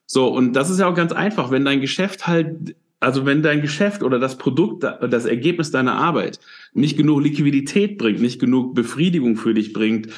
So, 0.06 0.28
und 0.30 0.54
das 0.54 0.70
ist 0.70 0.80
ja 0.80 0.88
auch 0.88 0.96
ganz 0.96 1.12
einfach, 1.12 1.52
wenn 1.52 1.66
dein 1.66 1.82
Geschäft 1.82 2.26
halt 2.26 2.76
also 3.00 3.26
wenn 3.26 3.42
dein 3.42 3.62
Geschäft 3.62 4.04
oder 4.04 4.20
das 4.20 4.38
Produkt, 4.38 4.84
das 4.84 5.26
Ergebnis 5.26 5.72
deiner 5.72 5.96
Arbeit 5.96 6.40
nicht 6.74 6.98
genug 6.98 7.22
Liquidität 7.22 7.98
bringt, 7.98 8.22
nicht 8.22 8.40
genug 8.40 8.76
Befriedigung 8.76 9.38
für 9.38 9.54
dich 9.54 9.72
bringt, 9.74 10.10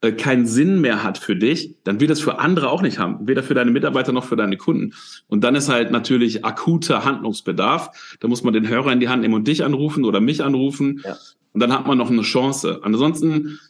äh, 0.00 0.12
keinen 0.12 0.46
Sinn 0.46 0.80
mehr 0.80 1.02
hat 1.02 1.16
für 1.16 1.36
dich, 1.36 1.76
dann 1.84 2.00
wird 2.00 2.10
es 2.10 2.20
für 2.20 2.38
andere 2.38 2.70
auch 2.70 2.82
nicht 2.82 2.98
haben, 2.98 3.26
weder 3.28 3.42
für 3.42 3.54
deine 3.54 3.70
Mitarbeiter 3.70 4.12
noch 4.12 4.24
für 4.24 4.36
deine 4.36 4.56
Kunden. 4.56 4.94
Und 5.28 5.44
dann 5.44 5.54
ist 5.54 5.68
halt 5.68 5.92
natürlich 5.92 6.44
akuter 6.44 7.04
Handlungsbedarf. 7.04 8.16
Da 8.20 8.28
muss 8.28 8.42
man 8.42 8.52
den 8.52 8.68
Hörer 8.68 8.92
in 8.92 9.00
die 9.00 9.08
Hand 9.08 9.22
nehmen 9.22 9.34
und 9.34 9.46
dich 9.46 9.64
anrufen 9.64 10.04
oder 10.04 10.20
mich 10.20 10.42
anrufen. 10.42 11.02
Ja. 11.04 11.16
Und 11.52 11.60
dann 11.60 11.72
hat 11.72 11.86
man 11.86 11.96
noch 11.96 12.10
eine 12.10 12.22
Chance. 12.22 12.80
Ansonsten 12.82 13.60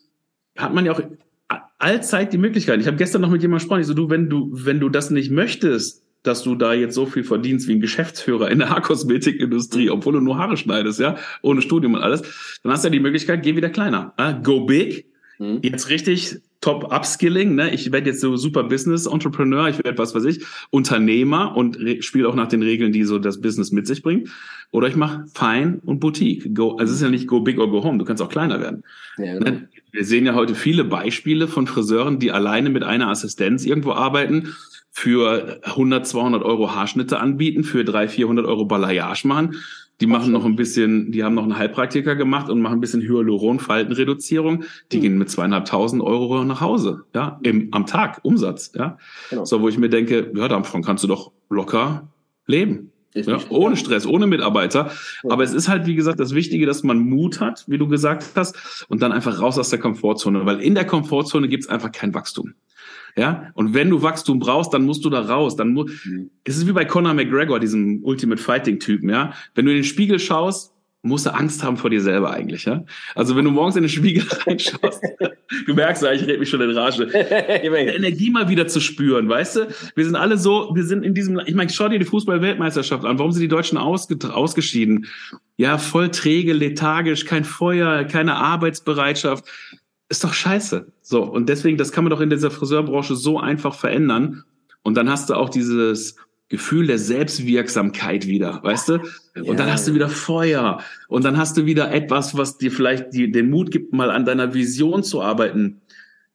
hat 0.57 0.73
man 0.73 0.87
ja 0.87 0.93
auch 0.93 1.03
allzeit 1.79 2.33
die 2.33 2.39
Möglichkeit. 2.39 2.81
Ich 2.81 2.87
habe 2.87 2.97
gestern 2.97 3.21
noch 3.21 3.31
mit 3.31 3.43
jemandem 3.43 3.65
gesprochen, 3.65 3.83
ich 3.83 3.87
so, 3.87 3.95
du, 3.95 4.09
wenn 4.09 4.31
du, 4.31 4.49
wenn 4.53 4.81
du 4.81 4.89
das 4.89 5.11
nicht 5.11 5.31
möchtest, 5.31 6.04
dass 6.25 6.43
du 6.43 6.57
da 6.57 6.75
jetzt 6.75 6.95
so 6.95 7.07
viel 7.07 7.23
verdienst 7.23 7.69
wie 7.69 7.75
ein 7.75 7.81
Geschäftsführer 7.81 8.51
in 8.51 8.59
der 8.59 8.71
Haarkosmetikindustrie, 8.71 9.91
obwohl 9.91 10.15
du 10.15 10.21
nur 10.21 10.39
Haare 10.39 10.57
schneidest, 10.57 10.99
ja, 10.99 11.17
ohne 11.43 11.63
Studium 11.63 11.95
und 11.95 12.01
alles, 12.01 12.23
dann 12.63 12.73
hast 12.73 12.83
du 12.83 12.89
ja 12.89 12.93
die 12.93 13.01
Möglichkeit, 13.01 13.43
geh 13.43 13.55
wieder 13.55 13.71
kleiner. 13.71 14.15
Äh, 14.17 14.35
go 14.43 14.65
big, 14.65 15.07
mhm. 15.39 15.61
jetzt 15.63 15.91
richtig 15.91 16.41
top 16.63 16.91
Upskilling, 16.91 17.55
ne? 17.55 17.75
Ich 17.75 17.93
werde 17.93 18.09
jetzt 18.09 18.23
so 18.23 18.37
super 18.37 18.65
Business 18.65 19.05
Entrepreneur, 19.05 19.69
ich 19.69 19.85
werde 19.85 19.99
was 19.99 20.15
weiß 20.15 20.25
ich, 20.25 20.47
Unternehmer 20.71 21.55
und 21.55 21.79
spiele 22.01 22.27
auch 22.27 22.35
nach 22.35 22.49
den 22.49 22.63
Regeln, 22.63 22.91
die 22.91 23.05
so 23.05 23.19
das 23.19 23.43
Business 23.43 23.71
mit 23.71 23.87
sich 23.87 24.03
bringt. 24.03 24.31
Oder 24.71 24.89
ich 24.89 24.97
mache 24.97 25.27
Fine 25.35 25.81
und 25.85 26.01
Boutique. 26.01 26.55
Go, 26.55 26.77
also 26.77 26.91
es 26.91 26.97
ist 26.97 27.03
ja 27.03 27.11
nicht 27.11 27.29
go 27.29 27.41
big 27.41 27.59
or 27.59 27.71
go 27.71 27.85
home, 27.85 27.99
du 27.99 28.07
kannst 28.07 28.23
auch 28.23 28.31
kleiner 28.31 28.61
werden. 28.61 28.83
Ja, 29.19 29.35
genau. 29.35 29.51
Ne? 29.51 29.69
Wir 29.93 30.05
sehen 30.07 30.25
ja 30.25 30.35
heute 30.35 30.55
viele 30.55 30.85
Beispiele 30.85 31.49
von 31.49 31.67
Friseuren, 31.67 32.19
die 32.19 32.33
alleine 32.33 32.71
mit 32.71 32.83
einer 32.83 33.09
Assistenz 33.09 33.67
irgendwo 33.67 33.93
arbeiten 33.93 34.55
für 34.95 35.59
100, 35.65 36.07
200 36.07 36.45
Euro 36.45 36.73
Haarschnitte 36.73 37.19
anbieten, 37.19 37.65
für 37.65 37.85
300, 37.85 38.13
400 38.13 38.47
Euro 38.47 38.65
Balayage 38.65 39.27
machen. 39.27 39.57
Die 40.01 40.07
machen 40.07 40.33
noch 40.33 40.45
ein 40.45 40.55
bisschen, 40.55 41.11
die 41.11 41.25
haben 41.25 41.35
noch 41.35 41.43
einen 41.43 41.59
Heilpraktiker 41.59 42.15
gemacht 42.15 42.49
und 42.49 42.61
machen 42.61 42.75
ein 42.75 42.81
bisschen 42.81 43.03
Hyaluron-Faltenreduzierung. 43.03 44.65
Die 44.93 44.99
mhm. 44.99 45.03
gehen 45.03 45.19
mit 45.19 45.31
zweieinhalbtausend 45.31 46.01
Euro 46.01 46.45
nach 46.45 46.61
Hause, 46.61 47.03
ja, 47.13 47.41
im, 47.43 47.69
am 47.73 47.87
Tag 47.87 48.21
Umsatz, 48.23 48.73
ja. 48.77 48.97
Genau. 49.31 49.45
So, 49.45 49.61
wo 49.61 49.69
ich 49.69 49.79
mir 49.79 49.89
denke, 49.89 50.31
ja, 50.35 50.47
davon 50.47 50.83
kannst 50.83 51.03
du 51.03 51.09
doch 51.09 51.33
locker 51.51 52.09
leben. 52.47 52.93
Ja, 53.15 53.39
ohne 53.49 53.77
Stress, 53.77 54.07
ohne 54.07 54.27
Mitarbeiter. 54.27 54.91
Aber 55.29 55.45
es 55.45 55.53
ist 55.53 55.69
halt, 55.69 55.87
wie 55.87 55.95
gesagt, 55.95 56.19
das 56.19 56.35
Wichtige, 56.35 56.67
dass 56.67 56.83
man 56.83 56.99
Mut 56.99 57.41
hat, 57.41 57.65
wie 57.69 57.79
du 57.79 57.87
gesagt 57.87 58.25
hast, 58.35 58.87
und 58.89 59.03
dann 59.03 59.13
einfach 59.13 59.41
raus 59.41 59.57
aus 59.59 59.71
der 59.71 59.79
Komfortzone. 59.79 60.47
Weil 60.47 60.61
in 60.61 60.75
der 60.75 60.85
Komfortzone 60.85 61.49
gibt's 61.49 61.69
einfach 61.69 61.93
kein 61.93 62.13
Wachstum. 62.13 62.55
Ja, 63.17 63.51
und 63.55 63.75
wenn 63.75 63.91
du 63.91 64.03
Wachstum 64.03 64.41
brauchst, 64.41 64.75
dann 64.75 64.85
musst 64.85 65.05
du 65.05 65.11
da 65.11 65.21
raus. 65.21 65.55
Dann 65.57 65.73
mu 65.73 65.85
mhm. 65.85 66.31
es 66.43 66.57
ist 66.57 66.67
wie 66.67 66.73
bei 66.73 66.85
Conor 66.85 67.15
McGregor, 67.15 67.61
diesem 67.61 68.03
Ultimate 68.03 68.43
Fighting 68.43 68.81
Typen. 68.81 69.09
Ja, 69.09 69.33
wenn 69.55 69.67
du 69.67 69.71
in 69.71 69.79
den 69.79 69.85
Spiegel 69.85 70.19
schaust, 70.19 70.75
musst 71.05 71.27
du 71.27 71.35
Angst 71.35 71.63
haben 71.63 71.77
vor 71.77 71.91
dir 71.91 72.01
selber 72.01 72.33
eigentlich, 72.33 72.65
ja? 72.65 72.85
Also 73.15 73.37
wenn 73.37 73.45
du 73.45 73.51
morgens 73.51 73.77
in 73.77 73.83
den 73.83 73.91
Spiegel 73.91 74.25
reinschaust, 74.47 75.03
du 75.67 75.75
merkst 75.75 76.03
ja, 76.03 76.13
ich 76.13 76.23
rede 76.23 76.39
mich 76.39 76.49
schon 76.49 76.63
in 76.63 76.71
Rage, 76.71 77.05
Energie 77.13 78.31
mal 78.31 78.49
wieder 78.49 78.67
zu 78.67 78.81
spüren, 78.81 79.29
weißt 79.29 79.57
du? 79.57 79.69
Wir 79.95 80.05
sind 80.05 80.17
alle 80.17 80.39
so, 80.39 80.73
wir 80.75 80.85
sind 80.85 81.05
in 81.05 81.15
diesem, 81.15 81.39
ich 81.45 81.55
meine, 81.55 81.71
schau 81.71 81.89
dir 81.89 81.99
die 81.99 82.07
Fußball-Weltmeisterschaft 82.07 83.05
an, 83.05 83.19
warum 83.19 83.33
sind 83.33 83.43
die 83.43 83.49
Deutschen 83.49 83.77
ausge 83.77 84.17
ausgeschieden? 84.33 85.07
Ja, 85.57 85.79
voll 85.79 86.09
träge, 86.09 86.55
lethargisch, 86.55 87.27
kein 87.27 87.45
Feuer, 87.45 88.05
keine 88.05 88.37
Arbeitsbereitschaft 88.37 89.45
ist 90.09 90.25
doch 90.25 90.33
scheiße. 90.33 90.93
So, 91.03 91.23
und 91.23 91.49
deswegen, 91.49 91.79
das 91.79 91.93
kann 91.93 92.05
man 92.05 92.11
doch 92.11 92.21
in 92.21 92.31
dieser 92.31 92.51
Friseurbranche 92.51 93.17
so 93.17 93.39
einfach 93.39 93.75
verändern. 93.75 94.45
Und 94.83 94.97
dann 94.97 95.09
hast 95.09 95.31
du 95.31 95.35
auch 95.35 95.49
dieses 95.49 96.17
Gefühl 96.49 96.87
der 96.87 96.99
Selbstwirksamkeit 96.99 98.27
wieder, 98.27 98.61
weißt 98.63 98.89
du? 98.91 98.95
Und 99.35 99.45
ja. 99.45 99.55
dann 99.55 99.73
hast 99.73 99.89
du 99.89 99.95
wieder 99.95 100.09
Feuer. 100.09 100.81
Und 101.09 101.25
dann 101.25 101.39
hast 101.39 101.57
du 101.57 101.65
wieder 101.65 101.91
etwas, 101.91 102.37
was 102.37 102.59
dir 102.59 102.71
vielleicht 102.71 103.15
die, 103.15 103.31
den 103.33 103.51
Mut 103.51 103.71
gibt, 103.71 103.93
mal 103.93 104.11
an 104.11 104.25
deiner 104.25 104.53
Vision 104.53 105.03
zu 105.03 105.23
arbeiten, 105.23 105.81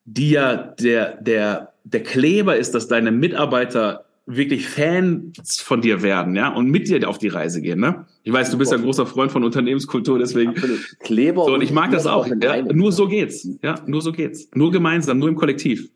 die 0.06 0.32
ja 0.32 0.56
der, 0.56 1.22
der, 1.22 1.74
der 1.84 2.04
Kleber 2.04 2.58
ist, 2.58 2.74
dass 2.74 2.88
deine 2.88 3.12
Mitarbeiter 3.12 4.06
wirklich 4.30 4.70
Fans 4.70 5.60
von 5.60 5.82
dir 5.82 6.02
werden, 6.04 6.36
ja, 6.36 6.54
und 6.54 6.70
mit 6.70 6.88
dir 6.88 7.10
auf 7.10 7.18
die 7.18 7.28
Reise 7.28 7.62
gehen, 7.62 7.80
ne? 7.80 8.06
Ich 8.24 8.32
weiß, 8.32 8.52
du 8.52 8.58
bist 8.58 8.72
ja 8.72 8.78
ein 8.78 8.84
großer 8.84 9.08
Freund 9.08 9.32
von 9.32 9.44
Unternehmenskultur, 9.44 10.20
deswegen. 10.20 10.54
Kleber. 11.00 11.46
So, 11.46 11.54
und 11.54 11.62
ich 11.62 11.72
mag 11.72 11.92
das 11.92 12.06
auch. 12.06 12.28
Ja, 12.42 12.62
nur 12.62 12.92
so 12.92 13.08
geht's. 13.08 13.48
Ja, 13.64 13.76
nur 13.88 14.02
so 14.02 14.12
geht's. 14.12 14.50
Nur 14.54 14.72
gemeinsam, 14.72 15.18
nur 15.18 15.30
im 15.30 15.36
Kollektiv. 15.36 15.90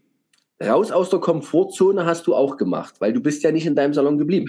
Raus 0.62 0.92
aus 0.92 1.10
der 1.10 1.20
Komfortzone 1.20 2.06
hast 2.06 2.26
du 2.26 2.34
auch 2.34 2.58
gemacht, 2.58 2.96
weil 3.00 3.14
du 3.14 3.22
bist 3.22 3.44
ja 3.44 3.52
nicht 3.52 3.66
in 3.66 3.76
deinem 3.76 3.94
Salon 3.94 4.18
geblieben. 4.18 4.48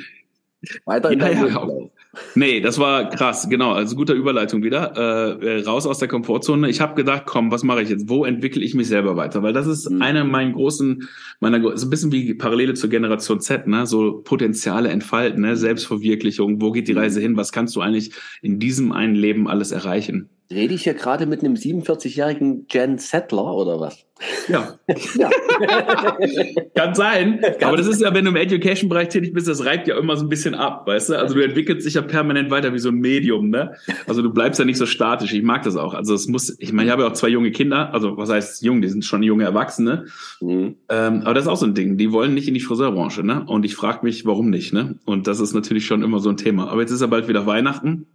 Weiter 0.86 1.10
in 1.10 1.20
ja, 1.20 1.26
deinem 1.26 1.48
ja, 1.48 1.90
Nee, 2.34 2.60
das 2.60 2.78
war 2.78 3.08
krass, 3.08 3.48
genau. 3.48 3.72
Also 3.72 3.96
guter 3.96 4.14
Überleitung 4.14 4.62
wieder. 4.62 4.92
Äh, 4.96 5.62
raus 5.62 5.86
aus 5.86 5.98
der 5.98 6.08
Komfortzone. 6.08 6.68
Ich 6.68 6.80
habe 6.80 6.94
gedacht, 6.94 7.24
komm, 7.26 7.50
was 7.50 7.62
mache 7.62 7.82
ich 7.82 7.88
jetzt? 7.88 8.08
Wo 8.08 8.24
entwickle 8.24 8.62
ich 8.62 8.74
mich 8.74 8.88
selber 8.88 9.16
weiter? 9.16 9.42
Weil 9.42 9.52
das 9.52 9.66
ist 9.66 9.90
mhm. 9.90 10.02
eine 10.02 10.24
meiner 10.24 10.52
großen, 10.52 11.08
meiner 11.40 11.76
so 11.76 11.86
ein 11.86 11.90
bisschen 11.90 12.12
wie 12.12 12.34
Parallele 12.34 12.74
zur 12.74 12.90
Generation 12.90 13.40
Z, 13.40 13.66
ne? 13.66 13.86
So 13.86 14.22
Potenziale 14.22 14.88
entfalten, 14.88 15.42
ne? 15.42 15.56
Selbstverwirklichung. 15.56 16.60
Wo 16.60 16.72
geht 16.72 16.88
die 16.88 16.92
mhm. 16.92 16.98
Reise 16.98 17.20
hin? 17.20 17.36
Was 17.36 17.52
kannst 17.52 17.76
du 17.76 17.80
eigentlich 17.80 18.12
in 18.42 18.58
diesem 18.58 18.92
einen 18.92 19.14
Leben 19.14 19.48
alles 19.48 19.72
erreichen? 19.72 20.30
Rede 20.50 20.74
ich 20.74 20.84
hier 20.84 20.94
gerade 20.94 21.26
mit 21.26 21.40
einem 21.40 21.54
47-jährigen 21.54 22.66
Jen 22.70 22.98
Settler 22.98 23.54
oder 23.54 23.80
was? 23.80 24.04
Ja. 24.48 24.78
ja. 25.18 25.30
Kann 26.74 26.94
sein. 26.94 27.40
Aber 27.62 27.76
das 27.76 27.86
ist 27.86 28.00
ja, 28.00 28.14
wenn 28.14 28.24
du 28.24 28.30
im 28.30 28.36
Education-Bereich 28.36 29.08
tätig 29.08 29.32
bist, 29.32 29.48
das 29.48 29.64
reibt 29.64 29.88
ja 29.88 29.98
immer 29.98 30.16
so 30.16 30.24
ein 30.24 30.28
bisschen 30.28 30.54
ab, 30.54 30.86
weißt 30.86 31.10
du? 31.10 31.18
Also 31.18 31.34
du 31.34 31.42
entwickelst 31.42 31.86
dich 31.86 31.94
ja 31.94 32.02
permanent 32.02 32.50
weiter 32.50 32.72
wie 32.74 32.78
so 32.78 32.90
ein 32.90 32.96
Medium, 32.96 33.48
ne? 33.48 33.74
Also 34.06 34.22
du 34.22 34.32
bleibst 34.32 34.58
ja 34.58 34.66
nicht 34.66 34.76
so 34.76 34.86
statisch. 34.86 35.32
Ich 35.32 35.42
mag 35.42 35.62
das 35.62 35.76
auch. 35.76 35.94
Also 35.94 36.14
es 36.14 36.28
muss, 36.28 36.54
ich 36.58 36.72
meine, 36.72 36.88
ich 36.88 36.92
habe 36.92 37.02
ja 37.02 37.08
auch 37.08 37.14
zwei 37.14 37.28
junge 37.28 37.50
Kinder, 37.50 37.92
also 37.92 38.16
was 38.16 38.28
heißt 38.28 38.62
jung, 38.62 38.82
die 38.82 38.88
sind 38.88 39.04
schon 39.04 39.22
junge 39.22 39.44
Erwachsene. 39.44 40.06
Mhm. 40.40 40.76
Ähm, 40.90 41.22
aber 41.22 41.34
das 41.34 41.44
ist 41.44 41.50
auch 41.50 41.56
so 41.56 41.66
ein 41.66 41.74
Ding. 41.74 41.96
Die 41.96 42.12
wollen 42.12 42.34
nicht 42.34 42.48
in 42.48 42.54
die 42.54 42.60
Friseurbranche, 42.60 43.24
ne? 43.24 43.44
Und 43.46 43.64
ich 43.64 43.74
frage 43.74 44.00
mich, 44.02 44.26
warum 44.26 44.50
nicht, 44.50 44.72
ne? 44.72 44.96
Und 45.06 45.26
das 45.26 45.40
ist 45.40 45.54
natürlich 45.54 45.86
schon 45.86 46.02
immer 46.02 46.20
so 46.20 46.28
ein 46.28 46.36
Thema. 46.36 46.68
Aber 46.68 46.82
jetzt 46.82 46.90
ist 46.90 47.00
ja 47.00 47.06
bald 47.06 47.28
wieder 47.28 47.46
Weihnachten 47.46 48.06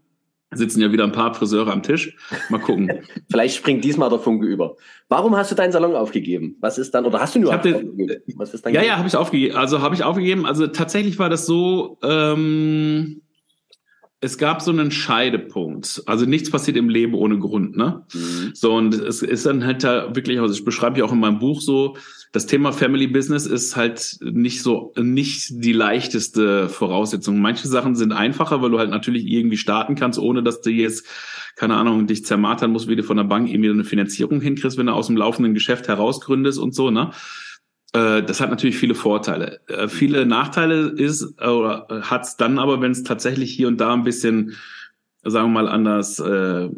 sitzen 0.52 0.82
ja 0.82 0.92
wieder 0.92 1.04
ein 1.04 1.12
paar 1.12 1.34
Friseure 1.34 1.72
am 1.72 1.84
Tisch. 1.84 2.16
Mal 2.50 2.60
gucken. 2.60 2.92
Vielleicht 3.32 3.56
springt 3.56 3.84
diesmal 3.84 4.10
der 4.10 4.20
Funke 4.20 4.48
über. 4.48 4.76
Warum 5.08 5.36
hast 5.36 5.52
du 5.52 5.56
deinen 5.56 5.72
Salon 5.72 5.96
aufgegeben? 5.96 6.58
Was 6.60 6.78
ist 6.78 6.92
dann, 6.92 7.06
oder 7.06 7.20
hast 7.20 7.36
du 7.36 7.40
nur 7.40 7.54
aufgegeben? 7.54 8.24
Was 8.36 8.54
ist 8.54 8.66
dann 8.66 8.74
ja, 8.74 8.82
ja, 8.82 8.98
habe 8.98 9.08
ich 9.08 9.16
aufgegeben. 9.16 9.56
Also 9.56 9.82
habe 9.82 9.96
ich 9.96 10.04
aufgegeben. 10.04 10.46
Also 10.46 10.68
tatsächlich 10.68 11.20
war 11.20 11.30
das 11.30 11.46
so, 11.46 12.00
ähm, 12.04 13.22
es 14.22 14.38
gab 14.38 14.62
so 14.62 14.72
einen 14.72 14.92
Scheidepunkt. 14.92 16.04
Also 16.06 16.26
nichts 16.26 16.50
passiert 16.50 16.78
im 16.78 16.90
Leben 16.90 17.14
ohne 17.14 17.40
Grund, 17.40 17.78
ne? 17.78 18.06
Mhm. 18.14 18.52
So, 18.54 18.74
und 18.74 18.94
es 18.96 19.22
ist 19.22 19.46
dann 19.46 19.64
halt 19.64 19.84
da 19.84 20.16
wirklich, 20.16 20.40
also 20.40 20.54
ich 20.54 20.66
beschreibe 20.66 21.00
ja 21.00 21.06
auch 21.06 21.14
in 21.14 21.20
meinem 21.20 21.40
Buch 21.40 21.62
so, 21.62 21.96
das 22.32 22.46
Thema 22.46 22.72
Family 22.72 23.08
Business 23.08 23.48
ist 23.48 23.76
halt 23.76 24.18
nicht 24.22 24.62
so, 24.62 24.94
nicht 24.96 25.50
die 25.50 25.74
leichteste 25.74 26.70
Voraussetzung. 26.70 27.40
Manche 27.40 27.68
Sachen 27.68 27.96
sind 27.96 28.12
einfacher, 28.12 28.62
weil 28.62 28.70
du 28.70 28.78
halt 28.78 28.92
natürlich 28.92 29.26
irgendwie 29.26 29.58
starten 29.58 29.96
kannst, 29.96 30.20
ohne 30.20 30.44
dass 30.44 30.62
du 30.62 30.70
jetzt, 30.70 31.08
keine 31.56 31.76
Ahnung, 31.76 32.06
dich 32.06 32.26
zermartern 32.26 32.72
musst, 32.72 32.88
wie 32.88 32.96
du 32.96 33.04
von 33.04 33.18
der 33.18 33.24
Bank 33.24 33.50
irgendwie 33.50 33.72
eine 33.72 33.84
Finanzierung 33.84 34.42
hinkriegst, 34.42 34.78
wenn 34.78 34.86
du 34.86 34.94
aus 34.94 35.08
dem 35.08 35.18
laufenden 35.18 35.56
Geschäft 35.56 35.88
herausgründest 35.88 36.60
und 36.60 36.76
so, 36.76 36.92
ne? 36.92 37.12
Äh, 37.94 38.22
das 38.22 38.40
hat 38.40 38.52
natürlich 38.52 38.78
viele 38.78 38.94
Vorteile. 38.94 39.62
Äh, 39.68 39.88
viele 39.88 40.28
Nachteile 40.28 40.90
ist 40.90 41.42
oder 41.42 41.88
hat's 42.04 42.38
dann 42.38 42.60
aber, 42.60 42.80
wenn 42.82 42.92
es 42.92 43.04
tatsächlich 43.04 43.52
hier 43.52 43.68
und 43.68 43.82
da 43.82 43.94
ein 43.94 44.04
bisschen, 44.04 44.56
sagen 45.24 45.48
wir 45.48 45.64
mal, 45.64 45.68
anders 45.68 46.20
äh, 46.20 46.70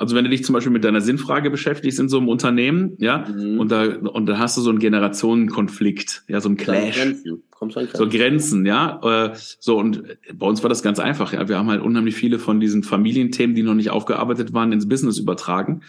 also 0.00 0.16
wenn 0.16 0.24
du 0.24 0.30
dich 0.30 0.44
zum 0.44 0.54
Beispiel 0.54 0.72
mit 0.72 0.82
deiner 0.82 1.02
Sinnfrage 1.02 1.50
beschäftigst 1.50 2.00
in 2.00 2.08
so 2.08 2.16
einem 2.16 2.28
Unternehmen, 2.28 2.94
ja, 2.98 3.26
mhm. 3.28 3.60
und 3.60 3.70
da 3.70 3.84
und 3.84 4.26
da 4.26 4.38
hast 4.38 4.56
du 4.56 4.62
so 4.62 4.70
einen 4.70 4.78
Generationenkonflikt, 4.78 6.24
ja, 6.26 6.40
so 6.40 6.48
ein 6.48 6.56
Clash. 6.56 6.96
Grenzen. 6.96 7.42
Grenzen. 7.50 7.88
So 7.92 8.08
Grenzen, 8.08 8.64
ja. 8.64 9.00
Äh, 9.02 9.34
so, 9.34 9.76
und 9.78 10.02
bei 10.32 10.46
uns 10.46 10.62
war 10.62 10.70
das 10.70 10.82
ganz 10.82 10.98
einfach, 10.98 11.34
ja. 11.34 11.46
Wir 11.48 11.58
haben 11.58 11.68
halt 11.68 11.82
unheimlich 11.82 12.14
viele 12.14 12.38
von 12.38 12.60
diesen 12.60 12.82
Familienthemen, 12.82 13.54
die 13.54 13.62
noch 13.62 13.74
nicht 13.74 13.90
aufgearbeitet 13.90 14.54
waren, 14.54 14.72
ins 14.72 14.88
Business 14.88 15.18
übertragen. 15.18 15.82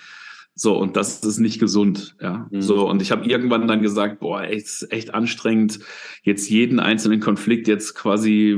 So, 0.54 0.78
und 0.78 0.98
das 0.98 1.24
ist 1.24 1.40
nicht 1.40 1.60
gesund, 1.60 2.16
ja. 2.22 2.48
Mhm. 2.52 2.62
So, 2.62 2.90
und 2.90 3.02
ich 3.02 3.12
habe 3.12 3.26
irgendwann 3.26 3.68
dann 3.68 3.82
gesagt, 3.82 4.20
boah, 4.20 4.42
echt, 4.44 4.86
echt 4.90 5.14
anstrengend, 5.14 5.80
jetzt 6.24 6.50
jeden 6.50 6.80
einzelnen 6.80 7.22
Konflikt 7.22 7.68
jetzt 7.68 7.96
quasi 7.96 8.52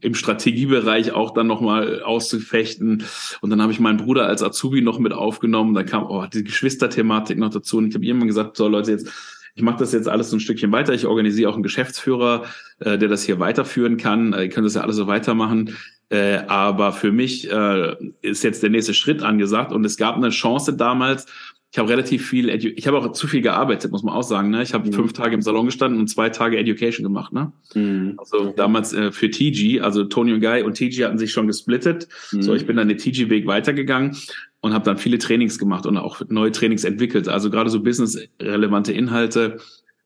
im 0.00 0.14
Strategiebereich 0.14 1.12
auch 1.12 1.32
dann 1.32 1.46
nochmal 1.46 2.02
auszufechten. 2.02 3.04
Und 3.40 3.50
dann 3.50 3.62
habe 3.62 3.72
ich 3.72 3.80
meinen 3.80 3.98
Bruder 3.98 4.26
als 4.26 4.42
Azubi 4.42 4.82
noch 4.82 4.98
mit 4.98 5.12
aufgenommen. 5.12 5.74
Da 5.74 5.84
kam 5.84 6.06
oh, 6.08 6.26
die 6.26 6.44
Geschwisterthematik 6.44 7.38
noch 7.38 7.50
dazu. 7.50 7.78
Und 7.78 7.88
ich 7.88 7.94
habe 7.94 8.04
irgendwann 8.04 8.28
gesagt, 8.28 8.56
so 8.56 8.66
Leute, 8.66 8.90
jetzt 8.90 9.10
ich 9.56 9.62
mache 9.62 9.78
das 9.78 9.92
jetzt 9.92 10.06
alles 10.06 10.28
so 10.28 10.36
ein 10.36 10.40
Stückchen 10.40 10.70
weiter. 10.70 10.92
Ich 10.92 11.06
organisiere 11.06 11.50
auch 11.50 11.54
einen 11.54 11.62
Geschäftsführer, 11.62 12.44
äh, 12.78 12.98
der 12.98 13.08
das 13.08 13.22
hier 13.22 13.40
weiterführen 13.40 13.96
kann. 13.96 14.34
Äh, 14.34 14.44
ihr 14.44 14.48
könnt 14.50 14.66
das 14.66 14.74
ja 14.74 14.82
alles 14.82 14.96
so 14.96 15.06
weitermachen. 15.06 15.74
Äh, 16.08 16.38
aber 16.46 16.92
für 16.92 17.10
mich 17.10 17.50
äh, 17.50 17.96
ist 18.22 18.44
jetzt 18.44 18.62
der 18.62 18.70
nächste 18.70 18.94
Schritt 18.94 19.22
angesagt 19.22 19.72
und 19.72 19.84
es 19.84 19.96
gab 19.96 20.16
eine 20.16 20.30
Chance 20.30 20.76
damals. 20.76 21.26
Ich 21.72 21.78
habe 21.78 21.88
relativ 21.88 22.26
viel, 22.26 22.48
Edu 22.48 22.68
ich 22.68 22.86
habe 22.86 22.98
auch 22.98 23.12
zu 23.12 23.26
viel 23.26 23.42
gearbeitet, 23.42 23.90
muss 23.90 24.04
man 24.04 24.14
auch 24.14 24.22
sagen. 24.22 24.50
Ne? 24.50 24.62
Ich 24.62 24.72
habe 24.72 24.88
mhm. 24.88 24.92
fünf 24.92 25.12
Tage 25.12 25.34
im 25.34 25.42
Salon 25.42 25.66
gestanden 25.66 26.00
und 26.00 26.06
zwei 26.06 26.30
Tage 26.30 26.56
Education 26.56 27.02
gemacht. 27.02 27.32
Ne? 27.32 27.52
Mhm. 27.74 28.14
Also 28.18 28.54
damals 28.56 28.92
äh, 28.92 29.10
für 29.10 29.30
TG, 29.30 29.80
also 29.80 30.04
Tony 30.04 30.32
und 30.32 30.40
Guy 30.40 30.62
und 30.62 30.74
TG 30.74 31.04
hatten 31.04 31.18
sich 31.18 31.32
schon 31.32 31.48
gesplittet. 31.48 32.08
Mhm. 32.32 32.42
So, 32.42 32.54
ich 32.54 32.66
bin 32.66 32.76
dann 32.76 32.88
den 32.88 32.98
TG-Weg 32.98 33.46
weitergegangen 33.46 34.16
und 34.60 34.74
habe 34.74 34.84
dann 34.84 34.96
viele 34.96 35.18
Trainings 35.18 35.58
gemacht 35.58 35.86
und 35.86 35.96
auch 35.96 36.22
neue 36.28 36.52
Trainings 36.52 36.84
entwickelt. 36.84 37.28
Also 37.28 37.50
gerade 37.50 37.68
so 37.68 37.82
business-relevante 37.82 38.92
Inhalte. 38.92 39.58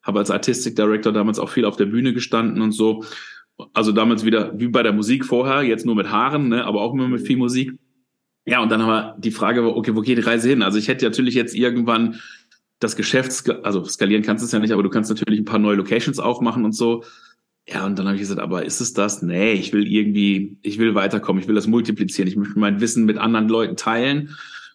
Habe 0.03 0.19
als 0.19 0.31
Artistic 0.31 0.77
Director 0.77 1.13
damals 1.13 1.39
auch 1.39 1.51
viel 1.51 1.67
auf 1.67 1.77
der 1.77 1.85
Bühne 1.85 2.15
gestanden 2.15 2.63
und 2.63 2.73
so 2.73 3.05
also 3.73 3.93
damals 3.93 4.25
wieder 4.25 4.59
wie 4.59 4.69
bei 4.69 4.83
der 4.83 4.93
Musik 4.93 5.25
vorher, 5.25 5.63
jetzt 5.63 5.87
nur 5.87 5.95
mit 5.95 6.11
Haaren, 6.11 6.49
ne, 6.49 6.65
aber 6.65 6.81
auch 6.83 6.93
immer 6.93 7.09
mit 7.09 7.27
viel 7.27 7.37
Musik. 7.37 7.73
Ja, 8.47 8.63
und 8.63 8.71
dann 8.71 8.83
haben 8.83 8.89
wir 8.89 9.17
die 9.19 9.31
Frage, 9.31 9.65
okay, 9.77 9.95
wo 9.95 10.01
geht 10.01 10.19
die 10.19 10.23
Reise 10.23 10.49
hin? 10.49 10.63
Also 10.63 10.79
ich 10.79 10.89
hätte 10.89 11.05
natürlich 11.05 11.35
jetzt 11.35 11.55
irgendwann 11.55 12.21
das 12.81 12.97
Geschäft, 12.97 13.49
also 13.63 13.85
skalieren 13.85 14.23
kannst 14.23 14.43
du 14.43 14.47
es 14.47 14.53
ja 14.53 14.59
nicht, 14.59 14.73
aber 14.73 14.83
du 14.83 14.89
kannst 14.89 15.11
natürlich 15.11 15.39
ein 15.39 15.45
paar 15.45 15.59
neue 15.59 15.77
Locations 15.77 16.19
aufmachen 16.19 16.65
und 16.65 16.73
so. 16.73 17.05
Ja, 17.69 17.87
und 17.87 17.99
dann 17.99 18.07
habe 18.07 18.17
ich 18.17 18.23
gesagt, 18.23 18.41
aber 18.41 18.65
ist 18.65 18.81
es 18.81 18.95
das? 18.95 19.23
Nee, 19.23 19.53
ich 19.53 19.73
will 19.73 19.87
irgendwie, 19.87 20.59
ich 20.63 20.79
will 20.79 20.95
weiterkommen, 20.95 21.43
ich 21.43 21.49
will 21.49 21.55
das 21.55 21.67
multiplizieren, 21.67 22.27
ich 22.27 22.37
möchte 22.37 22.59
mein 22.59 22.81
Wissen 22.81 23.05
mit 23.05 23.19
anderen 23.19 23.49
Leuten 23.49 23.77
teilen, 23.77 24.31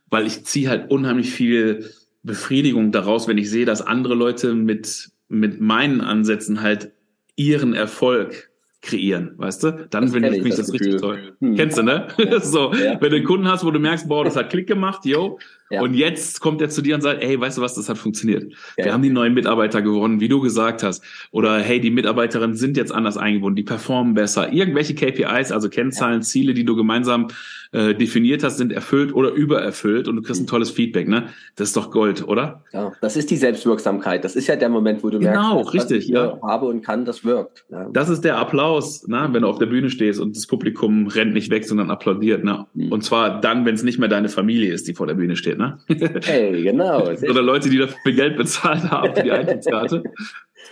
weil 0.09 0.27
ich 0.27 0.45
ziehe 0.45 0.69
halt 0.69 0.91
unheimlich 0.91 1.31
viel 1.31 1.89
Befriedigung 2.23 2.91
daraus, 2.91 3.27
wenn 3.27 3.37
ich 3.37 3.49
sehe, 3.49 3.65
dass 3.65 3.81
andere 3.81 4.15
Leute 4.15 4.53
mit, 4.53 5.09
mit 5.27 5.59
meinen 5.59 6.01
Ansätzen 6.01 6.61
halt 6.61 6.91
ihren 7.35 7.73
Erfolg 7.73 8.49
kreieren, 8.85 9.33
weißt 9.37 9.63
du? 9.63 9.87
Dann 9.89 10.07
finde 10.07 10.29
ich, 10.29 10.45
ich 10.45 10.55
das, 10.55 10.67
das 10.67 10.73
richtig 10.73 11.01
toll. 11.01 11.33
Hm. 11.39 11.55
Kennst 11.55 11.77
du, 11.77 11.83
ne? 11.83 12.07
so, 12.41 12.71
ja. 12.73 13.01
wenn 13.01 13.09
du 13.09 13.17
einen 13.17 13.25
Kunden 13.25 13.47
hast, 13.47 13.65
wo 13.65 13.71
du 13.71 13.79
merkst, 13.79 14.07
boah, 14.07 14.23
das 14.23 14.35
hat 14.35 14.49
Klick 14.49 14.67
gemacht, 14.67 15.05
yo, 15.05 15.39
ja. 15.71 15.81
Und 15.81 15.95
jetzt 15.95 16.41
kommt 16.41 16.61
er 16.61 16.69
zu 16.69 16.81
dir 16.81 16.95
und 16.95 17.01
sagt, 17.01 17.23
hey, 17.23 17.39
weißt 17.39 17.57
du 17.57 17.61
was, 17.61 17.73
das 17.73 17.89
hat 17.89 17.97
funktioniert. 17.97 18.53
Ja. 18.77 18.85
Wir 18.85 18.93
haben 18.93 19.01
die 19.01 19.09
neuen 19.09 19.33
Mitarbeiter 19.33 19.81
gewonnen, 19.81 20.19
wie 20.19 20.27
du 20.27 20.39
gesagt 20.39 20.83
hast. 20.83 21.03
Oder 21.31 21.59
hey, 21.59 21.79
die 21.79 21.89
Mitarbeiterinnen 21.89 22.55
sind 22.55 22.77
jetzt 22.77 22.93
anders 22.93 23.17
eingebunden, 23.17 23.55
die 23.55 23.63
performen 23.63 24.13
besser. 24.13 24.53
Irgendwelche 24.53 24.93
KPIs, 24.93 25.51
also 25.51 25.69
Kennzahlen, 25.69 26.19
ja. 26.19 26.21
Ziele, 26.21 26.53
die 26.53 26.65
du 26.65 26.75
gemeinsam 26.75 27.29
äh, 27.71 27.95
definiert 27.95 28.43
hast, 28.43 28.57
sind 28.57 28.71
erfüllt 28.71 29.13
oder 29.13 29.31
übererfüllt 29.31 30.07
und 30.07 30.15
du 30.15 30.21
kriegst 30.21 30.41
ein 30.41 30.45
mhm. 30.45 30.49
tolles 30.49 30.69
Feedback, 30.69 31.07
ne? 31.07 31.29
Das 31.55 31.69
ist 31.69 31.77
doch 31.77 31.91
Gold, 31.91 32.27
oder? 32.27 32.63
Ja, 32.71 32.93
das 33.01 33.17
ist 33.17 33.31
die 33.31 33.37
Selbstwirksamkeit. 33.37 34.23
Das 34.23 34.35
ist 34.35 34.47
ja 34.47 34.55
der 34.55 34.69
Moment, 34.69 35.03
wo 35.03 35.09
du 35.09 35.19
genau, 35.19 35.55
merkst, 35.55 35.73
richtig, 35.73 35.97
was 35.97 36.05
ich 36.05 36.09
ja. 36.09 36.39
habe 36.41 36.67
und 36.67 36.83
kann, 36.83 37.05
das 37.05 37.25
wirkt. 37.25 37.65
Ja. 37.69 37.89
Das 37.91 38.09
ist 38.09 38.21
der 38.21 38.37
Applaus, 38.37 39.07
ne? 39.07 39.27
wenn 39.31 39.41
du 39.41 39.47
auf 39.47 39.57
der 39.57 39.65
Bühne 39.65 39.89
stehst 39.89 40.19
und 40.19 40.37
das 40.37 40.47
Publikum 40.47 41.07
rennt 41.07 41.33
nicht 41.33 41.49
weg, 41.49 41.65
sondern 41.65 41.91
applaudiert. 41.91 42.43
Ne? 42.43 42.65
Mhm. 42.75 42.91
Und 42.91 43.03
zwar 43.03 43.41
dann, 43.41 43.65
wenn 43.65 43.75
es 43.75 43.83
nicht 43.83 43.99
mehr 43.99 44.09
deine 44.09 44.29
Familie 44.29 44.73
ist, 44.73 44.87
die 44.87 44.93
vor 44.93 45.07
der 45.07 45.15
Bühne 45.15 45.35
steht. 45.35 45.54
Ne? 45.57 45.77
Hey, 46.23 46.63
genau. 46.63 47.07
Oder 47.29 47.41
Leute, 47.41 47.69
die 47.69 47.77
dafür 47.77 48.11
Geld 48.11 48.37
bezahlt 48.37 48.89
haben 48.89 49.15
für 49.15 49.23
die 49.23 49.31
Eintrittskarte. 49.33 50.03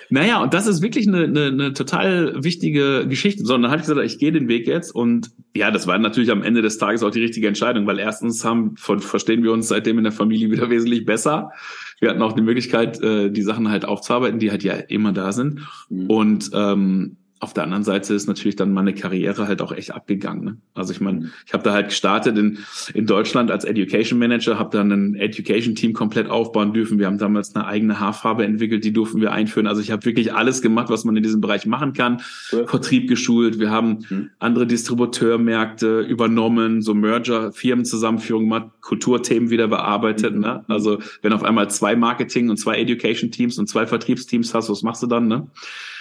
Naja, 0.09 0.41
und 0.41 0.53
das 0.53 0.67
ist 0.67 0.81
wirklich 0.81 1.07
eine, 1.07 1.23
eine, 1.23 1.45
eine 1.47 1.73
total 1.73 2.43
wichtige 2.43 3.07
Geschichte. 3.07 3.45
Sondern 3.45 3.71
habe 3.71 3.81
ich 3.81 3.87
gesagt, 3.87 4.05
ich 4.05 4.19
gehe 4.19 4.31
den 4.31 4.47
Weg 4.47 4.67
jetzt. 4.67 4.93
Und 4.93 5.31
ja, 5.55 5.71
das 5.71 5.87
war 5.87 5.97
natürlich 5.97 6.31
am 6.31 6.43
Ende 6.43 6.61
des 6.61 6.77
Tages 6.77 7.03
auch 7.03 7.11
die 7.11 7.21
richtige 7.21 7.47
Entscheidung, 7.47 7.87
weil 7.87 7.99
erstens 7.99 8.43
haben, 8.45 8.75
von, 8.77 8.99
verstehen 8.99 9.43
wir 9.43 9.51
uns 9.51 9.67
seitdem 9.67 9.97
in 9.97 10.03
der 10.03 10.13
Familie 10.13 10.51
wieder 10.51 10.69
wesentlich 10.69 11.05
besser. 11.05 11.51
Wir 11.99 12.09
hatten 12.09 12.21
auch 12.21 12.33
die 12.33 12.41
Möglichkeit, 12.41 13.01
äh, 13.01 13.29
die 13.29 13.41
Sachen 13.41 13.69
halt 13.69 13.85
aufzuarbeiten, 13.85 14.39
die 14.39 14.51
halt 14.51 14.63
ja 14.63 14.73
immer 14.73 15.13
da 15.13 15.31
sind. 15.31 15.61
Mhm. 15.89 16.05
Und 16.07 16.51
ähm, 16.53 17.17
auf 17.43 17.53
der 17.53 17.65
anderen 17.65 17.83
Seite 17.83 18.13
ist 18.13 18.27
natürlich 18.27 18.55
dann 18.55 18.71
meine 18.71 18.93
Karriere 18.93 19.47
halt 19.47 19.61
auch 19.61 19.73
echt 19.73 19.91
abgegangen. 19.91 20.43
Ne? 20.45 20.57
Also 20.73 20.93
ich 20.93 21.01
meine, 21.01 21.19
mhm. 21.19 21.31
ich 21.45 21.53
habe 21.53 21.61
da 21.63 21.73
halt 21.73 21.89
gestartet 21.89 22.37
in, 22.37 22.59
in 22.93 23.05
Deutschland 23.05 23.51
als 23.51 23.65
Education 23.65 24.17
Manager, 24.17 24.57
habe 24.57 24.75
dann 24.75 24.91
ein 24.91 25.15
Education 25.15 25.75
Team 25.75 25.91
komplett 25.91 26.29
aufbauen 26.29 26.73
dürfen. 26.73 26.99
Wir 26.99 27.05
haben 27.07 27.17
damals 27.17 27.53
eine 27.53 27.67
eigene 27.67 27.99
Haarfarbe 27.99 28.45
entwickelt, 28.45 28.85
die 28.85 28.93
durften 28.93 29.19
wir 29.19 29.33
einführen. 29.33 29.67
Also 29.67 29.81
ich 29.81 29.91
habe 29.91 30.05
wirklich 30.05 30.33
alles 30.33 30.61
gemacht, 30.61 30.89
was 30.89 31.03
man 31.03 31.17
in 31.17 31.23
diesem 31.23 31.41
Bereich 31.41 31.65
machen 31.65 31.91
kann. 31.91 32.21
Ja. 32.51 32.65
Vertrieb 32.65 33.09
geschult, 33.09 33.59
wir 33.59 33.69
haben 33.69 34.05
mhm. 34.09 34.29
andere 34.39 34.65
Distributeurmärkte 34.65 35.99
übernommen, 35.99 36.81
so 36.81 36.93
Merger, 36.93 37.51
Firmenzusammenführung, 37.51 38.47
mal 38.47 38.71
Kulturthemen 38.79 39.49
wieder 39.49 39.67
bearbeitet. 39.67 40.33
Mhm. 40.33 40.41
Ne? 40.41 40.63
Also 40.69 40.99
wenn 41.21 41.33
auf 41.33 41.43
einmal 41.43 41.69
zwei 41.69 41.97
Marketing 41.97 42.49
und 42.49 42.55
zwei 42.55 42.77
Education 42.77 43.31
Teams 43.31 43.59
und 43.59 43.67
zwei 43.67 43.85
Vertriebsteams 43.85 44.53
hast, 44.53 44.69
was 44.69 44.81
machst 44.81 45.03
du 45.03 45.07
dann? 45.07 45.27
Ne? 45.27 45.47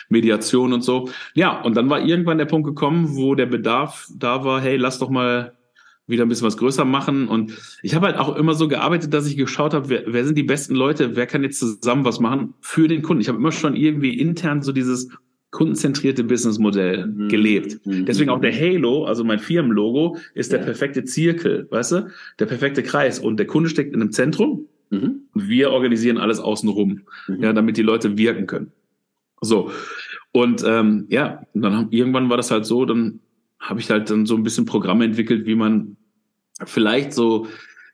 Mediation 0.09 0.73
und 0.73 0.83
so. 0.83 1.09
Ja, 1.35 1.61
und 1.63 1.77
dann 1.77 1.91
war 1.91 2.05
irgendwann 2.05 2.39
der 2.39 2.47
Punkt 2.47 2.67
gekommen, 2.67 3.17
wo 3.17 3.35
der 3.35 3.47
Bedarf 3.47 4.09
da 4.17 4.45
war, 4.45 4.61
hey, 4.61 4.77
lass 4.77 4.99
doch 4.99 5.11
mal 5.11 5.53
wieder 6.07 6.25
ein 6.25 6.29
bisschen 6.29 6.47
was 6.47 6.57
größer 6.57 6.85
machen. 6.85 7.29
Und 7.29 7.53
ich 7.83 7.95
habe 7.95 8.07
halt 8.07 8.19
auch 8.19 8.37
immer 8.37 8.55
so 8.55 8.69
gearbeitet, 8.69 9.15
dass 9.15 9.27
ich 9.27 9.37
geschaut 9.37 9.75
habe, 9.75 9.89
wer, 9.89 10.03
wer 10.07 10.25
sind 10.25 10.37
die 10.37 10.43
besten 10.43 10.75
Leute, 10.75 11.17
wer 11.17 11.27
kann 11.27 11.43
jetzt 11.43 11.59
zusammen 11.59 12.05
was 12.05 12.21
machen 12.21 12.55
für 12.61 12.89
den 12.89 13.03
Kunden. 13.03 13.21
Ich 13.21 13.29
habe 13.29 13.39
immer 13.39 13.53
schon 13.53 13.77
irgendwie 13.77 14.19
intern 14.19 14.63
so 14.63 14.73
dieses 14.73 15.09
kundenzentrierte 15.53 16.25
Businessmodell 16.25 17.07
mhm. 17.07 17.29
gelebt. 17.29 17.87
Mhm. 17.87 18.07
Deswegen 18.07 18.31
auch 18.31 18.41
der 18.41 18.59
Halo, 18.59 19.05
also 19.05 19.23
mein 19.23 19.39
Firmenlogo, 19.39 20.17
ist 20.35 20.51
ja. 20.51 20.59
der 20.59 20.65
perfekte 20.65 21.05
Zirkel, 21.05 21.69
weißt 21.71 21.93
du? 21.93 22.11
Der 22.39 22.47
perfekte 22.47 22.83
Kreis. 22.83 23.19
Und 23.19 23.37
der 23.37 23.47
Kunde 23.47 23.69
steckt 23.69 23.95
in 23.95 24.01
einem 24.01 24.13
Zentrum. 24.13 24.67
Mhm. 24.91 25.23
Wir 25.35 25.71
organisieren 25.71 26.19
alles 26.19 26.41
außenrum, 26.41 27.03
mhm. 27.29 27.43
ja, 27.43 27.53
damit 27.53 27.77
die 27.77 27.83
Leute 27.83 28.19
wirken 28.19 28.47
können. 28.47 28.73
So. 29.43 29.71
Und 30.33 30.65
ähm, 30.67 31.07
ja, 31.09 31.43
dann 31.53 31.77
haben, 31.77 31.89
irgendwann 31.91 32.31
war 32.31 32.39
das 32.39 32.51
halt 32.51 32.65
so, 32.65 32.85
dann 32.87 33.21
habe 33.61 33.81
ich 33.81 33.91
halt 33.91 34.11
dann 34.11 34.27
so 34.27 34.35
ein 34.35 34.43
bisschen 34.43 34.65
Programme 34.65 35.05
entwickelt, 35.05 35.47
wie 35.47 35.55
man 35.55 35.97
vielleicht 36.65 37.13
so 37.13 37.47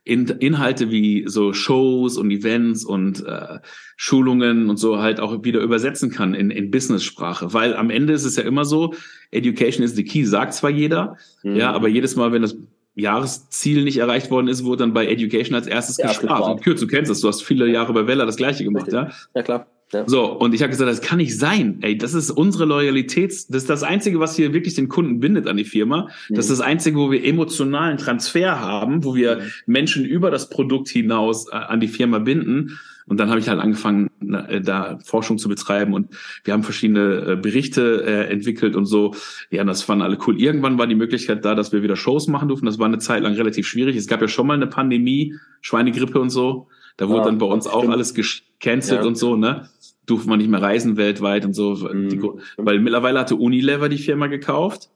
in, 0.04 0.26
Inhalte 0.26 0.90
wie 0.90 1.24
so 1.26 1.52
Shows 1.52 2.16
und 2.16 2.30
Events 2.30 2.84
und 2.84 3.24
äh, 3.26 3.58
Schulungen 3.96 4.70
und 4.70 4.78
so 4.78 4.98
halt 5.00 5.20
auch 5.20 5.44
wieder 5.44 5.61
übersetzen 5.61 6.11
kann 6.11 6.32
in, 6.32 6.50
in 6.50 6.70
Business-Sprache. 6.70 7.52
Weil 7.52 7.76
am 7.76 7.90
Ende 7.90 8.14
ist 8.14 8.24
es 8.24 8.37
ja 8.37 8.44
immer 8.44 8.64
so, 8.64 8.94
Education 9.32 9.84
is 9.84 9.94
the 9.96 10.04
key, 10.04 10.24
sagt 10.24 10.54
zwar 10.54 10.70
jeder, 10.70 11.16
mhm. 11.42 11.56
ja, 11.56 11.72
aber 11.72 11.88
jedes 11.88 12.16
Mal, 12.16 12.32
wenn 12.32 12.42
das 12.42 12.56
Jahresziel 12.94 13.84
nicht 13.84 13.98
erreicht 13.98 14.30
worden 14.30 14.48
ist, 14.48 14.64
wurde 14.64 14.78
dann 14.78 14.94
bei 14.94 15.06
Education 15.06 15.54
als 15.54 15.66
erstes 15.66 15.98
ja, 15.98 16.08
gespart. 16.08 16.42
Und 16.42 16.62
Kürz, 16.62 16.80
du 16.80 16.87
kennst 16.87 17.11
das, 17.11 17.20
du 17.20 17.28
hast 17.28 17.42
viele 17.42 17.68
Jahre 17.68 17.92
bei 17.92 18.06
Vella 18.06 18.24
das 18.24 18.37
gleiche 18.37 18.64
gemacht, 18.64 18.87
Richtig. 18.87 19.02
ja? 19.02 19.11
Ja, 19.34 19.42
klar. 19.42 19.66
Ja. 19.92 20.07
So, 20.07 20.33
und 20.33 20.55
ich 20.55 20.62
habe 20.62 20.70
gesagt, 20.70 20.90
das 20.90 21.01
kann 21.01 21.18
nicht 21.18 21.38
sein. 21.38 21.79
Ey, 21.81 21.96
das 21.96 22.12
ist 22.12 22.31
unsere 22.31 22.66
Loyalität. 22.66 23.31
Das 23.31 23.62
ist 23.62 23.70
das 23.70 23.83
Einzige, 23.83 24.20
was 24.20 24.37
hier 24.37 24.53
wirklich 24.53 24.74
den 24.74 24.88
Kunden 24.88 25.20
bindet 25.20 25.46
an 25.46 25.57
die 25.57 25.64
Firma. 25.64 26.09
Mhm. 26.29 26.35
Das 26.35 26.51
ist 26.51 26.59
das 26.59 26.61
Einzige, 26.61 26.98
wo 26.98 27.11
wir 27.11 27.24
emotionalen 27.24 27.96
Transfer 27.96 28.61
haben, 28.61 29.05
wo 29.05 29.14
wir 29.14 29.37
mhm. 29.37 29.42
Menschen 29.66 30.05
über 30.05 30.31
das 30.31 30.51
Produkt 30.51 30.88
hinaus 30.88 31.48
äh, 31.48 31.57
an 31.57 31.81
die 31.81 31.88
Firma 31.88 32.18
binden. 32.18 32.79
Und 33.07 33.18
dann 33.18 33.31
habe 33.31 33.40
ich 33.40 33.48
halt 33.48 33.59
angefangen, 33.59 34.11
äh, 34.20 34.61
da 34.61 34.98
Forschung 35.03 35.38
zu 35.38 35.48
betreiben 35.48 35.94
und 35.94 36.11
wir 36.44 36.53
haben 36.53 36.62
verschiedene 36.62 37.33
äh, 37.33 37.37
Berichte 37.37 38.05
äh, 38.05 38.31
entwickelt 38.31 38.77
und 38.77 38.85
so. 38.85 39.14
Ja, 39.51 39.64
das 39.64 39.83
fanden 39.83 40.03
alle 40.03 40.18
cool. 40.27 40.38
Irgendwann 40.38 40.79
war 40.79 40.87
die 40.87 40.94
Möglichkeit 40.94 41.44
da, 41.46 41.55
dass 41.55 41.72
wir 41.72 41.83
wieder 41.83 41.96
Shows 41.96 42.29
machen 42.29 42.48
durften. 42.48 42.66
Das 42.66 42.79
war 42.79 42.87
eine 42.87 42.98
Zeit 42.98 43.22
lang 43.22 43.33
relativ 43.33 43.66
schwierig. 43.66 43.96
Es 43.96 44.07
gab 44.07 44.20
ja 44.20 44.29
schon 44.29 44.46
mal 44.46 44.55
eine 44.55 44.66
Pandemie, 44.66 45.35
Schweinegrippe 45.62 46.20
und 46.20 46.29
so. 46.29 46.68
Da 46.98 47.09
wurde 47.09 47.20
ja, 47.20 47.24
dann 47.27 47.38
bei 47.38 47.46
uns 47.46 47.66
auch 47.66 47.88
alles 47.88 48.12
gecancelt 48.12 49.03
ja. 49.03 49.07
und 49.07 49.16
so, 49.16 49.37
ne? 49.37 49.68
Durfte 50.08 50.28
man 50.28 50.38
nicht 50.38 50.50
mehr 50.50 50.62
reisen 50.62 50.96
weltweit 50.96 51.44
und 51.44 51.54
so. 51.54 51.74
Mhm. 51.74 52.08
Die, 52.08 52.20
weil 52.56 52.80
mittlerweile 52.80 53.20
hatte 53.20 53.36
Unilever 53.36 53.88
die 53.88 53.98
Firma 53.98 54.26
gekauft. 54.26 54.90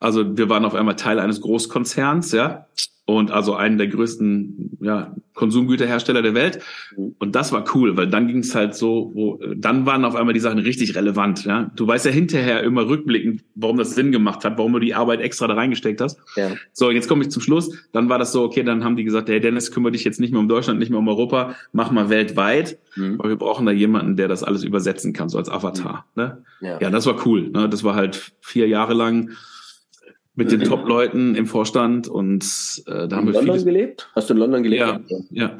Also 0.00 0.36
wir 0.36 0.48
waren 0.48 0.64
auf 0.64 0.74
einmal 0.74 0.96
Teil 0.96 1.18
eines 1.18 1.40
Großkonzerns, 1.40 2.32
ja 2.32 2.66
und 3.08 3.30
also 3.30 3.54
einen 3.54 3.78
der 3.78 3.86
größten 3.86 4.76
ja, 4.82 5.16
Konsumgüterhersteller 5.32 6.20
der 6.20 6.34
Welt. 6.34 6.58
Mhm. 6.94 7.14
Und 7.18 7.34
das 7.34 7.52
war 7.52 7.64
cool, 7.74 7.96
weil 7.96 8.06
dann 8.06 8.28
ging 8.28 8.40
es 8.40 8.54
halt 8.54 8.74
so, 8.74 9.12
wo 9.14 9.40
dann 9.56 9.86
waren 9.86 10.04
auf 10.04 10.14
einmal 10.14 10.34
die 10.34 10.40
Sachen 10.40 10.58
richtig 10.58 10.94
relevant. 10.94 11.46
Ja? 11.46 11.70
Du 11.74 11.86
weißt 11.86 12.04
ja 12.04 12.10
hinterher 12.10 12.62
immer 12.62 12.86
rückblickend, 12.86 13.44
warum 13.54 13.78
das 13.78 13.94
Sinn 13.94 14.12
gemacht 14.12 14.44
hat, 14.44 14.58
warum 14.58 14.74
du 14.74 14.78
die 14.78 14.94
Arbeit 14.94 15.22
extra 15.22 15.46
da 15.46 15.54
reingesteckt 15.54 16.02
hast. 16.02 16.18
Ja. 16.36 16.50
So, 16.74 16.90
jetzt 16.90 17.08
komme 17.08 17.22
ich 17.22 17.30
zum 17.30 17.40
Schluss. 17.40 17.74
Dann 17.92 18.10
war 18.10 18.18
das 18.18 18.30
so, 18.30 18.42
okay, 18.42 18.62
dann 18.62 18.84
haben 18.84 18.96
die 18.96 19.04
gesagt, 19.04 19.30
hey 19.30 19.40
Dennis, 19.40 19.72
kümmere 19.72 19.92
dich 19.92 20.04
jetzt 20.04 20.20
nicht 20.20 20.32
mehr 20.32 20.40
um 20.40 20.48
Deutschland, 20.48 20.78
nicht 20.78 20.90
mehr 20.90 20.98
um 20.98 21.08
Europa, 21.08 21.54
mach 21.72 21.90
mal 21.90 22.10
weltweit. 22.10 22.78
Mhm. 22.94 23.18
Weil 23.18 23.30
wir 23.30 23.36
brauchen 23.36 23.64
da 23.64 23.72
jemanden, 23.72 24.16
der 24.16 24.28
das 24.28 24.44
alles 24.44 24.64
übersetzen 24.64 25.14
kann, 25.14 25.30
so 25.30 25.38
als 25.38 25.48
Avatar. 25.48 26.04
Mhm. 26.14 26.22
Ne? 26.22 26.42
Ja. 26.60 26.78
ja, 26.78 26.90
das 26.90 27.06
war 27.06 27.26
cool. 27.26 27.48
Ne? 27.48 27.70
Das 27.70 27.84
war 27.84 27.94
halt 27.94 28.32
vier 28.42 28.68
Jahre 28.68 28.92
lang 28.92 29.30
mit 30.38 30.52
den 30.52 30.62
Top-Leuten 30.62 31.34
im 31.34 31.46
Vorstand 31.46 32.06
und 32.06 32.44
äh, 32.86 33.08
da 33.08 33.16
haben 33.16 33.26
wir 33.26 33.32
London 33.32 33.42
vieles... 33.42 33.64
gelebt? 33.64 34.08
Hast 34.14 34.30
du 34.30 34.34
in 34.34 34.40
London 34.40 34.62
gelebt? 34.62 34.80
Ja, 34.80 35.00
ja. 35.30 35.58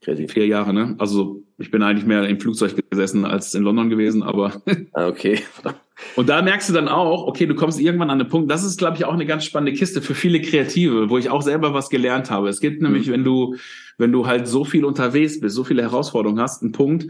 Crazy. 0.00 0.28
Vier 0.28 0.46
Jahre, 0.46 0.72
ne? 0.72 0.94
Also 0.98 1.42
ich 1.58 1.70
bin 1.70 1.82
eigentlich 1.82 2.06
mehr 2.06 2.28
im 2.28 2.38
Flugzeug 2.38 2.74
gesessen 2.90 3.24
als 3.24 3.54
in 3.54 3.62
London 3.62 3.90
gewesen, 3.90 4.22
aber. 4.22 4.62
ah, 4.92 5.08
okay. 5.08 5.40
und 6.16 6.28
da 6.28 6.40
merkst 6.40 6.68
du 6.68 6.72
dann 6.72 6.88
auch, 6.88 7.26
okay, 7.26 7.46
du 7.46 7.56
kommst 7.56 7.80
irgendwann 7.80 8.10
an 8.10 8.18
den 8.18 8.28
Punkt, 8.28 8.48
das 8.48 8.64
ist, 8.64 8.78
glaube 8.78 8.96
ich, 8.96 9.04
auch 9.04 9.12
eine 9.12 9.26
ganz 9.26 9.44
spannende 9.44 9.72
Kiste 9.72 10.02
für 10.02 10.14
viele 10.14 10.40
Kreative, 10.40 11.10
wo 11.10 11.18
ich 11.18 11.28
auch 11.28 11.42
selber 11.42 11.74
was 11.74 11.90
gelernt 11.90 12.30
habe. 12.30 12.48
Es 12.48 12.60
gibt 12.60 12.80
nämlich, 12.80 13.08
mhm. 13.08 13.12
wenn 13.12 13.24
du, 13.24 13.56
wenn 13.98 14.12
du 14.12 14.26
halt 14.26 14.46
so 14.46 14.64
viel 14.64 14.84
unterwegs 14.84 15.40
bist, 15.40 15.56
so 15.56 15.64
viele 15.64 15.82
Herausforderungen 15.82 16.40
hast, 16.40 16.62
einen 16.62 16.72
Punkt, 16.72 17.08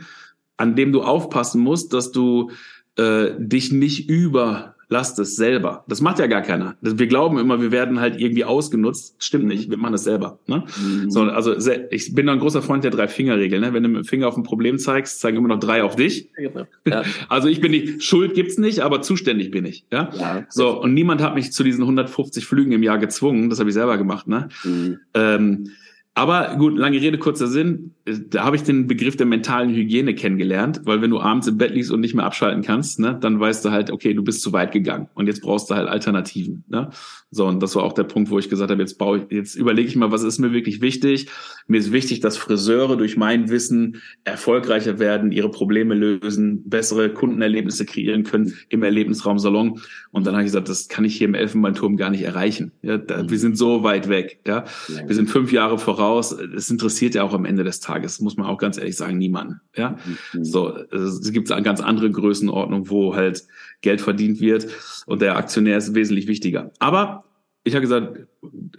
an 0.57 0.77
dem 0.77 0.93
du 0.93 1.03
aufpassen 1.03 1.61
musst, 1.61 1.93
dass 1.93 2.11
du 2.11 2.51
äh, 2.97 3.31
dich 3.39 3.71
nicht 3.71 4.09
über 4.09 4.72
lasst 4.93 5.19
es 5.19 5.37
selber. 5.37 5.85
Das 5.89 6.01
macht 6.01 6.19
ja 6.19 6.27
gar 6.27 6.43
keiner. 6.43 6.77
Wir 6.83 7.07
glauben 7.07 7.39
immer, 7.39 7.61
wir 7.61 7.73
werden 7.73 7.99
halt 7.99 8.21
irgendwie 8.21 8.45
ausgenutzt. 8.45 9.17
Stimmt 9.19 9.47
nicht, 9.47 9.71
wir 9.71 9.79
machen 9.79 9.95
es 9.95 10.05
selber. 10.05 10.39
Ne? 10.47 10.65
Mhm. 10.81 11.11
So, 11.11 11.23
also 11.23 11.57
ich 11.91 12.15
bin 12.15 12.27
da 12.27 12.33
ein 12.35 12.39
großer 12.39 12.63
Freund 12.63 12.85
der 12.85 12.91
Drei-Finger-Regel. 12.91 13.59
Ne? 13.59 13.73
Wenn 13.73 13.83
du 13.83 13.89
mit 13.89 14.05
dem 14.05 14.05
Finger 14.05 14.29
auf 14.29 14.37
ein 14.37 14.43
Problem 14.43 14.79
zeigst, 14.79 15.21
zeigen 15.21 15.39
immer 15.39 15.49
noch 15.49 15.61
drei 15.61 15.83
auf 15.83 15.97
dich. 15.97 16.29
Ja. 16.39 17.03
Also 17.29 17.49
ich 17.49 17.61
bin 17.61 17.71
nicht, 17.71 18.03
Schuld 18.03 18.35
gibt's 18.35 18.59
nicht, 18.59 18.81
aber 18.81 19.01
zuständig 19.01 19.51
bin 19.51 19.65
ich. 19.65 19.87
Ja? 19.91 20.11
ja. 20.19 20.45
So, 20.51 20.83
und 20.83 20.93
niemand 20.93 21.23
hat 21.23 21.35
mich 21.35 21.53
zu 21.53 21.65
diesen 21.65 21.83
150 21.83 22.45
Flügen 22.45 22.73
im 22.73 22.83
Jahr 22.83 22.99
gezwungen. 22.99 23.49
Das 23.49 23.59
habe 23.59 23.71
ich 23.71 23.75
selber 23.75 23.97
gemacht. 23.97 24.29
Ne? 24.29 24.49
Mhm. 24.65 24.99
Ähm, 25.15 25.71
Aber 26.15 26.57
gut, 26.57 26.77
lange 26.77 27.01
Rede, 27.01 27.17
kurzer 27.17 27.47
Sinn. 27.47 27.95
Da 28.05 28.45
habe 28.45 28.57
ich 28.57 28.63
den 28.63 28.87
Begriff 28.87 29.17
der 29.17 29.25
mentalen 29.25 29.75
Hygiene 29.75 30.15
kennengelernt, 30.15 30.83
weil 30.85 31.01
wenn 31.01 31.11
du 31.11 31.21
abends 31.21 31.47
im 31.47 31.57
Bett 31.57 31.73
liegst 31.73 31.91
und 31.91 32.01
nicht 32.01 32.15
mehr 32.15 32.27
abschalten 32.27 32.63
kannst, 32.63 33.01
ne, 33.01 33.17
dann 33.19 33.41
weißt 33.41 33.65
du 33.65 33.71
halt, 33.71 33.91
okay, 33.91 34.13
du 34.13 34.23
bist 34.23 34.43
zu 34.43 34.53
weit 34.53 34.73
gegangen 34.73 35.09
und 35.15 35.27
jetzt 35.27 35.41
brauchst 35.41 35.71
du 35.71 35.75
halt 35.75 35.89
Alternativen. 35.89 36.65
Ne? 36.69 36.91
So, 37.35 37.47
und 37.47 37.63
das 37.63 37.75
war 37.75 37.83
auch 37.83 37.95
der 37.95 38.05
Punkt, 38.05 38.31
wo 38.31 38.39
ich 38.39 38.51
gesagt 38.51 38.71
habe, 38.71 38.83
jetzt 38.83 38.99
baue 38.99 39.21
ich, 39.21 39.35
jetzt 39.35 39.55
überlege 39.55 39.89
ich 39.89 39.97
mal, 39.97 40.13
was 40.13 40.23
ist 40.23 40.39
mir 40.39 40.53
wirklich 40.53 40.83
wichtig. 40.83 41.29
Mir 41.67 41.79
ist 41.79 41.91
wichtig, 41.91 42.21
dass 42.21 42.37
Friseure 42.37 42.99
durch 42.99 43.17
mein 43.17 43.49
Wissen 43.49 44.03
erfolgreicher 44.25 44.99
werden, 44.99 45.33
ihre 45.33 45.51
Probleme 45.51 45.95
lösen, 45.95 46.69
bessere 46.69 47.09
Kundenerlebnisse 47.09 47.87
kreieren 47.87 48.25
können 48.25 48.53
im 48.69 48.83
Erlebnisraum 48.83 49.39
Salon. 49.39 49.81
Und 50.11 50.27
dann 50.27 50.35
habe 50.35 50.43
ich 50.43 50.49
gesagt, 50.49 50.69
das 50.69 50.89
kann 50.89 51.07
ich 51.07 51.17
hier 51.17 51.27
im 51.27 51.33
Elfenbeinturm 51.35 51.97
gar 51.97 52.11
nicht 52.11 52.23
erreichen. 52.23 52.73
Ja, 52.83 52.99
da, 52.99 53.27
wir 53.27 53.39
sind 53.39 53.57
so 53.57 53.83
weit 53.83 54.11
weg. 54.11 54.41
Ja, 54.47 54.67
wir 55.07 55.15
sind 55.15 55.31
fünf 55.31 55.53
Jahre 55.53 55.79
voraus. 55.79 56.33
Es 56.33 56.69
interessiert 56.69 57.15
ja 57.15 57.23
auch 57.23 57.33
am 57.33 57.47
Ende 57.47 57.65
des 57.65 57.81
Tages, 57.81 58.21
muss 58.21 58.37
man 58.37 58.47
auch 58.47 58.59
ganz 58.59 58.77
ehrlich 58.77 58.97
sagen, 58.97 59.17
niemanden. 59.17 59.63
Ja, 59.75 59.97
mhm. 60.35 60.45
so 60.45 60.77
es 60.93 61.33
gibt 61.33 61.51
eine 61.51 61.63
ganz 61.63 61.81
andere 61.81 62.11
Größenordnung, 62.11 62.91
wo 62.91 63.15
halt 63.15 63.45
Geld 63.81 64.03
verdient 64.03 64.41
wird 64.41 64.69
und 65.07 65.23
der 65.23 65.37
Aktionär 65.37 65.79
ist 65.79 65.95
wesentlich 65.95 66.27
wichtiger. 66.27 66.71
Aber 66.79 67.22
ich 67.65 67.75
habe 67.75 67.83
gesagt, 67.83 68.27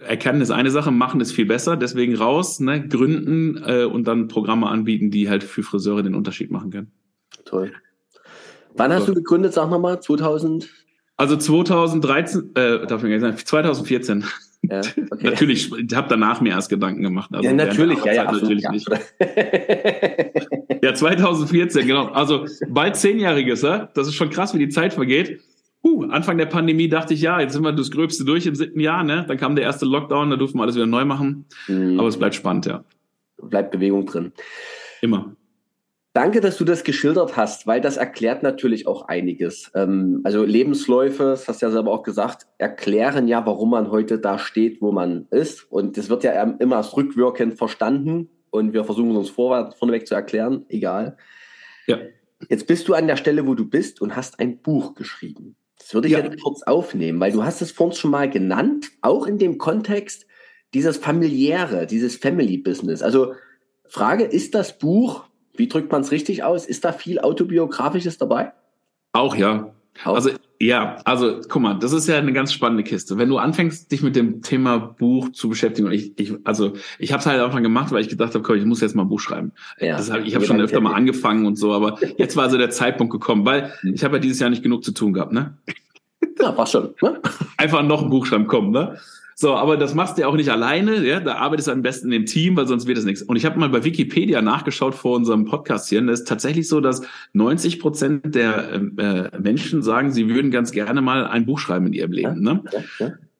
erkennen 0.00 0.42
ist 0.42 0.50
eine 0.50 0.70
Sache, 0.70 0.90
machen 0.90 1.20
ist 1.20 1.32
viel 1.32 1.46
besser, 1.46 1.76
deswegen 1.76 2.16
raus, 2.16 2.60
ne, 2.60 2.86
gründen 2.86 3.62
äh, 3.64 3.84
und 3.84 4.06
dann 4.06 4.28
Programme 4.28 4.66
anbieten, 4.68 5.10
die 5.10 5.30
halt 5.30 5.42
für 5.42 5.62
Friseure 5.62 6.02
den 6.02 6.14
Unterschied 6.14 6.50
machen 6.50 6.70
können. 6.70 6.92
Toll. 7.44 7.72
Wann 8.76 8.92
hast 8.92 9.08
du 9.08 9.14
gegründet, 9.14 9.54
sag 9.54 9.70
nochmal, 9.70 10.00
2000? 10.00 10.68
Also 11.16 11.36
2013, 11.36 12.50
äh, 12.56 12.86
darf 12.86 13.02
ich 13.04 13.08
nicht 13.08 13.20
sagen, 13.20 13.36
2014. 13.36 14.24
Ja, 14.62 14.80
okay. 15.10 15.24
natürlich, 15.24 15.72
ich 15.72 15.94
habe 15.94 16.08
danach 16.08 16.40
mir 16.40 16.50
erst 16.50 16.68
Gedanken 16.68 17.02
gemacht. 17.02 17.30
Also 17.32 17.48
ja, 17.48 17.54
natürlich, 17.54 18.04
ja, 18.04 18.12
ja, 18.12 18.32
natürlich 18.32 18.68
nicht. 18.68 18.88
ja, 20.82 20.94
2014, 20.94 21.86
genau. 21.86 22.06
Also 22.08 22.46
bald 22.68 22.96
zehnjähriges, 22.96 23.62
ja? 23.62 23.90
das 23.94 24.08
ist 24.08 24.14
schon 24.14 24.30
krass, 24.30 24.54
wie 24.54 24.58
die 24.58 24.68
Zeit 24.70 24.92
vergeht. 24.92 25.40
Uh, 25.84 26.04
Anfang 26.04 26.38
der 26.38 26.46
Pandemie 26.46 26.88
dachte 26.88 27.12
ich, 27.12 27.20
ja, 27.20 27.40
jetzt 27.40 27.52
sind 27.52 27.62
wir 27.62 27.72
das 27.72 27.90
Gröbste 27.90 28.24
durch 28.24 28.46
im 28.46 28.54
siebten 28.54 28.80
Jahr, 28.80 29.04
ne? 29.04 29.26
Dann 29.28 29.36
kam 29.36 29.54
der 29.54 29.64
erste 29.64 29.84
Lockdown, 29.84 30.30
da 30.30 30.36
durften 30.36 30.58
wir 30.58 30.62
alles 30.62 30.76
wieder 30.76 30.86
neu 30.86 31.04
machen. 31.04 31.44
Mhm. 31.68 32.00
Aber 32.00 32.08
es 32.08 32.16
bleibt 32.16 32.34
spannend, 32.34 32.64
ja. 32.64 32.84
Bleibt 33.36 33.70
Bewegung 33.70 34.06
drin. 34.06 34.32
Immer. 35.02 35.36
Danke, 36.14 36.40
dass 36.40 36.56
du 36.56 36.64
das 36.64 36.84
geschildert 36.84 37.36
hast, 37.36 37.66
weil 37.66 37.82
das 37.82 37.98
erklärt 37.98 38.42
natürlich 38.42 38.86
auch 38.86 39.08
einiges. 39.08 39.72
Ähm, 39.74 40.20
also 40.24 40.44
Lebensläufe, 40.44 41.24
das 41.24 41.48
hast 41.48 41.60
du 41.60 41.66
ja 41.66 41.72
selber 41.72 41.90
auch 41.90 42.02
gesagt, 42.02 42.46
erklären 42.56 43.28
ja, 43.28 43.44
warum 43.44 43.70
man 43.70 43.90
heute 43.90 44.18
da 44.18 44.38
steht, 44.38 44.80
wo 44.80 44.90
man 44.90 45.26
ist. 45.32 45.70
Und 45.70 45.98
das 45.98 46.08
wird 46.08 46.24
ja 46.24 46.40
immer 46.60 46.76
als 46.76 46.96
rückwirkend 46.96 47.58
verstanden. 47.58 48.30
Und 48.50 48.72
wir 48.72 48.84
versuchen 48.84 49.16
uns 49.16 49.28
vorneweg 49.28 50.06
zu 50.06 50.14
erklären, 50.14 50.64
egal. 50.68 51.18
Ja. 51.88 51.98
Jetzt 52.48 52.68
bist 52.68 52.88
du 52.88 52.94
an 52.94 53.06
der 53.06 53.16
Stelle, 53.16 53.46
wo 53.46 53.54
du 53.54 53.68
bist 53.68 54.00
und 54.00 54.16
hast 54.16 54.38
ein 54.38 54.62
Buch 54.62 54.94
geschrieben. 54.94 55.56
Das 55.84 55.92
würde 55.92 56.08
ich 56.08 56.14
ja. 56.14 56.20
jetzt 56.20 56.40
kurz 56.42 56.62
aufnehmen, 56.62 57.20
weil 57.20 57.30
du 57.30 57.44
hast 57.44 57.60
es 57.60 57.70
vorhin 57.70 57.94
schon 57.94 58.10
mal 58.10 58.30
genannt, 58.30 58.90
auch 59.02 59.26
in 59.26 59.36
dem 59.36 59.58
Kontext 59.58 60.26
dieses 60.72 60.96
familiäre, 60.96 61.86
dieses 61.86 62.16
Family 62.16 62.56
Business. 62.56 63.02
Also 63.02 63.34
Frage, 63.84 64.24
ist 64.24 64.54
das 64.54 64.78
Buch, 64.78 65.24
wie 65.52 65.68
drückt 65.68 65.92
man 65.92 66.00
es 66.00 66.10
richtig 66.10 66.42
aus, 66.42 66.64
ist 66.64 66.86
da 66.86 66.92
viel 66.92 67.20
autobiografisches 67.20 68.16
dabei? 68.16 68.52
Auch 69.12 69.36
ja. 69.36 69.74
Auch. 70.04 70.14
Also 70.14 70.30
ja, 70.64 70.96
also 71.04 71.40
guck 71.46 71.60
mal, 71.60 71.74
das 71.74 71.92
ist 71.92 72.08
ja 72.08 72.16
eine 72.16 72.32
ganz 72.32 72.50
spannende 72.50 72.84
Kiste. 72.84 73.18
Wenn 73.18 73.28
du 73.28 73.36
anfängst, 73.36 73.92
dich 73.92 74.02
mit 74.02 74.16
dem 74.16 74.40
Thema 74.40 74.78
Buch 74.78 75.30
zu 75.32 75.50
beschäftigen, 75.50 75.88
und 75.88 75.92
ich, 75.92 76.18
ich 76.18 76.32
also 76.44 76.72
ich 76.98 77.12
habe 77.12 77.20
es 77.20 77.26
halt 77.26 77.38
einfach 77.40 77.60
gemacht, 77.60 77.92
weil 77.92 78.00
ich 78.00 78.08
gedacht 78.08 78.34
habe, 78.34 78.42
komm, 78.42 78.56
ich 78.56 78.64
muss 78.64 78.80
jetzt 78.80 78.96
mal 78.96 79.02
ein 79.02 79.08
Buch 79.08 79.20
schreiben. 79.20 79.52
Ja, 79.78 79.98
das 79.98 80.10
hab, 80.10 80.24
ich 80.24 80.34
habe 80.34 80.46
schon 80.46 80.62
öfter 80.62 80.80
mal 80.80 80.94
angefangen 80.94 81.44
und 81.44 81.56
so, 81.56 81.74
aber 81.74 81.98
jetzt 82.16 82.36
war 82.36 82.44
also 82.44 82.56
der 82.56 82.70
Zeitpunkt 82.70 83.12
gekommen, 83.12 83.44
weil 83.44 83.74
ich 83.82 84.04
habe 84.04 84.16
ja 84.16 84.20
dieses 84.20 84.40
Jahr 84.40 84.48
nicht 84.48 84.62
genug 84.62 84.84
zu 84.84 84.92
tun 84.92 85.12
gehabt, 85.12 85.32
ne? 85.32 85.58
Ja, 86.40 86.56
war 86.56 86.66
schon. 86.66 86.94
Ne? 87.02 87.20
Einfach 87.58 87.82
noch 87.82 88.02
ein 88.02 88.08
Buch 88.08 88.24
schreiben, 88.24 88.46
komm, 88.46 88.70
ne? 88.70 88.98
So, 89.36 89.54
aber 89.54 89.76
das 89.76 89.94
machst 89.94 90.16
du 90.16 90.22
ja 90.22 90.28
auch 90.28 90.36
nicht 90.36 90.50
alleine, 90.50 91.04
ja, 91.06 91.20
da 91.20 91.36
arbeitest 91.36 91.68
du 91.68 91.72
am 91.72 91.82
besten 91.82 92.12
im 92.12 92.26
Team, 92.26 92.56
weil 92.56 92.66
sonst 92.66 92.86
wird 92.86 92.98
es 92.98 93.04
nichts. 93.04 93.22
Und 93.22 93.36
ich 93.36 93.44
habe 93.44 93.58
mal 93.58 93.68
bei 93.68 93.84
Wikipedia 93.84 94.42
nachgeschaut 94.42 94.94
vor 94.94 95.16
unserem 95.16 95.44
Podcast 95.44 95.88
hier, 95.88 96.00
und 96.00 96.08
es 96.08 96.20
ist 96.20 96.28
tatsächlich 96.28 96.68
so, 96.68 96.80
dass 96.80 97.02
90 97.32 97.80
Prozent 97.80 98.34
der 98.34 98.74
äh, 98.74 99.38
Menschen 99.38 99.82
sagen, 99.82 100.12
sie 100.12 100.28
würden 100.28 100.50
ganz 100.50 100.70
gerne 100.70 101.00
mal 101.02 101.26
ein 101.26 101.46
Buch 101.46 101.58
schreiben 101.58 101.86
in 101.86 101.92
ihrem 101.92 102.12
Leben. 102.12 102.40
Ne? 102.40 102.62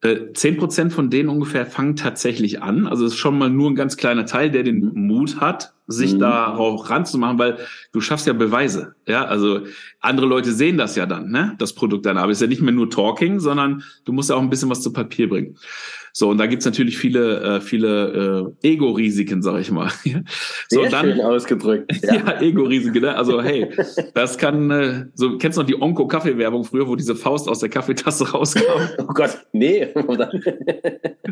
Äh, 0.01 0.33
zehn 0.33 0.57
Prozent 0.57 0.93
von 0.93 1.09
denen 1.09 1.29
ungefähr 1.29 1.65
fangen 1.65 1.95
tatsächlich 1.95 2.61
an. 2.61 2.87
Also 2.87 3.05
es 3.05 3.13
ist 3.13 3.17
schon 3.17 3.37
mal 3.37 3.49
nur 3.49 3.71
ein 3.71 3.75
ganz 3.75 3.97
kleiner 3.97 4.25
Teil, 4.25 4.51
der 4.51 4.63
den. 4.63 4.91
Mut 4.93 5.39
hat, 5.39 5.73
sich 5.87 6.13
mhm. 6.13 6.19
darauf 6.19 6.89
ranzumachen, 6.89 7.37
weil 7.37 7.57
du 7.91 8.01
schaffst 8.01 8.27
ja 8.27 8.33
Beweise. 8.33 8.95
Ja, 9.07 9.25
also 9.25 9.61
andere 9.99 10.25
Leute 10.25 10.51
sehen 10.51 10.77
das 10.77 10.95
ja 10.95 11.05
dann, 11.05 11.29
ne? 11.29 11.55
Das 11.57 11.73
Produkt 11.73 12.05
deiner 12.05 12.21
Arbeit 12.21 12.33
ist 12.33 12.41
ja 12.41 12.47
nicht 12.47 12.61
mehr 12.61 12.73
nur 12.73 12.89
Talking, 12.89 13.39
sondern 13.39 13.83
du 14.05 14.13
musst 14.13 14.29
ja 14.29 14.35
auch 14.35 14.41
ein 14.41 14.49
bisschen 14.49 14.69
was 14.69 14.81
zu 14.81 14.91
Papier 14.91 15.29
bringen. 15.29 15.57
So, 16.17 16.29
und 16.29 16.37
da 16.37 16.45
gibt's 16.45 16.63
natürlich 16.63 16.97
viele, 16.97 17.41
äh, 17.41 17.59
viele 17.59 18.53
äh, 18.63 18.69
Ego-Risiken, 18.69 19.41
sag 19.41 19.59
ich 19.59 19.69
mal. 19.69 19.89
so, 20.69 20.81
Sehr 20.81 20.89
dann, 20.89 21.07
schön 21.07 21.19
ausgedrückt. 21.19 21.91
Ja, 22.03 22.15
ja 22.15 22.41
Ego-Risiken, 22.41 23.01
ne? 23.01 23.17
Also, 23.17 23.41
hey, 23.41 23.69
das 24.13 24.37
kann, 24.37 24.71
äh, 24.71 25.07
so, 25.13 25.37
kennst 25.37 25.57
du 25.57 25.61
noch 25.63 25.67
die 25.67 25.75
Onko-Kaffee-Werbung 25.75 26.63
früher, 26.63 26.87
wo 26.87 26.95
diese 26.95 27.17
Faust 27.17 27.49
aus 27.49 27.59
der 27.59 27.67
Kaffeetasse 27.67 28.31
rauskam? 28.31 28.61
oh 28.97 29.13
Gott, 29.13 29.45
nee. 29.51 29.89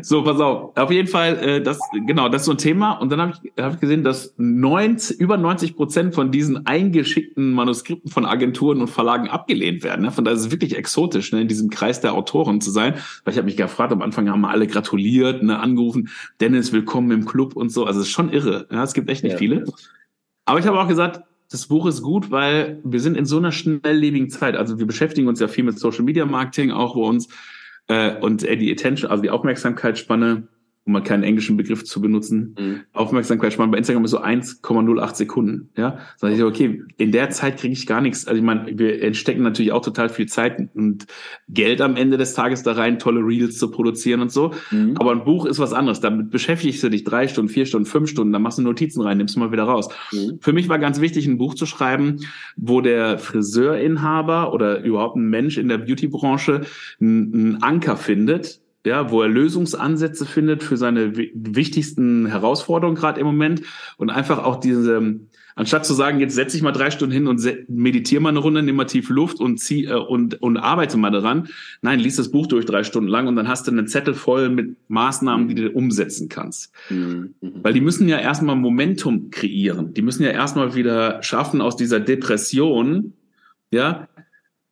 so, 0.02 0.22
pass 0.22 0.38
auf. 0.38 0.76
Auf 0.76 0.90
jeden 0.90 1.08
Fall, 1.08 1.38
äh, 1.38 1.62
das, 1.62 1.78
genau, 2.06 2.28
das 2.28 2.42
ist 2.42 2.46
so 2.46 2.52
ein 2.52 2.58
Thema. 2.58 2.92
Und 2.98 3.10
dann 3.10 3.22
habe 3.22 3.32
ich, 3.32 3.62
hab 3.62 3.72
ich 3.72 3.80
gesehen, 3.80 4.04
dass 4.04 4.34
90, 4.44 5.18
über 5.20 5.36
90 5.36 5.76
Prozent 5.76 6.14
von 6.14 6.30
diesen 6.30 6.66
eingeschickten 6.66 7.52
Manuskripten 7.52 8.10
von 8.10 8.26
Agenturen 8.26 8.80
und 8.80 8.88
Verlagen 8.88 9.28
abgelehnt 9.28 9.82
werden. 9.82 10.02
Ne? 10.02 10.10
Von 10.10 10.24
daher 10.24 10.36
ist 10.36 10.46
es 10.46 10.50
wirklich 10.50 10.76
exotisch, 10.76 11.32
ne, 11.32 11.40
in 11.40 11.48
diesem 11.48 11.70
Kreis 11.70 12.00
der 12.00 12.14
Autoren 12.14 12.60
zu 12.60 12.70
sein. 12.70 12.94
Weil 13.24 13.32
ich 13.32 13.38
habe 13.38 13.46
mich 13.46 13.56
gefragt, 13.56 13.92
am 13.92 14.02
Anfang 14.02 14.28
haben 14.28 14.42
wir 14.42 14.50
alle 14.50 14.66
gratuliert, 14.66 15.42
ne, 15.42 15.58
angerufen, 15.58 16.10
Dennis, 16.40 16.72
willkommen 16.72 17.10
im 17.10 17.24
Club 17.24 17.56
und 17.56 17.70
so. 17.70 17.84
Also 17.84 18.00
es 18.00 18.06
ist 18.06 18.12
schon 18.12 18.32
irre. 18.32 18.66
Es 18.70 18.92
gibt 18.94 19.08
echt 19.08 19.24
nicht 19.24 19.32
ja. 19.32 19.38
viele. 19.38 19.64
Aber 20.44 20.58
ich 20.58 20.66
habe 20.66 20.78
auch 20.78 20.88
gesagt, 20.88 21.22
das 21.50 21.66
Buch 21.66 21.86
ist 21.86 22.02
gut, 22.02 22.30
weil 22.30 22.80
wir 22.84 23.00
sind 23.00 23.16
in 23.16 23.26
so 23.26 23.38
einer 23.38 23.52
schnelllebigen 23.52 24.30
Zeit. 24.30 24.56
Also 24.56 24.78
wir 24.78 24.86
beschäftigen 24.86 25.28
uns 25.28 25.40
ja 25.40 25.48
viel 25.48 25.64
mit 25.64 25.78
Social 25.78 26.04
Media 26.04 26.26
Marketing 26.26 26.70
auch 26.70 26.94
bei 26.94 27.02
uns. 27.02 27.28
Äh, 27.86 28.18
und 28.20 28.42
äh, 28.42 28.56
die 28.56 28.72
Attention, 28.72 29.10
also 29.10 29.22
die 29.22 29.30
Aufmerksamkeitsspanne 29.30 30.48
um 30.86 30.92
mal 30.92 31.02
keinen 31.02 31.22
englischen 31.22 31.56
Begriff 31.56 31.84
zu 31.84 32.00
benutzen, 32.00 32.54
mhm. 32.58 32.80
Aufmerksamkeitsspanne 32.92 33.72
bei 33.72 33.78
Instagram 33.78 34.04
ist 34.04 34.10
so 34.10 34.20
1,08 34.20 35.14
Sekunden. 35.14 35.70
Ja, 35.76 35.98
sag 36.16 36.32
ich, 36.32 36.42
okay, 36.42 36.82
in 36.98 37.10
der 37.10 37.30
Zeit 37.30 37.58
kriege 37.58 37.72
ich 37.72 37.86
gar 37.86 38.02
nichts. 38.02 38.26
Also 38.26 38.38
ich 38.38 38.44
meine, 38.44 38.78
wir 38.78 39.02
entstecken 39.02 39.42
natürlich 39.42 39.72
auch 39.72 39.80
total 39.80 40.10
viel 40.10 40.26
Zeit 40.26 40.68
und 40.74 41.06
Geld 41.48 41.80
am 41.80 41.96
Ende 41.96 42.18
des 42.18 42.34
Tages 42.34 42.62
da 42.62 42.72
rein, 42.72 42.98
tolle 42.98 43.20
Reels 43.20 43.58
zu 43.58 43.70
produzieren 43.70 44.20
und 44.20 44.30
so. 44.30 44.52
Mhm. 44.70 44.96
Aber 44.98 45.12
ein 45.12 45.24
Buch 45.24 45.46
ist 45.46 45.58
was 45.58 45.72
anderes. 45.72 46.00
Damit 46.00 46.30
beschäftigst 46.30 46.82
du 46.82 46.90
dich 46.90 47.04
drei 47.04 47.28
Stunden, 47.28 47.48
vier 47.48 47.64
Stunden, 47.64 47.86
fünf 47.86 48.10
Stunden, 48.10 48.32
dann 48.34 48.42
machst 48.42 48.58
du 48.58 48.62
Notizen 48.62 49.00
rein, 49.00 49.16
nimmst 49.16 49.36
du 49.36 49.40
mal 49.40 49.52
wieder 49.52 49.64
raus. 49.64 49.88
Mhm. 50.12 50.38
Für 50.40 50.52
mich 50.52 50.68
war 50.68 50.78
ganz 50.78 51.00
wichtig, 51.00 51.26
ein 51.26 51.38
Buch 51.38 51.54
zu 51.54 51.64
schreiben, 51.64 52.20
wo 52.56 52.82
der 52.82 53.18
Friseurinhaber 53.18 54.52
oder 54.52 54.82
überhaupt 54.82 55.16
ein 55.16 55.30
Mensch 55.30 55.56
in 55.56 55.68
der 55.68 55.78
Beautybranche 55.78 56.60
einen 57.00 57.62
Anker 57.62 57.96
findet, 57.96 58.60
ja, 58.84 59.10
wo 59.10 59.22
er 59.22 59.28
Lösungsansätze 59.28 60.26
findet 60.26 60.62
für 60.62 60.76
seine 60.76 61.16
wichtigsten 61.16 62.26
Herausforderungen 62.26 62.96
gerade 62.96 63.20
im 63.20 63.26
Moment 63.26 63.62
und 63.96 64.10
einfach 64.10 64.44
auch 64.44 64.60
diese, 64.60 65.20
anstatt 65.56 65.86
zu 65.86 65.94
sagen, 65.94 66.20
jetzt 66.20 66.34
setze 66.34 66.56
ich 66.56 66.62
mal 66.62 66.72
drei 66.72 66.90
Stunden 66.90 67.12
hin 67.12 67.26
und 67.26 67.40
meditiere 67.68 68.20
mal 68.20 68.28
eine 68.28 68.40
Runde, 68.40 68.62
nimm 68.62 68.76
mal 68.76 68.84
tief 68.84 69.08
Luft 69.08 69.40
und 69.40 69.58
zieh 69.58 69.86
äh, 69.86 69.94
und 69.94 70.42
und 70.42 70.58
arbeite 70.58 70.98
mal 70.98 71.10
daran. 71.10 71.48
Nein, 71.80 71.98
lies 71.98 72.16
das 72.16 72.30
Buch 72.30 72.46
durch 72.46 72.66
drei 72.66 72.84
Stunden 72.84 73.08
lang 73.08 73.26
und 73.26 73.36
dann 73.36 73.48
hast 73.48 73.66
du 73.66 73.70
einen 73.70 73.86
Zettel 73.86 74.12
voll 74.12 74.50
mit 74.50 74.76
Maßnahmen, 74.88 75.48
die 75.48 75.54
du 75.54 75.70
umsetzen 75.70 76.28
kannst. 76.28 76.72
Mhm. 76.90 77.34
Weil 77.40 77.72
die 77.72 77.80
müssen 77.80 78.06
ja 78.06 78.18
erstmal 78.18 78.56
Momentum 78.56 79.30
kreieren. 79.30 79.94
Die 79.94 80.02
müssen 80.02 80.24
ja 80.24 80.30
erstmal 80.30 80.74
wieder 80.74 81.22
schaffen 81.22 81.62
aus 81.62 81.76
dieser 81.76 82.00
Depression, 82.00 83.14
ja, 83.70 84.08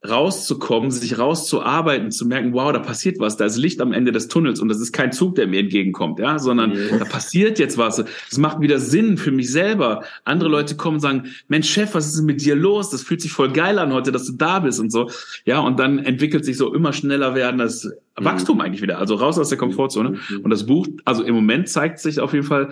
rauszukommen, 0.09 0.91
sich 0.91 1.19
rauszuarbeiten, 1.19 2.11
zu 2.11 2.27
merken, 2.27 2.53
wow, 2.53 2.73
da 2.73 2.81
passiert 2.81 3.21
was, 3.21 3.37
da 3.37 3.45
ist 3.45 3.57
Licht 3.57 3.81
am 3.81 3.93
Ende 3.93 4.11
des 4.11 4.27
Tunnels 4.27 4.61
und 4.61 4.69
das 4.69 4.81
ist 4.81 4.93
kein 4.93 5.13
Zug, 5.13 5.37
der 5.37 5.47
mir 5.47 5.61
entgegenkommt, 5.61 6.19
ja, 6.19 6.41
sondern 6.41 6.73
ja. 6.73 6.99
da 6.99 7.05
passiert 7.05 7.61
jetzt 7.61 7.79
was. 7.79 7.97
Das 7.97 8.39
macht 8.39 8.61
wieder 8.61 8.81
Sinn 8.81 9.17
für 9.17 9.31
mich 9.31 9.51
selber. 9.53 10.03
Andere 10.25 10.51
Leute 10.51 10.77
kommen 10.77 10.97
und 10.97 11.01
sagen, 11.01 11.25
Mensch, 11.47 11.71
Chef, 11.71 11.95
was 11.95 12.07
ist 12.07 12.19
denn 12.19 12.27
mit 12.27 12.45
dir 12.45 12.57
los? 12.57 12.91
Das 12.91 13.03
fühlt 13.03 13.21
sich 13.21 13.33
voll 13.33 13.53
geil 13.53 13.79
an 13.79 13.93
heute, 13.93 14.11
dass 14.11 14.27
du 14.27 14.33
da 14.33 14.59
bist 14.59 14.81
und 14.81 14.91
so. 14.91 15.09
Ja, 15.45 15.61
und 15.61 15.79
dann 15.79 16.01
entwickelt 16.01 16.45
sich 16.45 16.57
so 16.57 16.75
immer 16.75 16.93
schneller 16.93 17.37
werden 17.37 17.59
das 17.59 17.85
mhm. 17.85 18.25
Wachstum 18.25 18.61
eigentlich 18.61 18.83
wieder, 18.83 18.99
also 18.99 19.15
raus 19.15 19.39
aus 19.39 19.51
der 19.51 19.59
Komfortzone. 19.59 20.11
Mhm. 20.11 20.41
Und 20.41 20.51
das 20.51 20.67
Buch, 20.67 20.89
also 21.05 21.23
im 21.23 21.35
Moment 21.35 21.69
zeigt 21.69 22.01
sich 22.01 22.19
auf 22.19 22.33
jeden 22.33 22.47
Fall, 22.47 22.71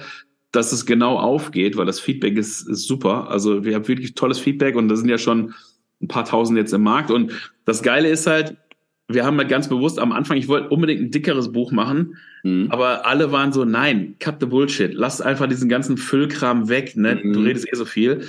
dass 0.51 0.73
es 0.73 0.85
genau 0.85 1.17
aufgeht, 1.17 1.77
weil 1.77 1.87
das 1.87 2.01
Feedback 2.01 2.37
ist, 2.37 2.69
ist 2.69 2.89
super. 2.89 3.31
Also 3.31 3.65
wir 3.65 3.77
haben 3.77 3.87
wirklich 3.87 4.15
tolles 4.15 4.41
Feedback 4.41 4.75
und 4.75 4.89
da 4.89 4.97
sind 4.97 5.09
ja 5.09 5.19
schon 5.19 5.55
ein 6.03 6.09
paar 6.09 6.25
tausend 6.25 6.59
jetzt 6.59 6.73
im 6.73 6.83
Markt. 6.83 7.11
Und 7.11 7.33
das 7.65 7.83
Geile 7.83 8.09
ist 8.09 8.27
halt, 8.27 8.57
wir 9.09 9.25
haben 9.25 9.39
halt 9.39 9.49
ganz 9.49 9.69
bewusst 9.69 9.99
am 9.99 10.13
Anfang, 10.13 10.37
ich 10.37 10.49
wollte 10.49 10.69
unbedingt 10.69 11.01
ein 11.01 11.11
dickeres 11.11 11.53
Buch 11.53 11.73
machen, 11.73 12.17
mhm. 12.43 12.69
aber 12.71 13.07
alle 13.07 13.33
waren 13.33 13.53
so, 13.53 13.65
nein, 13.65 14.15
cut 14.21 14.37
the 14.41 14.47
bullshit, 14.47 14.95
lass 14.95 15.21
einfach 15.21 15.49
diesen 15.49 15.69
ganzen 15.69 15.97
Füllkram 15.97 16.69
weg, 16.69 16.97
ne? 16.97 17.21
Mhm. 17.23 17.33
Du 17.33 17.41
redest 17.41 17.67
eh 17.71 17.77
so 17.77 17.85
viel. 17.85 18.25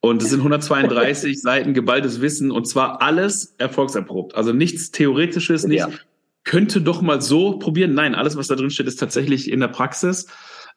Und 0.00 0.22
es 0.22 0.30
sind 0.30 0.40
132 0.40 1.40
Seiten 1.42 1.74
geballtes 1.74 2.20
Wissen 2.20 2.50
und 2.50 2.66
zwar 2.66 3.02
alles 3.02 3.54
erfolgserprobt. 3.58 4.34
Also 4.34 4.52
nichts 4.52 4.92
Theoretisches, 4.92 5.66
nichts, 5.66 5.86
ja. 5.86 5.98
könnte 6.44 6.80
doch 6.80 7.02
mal 7.02 7.20
so 7.20 7.58
probieren. 7.58 7.94
Nein, 7.94 8.14
alles, 8.14 8.36
was 8.36 8.46
da 8.46 8.54
drin 8.54 8.70
steht, 8.70 8.86
ist 8.86 9.00
tatsächlich 9.00 9.50
in 9.50 9.60
der 9.60 9.68
Praxis 9.68 10.28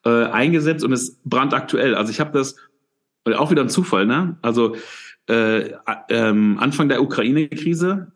äh, 0.05 0.09
eingesetzt 0.09 0.83
und 0.83 0.91
ist 0.91 1.23
brandaktuell. 1.23 1.93
Also 1.93 2.11
ich 2.11 2.19
habe 2.19 2.31
das, 2.31 2.55
auch 3.35 3.51
wieder 3.51 3.61
ein 3.61 3.69
Zufall, 3.69 4.07
ne? 4.07 4.37
Also 4.41 4.75
äh, 5.27 5.71
ähm, 6.09 6.57
Anfang 6.59 6.89
der 6.89 7.01
Ukraine-Krise 7.01 8.11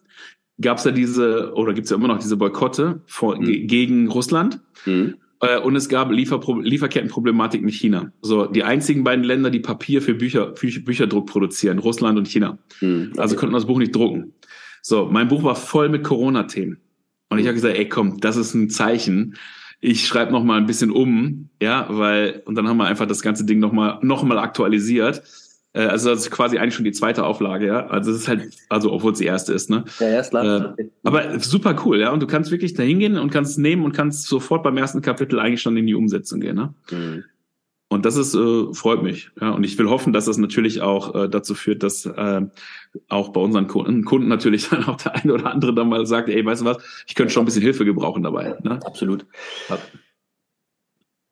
gab 0.61 0.77
es 0.77 0.85
ja 0.85 0.91
diese, 0.91 1.53
oder 1.53 1.73
gibt 1.73 1.85
es 1.85 1.91
ja 1.91 1.97
immer 1.97 2.07
noch 2.07 2.19
diese 2.19 2.37
Boykotte 2.37 3.01
vor, 3.05 3.37
mhm. 3.37 3.67
gegen 3.67 4.09
Russland. 4.09 4.61
Mhm. 4.85 5.15
Äh, 5.41 5.59
und 5.59 5.75
es 5.75 5.89
gab 5.89 6.11
Lieferpro 6.11 6.59
Lieferkettenproblematik 6.59 7.61
mit 7.61 7.73
China. 7.73 8.11
So, 8.21 8.45
die 8.45 8.63
einzigen 8.63 9.03
beiden 9.03 9.25
Länder, 9.25 9.49
die 9.49 9.59
Papier 9.59 10.01
für 10.01 10.13
Bücher, 10.13 10.55
für 10.55 10.67
Bücherdruck 10.79 11.27
produzieren, 11.27 11.79
Russland 11.79 12.17
und 12.17 12.27
China. 12.27 12.57
Mhm. 12.81 13.13
Also 13.17 13.35
konnten 13.35 13.53
das 13.53 13.65
Buch 13.65 13.79
nicht 13.79 13.95
drucken. 13.95 14.33
So, 14.81 15.09
mein 15.11 15.27
Buch 15.27 15.43
war 15.43 15.55
voll 15.55 15.89
mit 15.89 16.03
Corona-Themen. 16.03 16.77
Und 17.29 17.39
ich 17.39 17.45
habe 17.47 17.55
gesagt, 17.55 17.75
ey, 17.75 17.89
komm, 17.89 18.19
das 18.19 18.37
ist 18.37 18.53
ein 18.53 18.69
Zeichen. 18.69 19.35
Ich 19.81 20.07
schreibe 20.07 20.31
noch 20.31 20.43
mal 20.43 20.57
ein 20.57 20.67
bisschen 20.67 20.91
um, 20.91 21.49
ja, 21.61 21.87
weil 21.89 22.43
und 22.45 22.55
dann 22.55 22.67
haben 22.67 22.77
wir 22.77 22.85
einfach 22.85 23.07
das 23.07 23.21
ganze 23.21 23.45
Ding 23.45 23.59
noch 23.59 23.71
mal 23.71 23.99
noch 24.01 24.23
mal 24.23 24.37
aktualisiert. 24.37 25.21
Äh, 25.75 25.87
also 25.87 26.09
das 26.09 26.21
ist 26.21 26.31
quasi 26.31 26.57
eigentlich 26.57 26.73
schon 26.73 26.85
die 26.85 26.91
zweite 26.91 27.25
Auflage, 27.25 27.67
ja. 27.67 27.87
Also 27.87 28.11
es 28.11 28.21
ist 28.21 28.27
halt, 28.27 28.49
also 28.69 28.91
obwohl 28.91 29.11
es 29.11 29.19
die 29.19 29.25
erste 29.25 29.53
ist, 29.53 29.69
ne? 29.69 29.83
Ja, 29.99 30.09
ja, 30.09 30.19
ist 30.21 30.29
klar. 30.29 30.75
Äh, 30.77 30.85
aber 31.03 31.39
super 31.39 31.75
cool, 31.85 31.99
ja. 31.99 32.11
Und 32.11 32.21
du 32.21 32.27
kannst 32.27 32.49
wirklich 32.51 32.73
da 32.73 32.83
hingehen 32.83 33.17
und 33.17 33.29
kannst 33.29 33.59
nehmen 33.59 33.83
und 33.83 33.91
kannst 33.91 34.27
sofort 34.27 34.63
beim 34.63 34.77
ersten 34.77 35.01
Kapitel 35.01 35.39
eigentlich 35.39 35.61
schon 35.61 35.77
in 35.77 35.85
die 35.85 35.95
Umsetzung 35.95 36.39
gehen, 36.39 36.55
ne? 36.55 36.73
Mhm. 36.91 37.25
Und 37.87 38.03
das 38.03 38.15
ist 38.15 38.33
äh, 38.33 38.73
freut 38.73 39.03
mich, 39.03 39.29
ja. 39.39 39.51
Und 39.51 39.63
ich 39.63 39.77
will 39.77 39.89
hoffen, 39.89 40.13
dass 40.13 40.25
das 40.25 40.37
natürlich 40.37 40.81
auch 40.81 41.13
äh, 41.13 41.29
dazu 41.29 41.53
führt, 41.53 41.83
dass 41.83 42.05
äh, 42.05 42.41
auch 43.09 43.29
bei 43.29 43.41
unseren 43.41 43.67
Kunden, 43.67 44.05
Kunden 44.05 44.27
natürlich 44.27 44.69
dann 44.69 44.85
auch 44.85 44.97
der 44.97 45.15
eine 45.15 45.33
oder 45.33 45.51
andere 45.51 45.73
dann 45.73 45.89
mal 45.89 46.05
sagt, 46.05 46.29
ey, 46.29 46.43
weißt 46.45 46.61
du 46.61 46.65
was, 46.65 46.77
ich 47.05 47.15
könnte 47.15 47.33
schon 47.33 47.43
ein 47.43 47.45
bisschen 47.45 47.61
Hilfe 47.61 47.85
gebrauchen 47.85 48.23
dabei. 48.23 48.55
Ne? 48.63 48.79
Absolut. 48.85 49.25
Ja. 49.69 49.77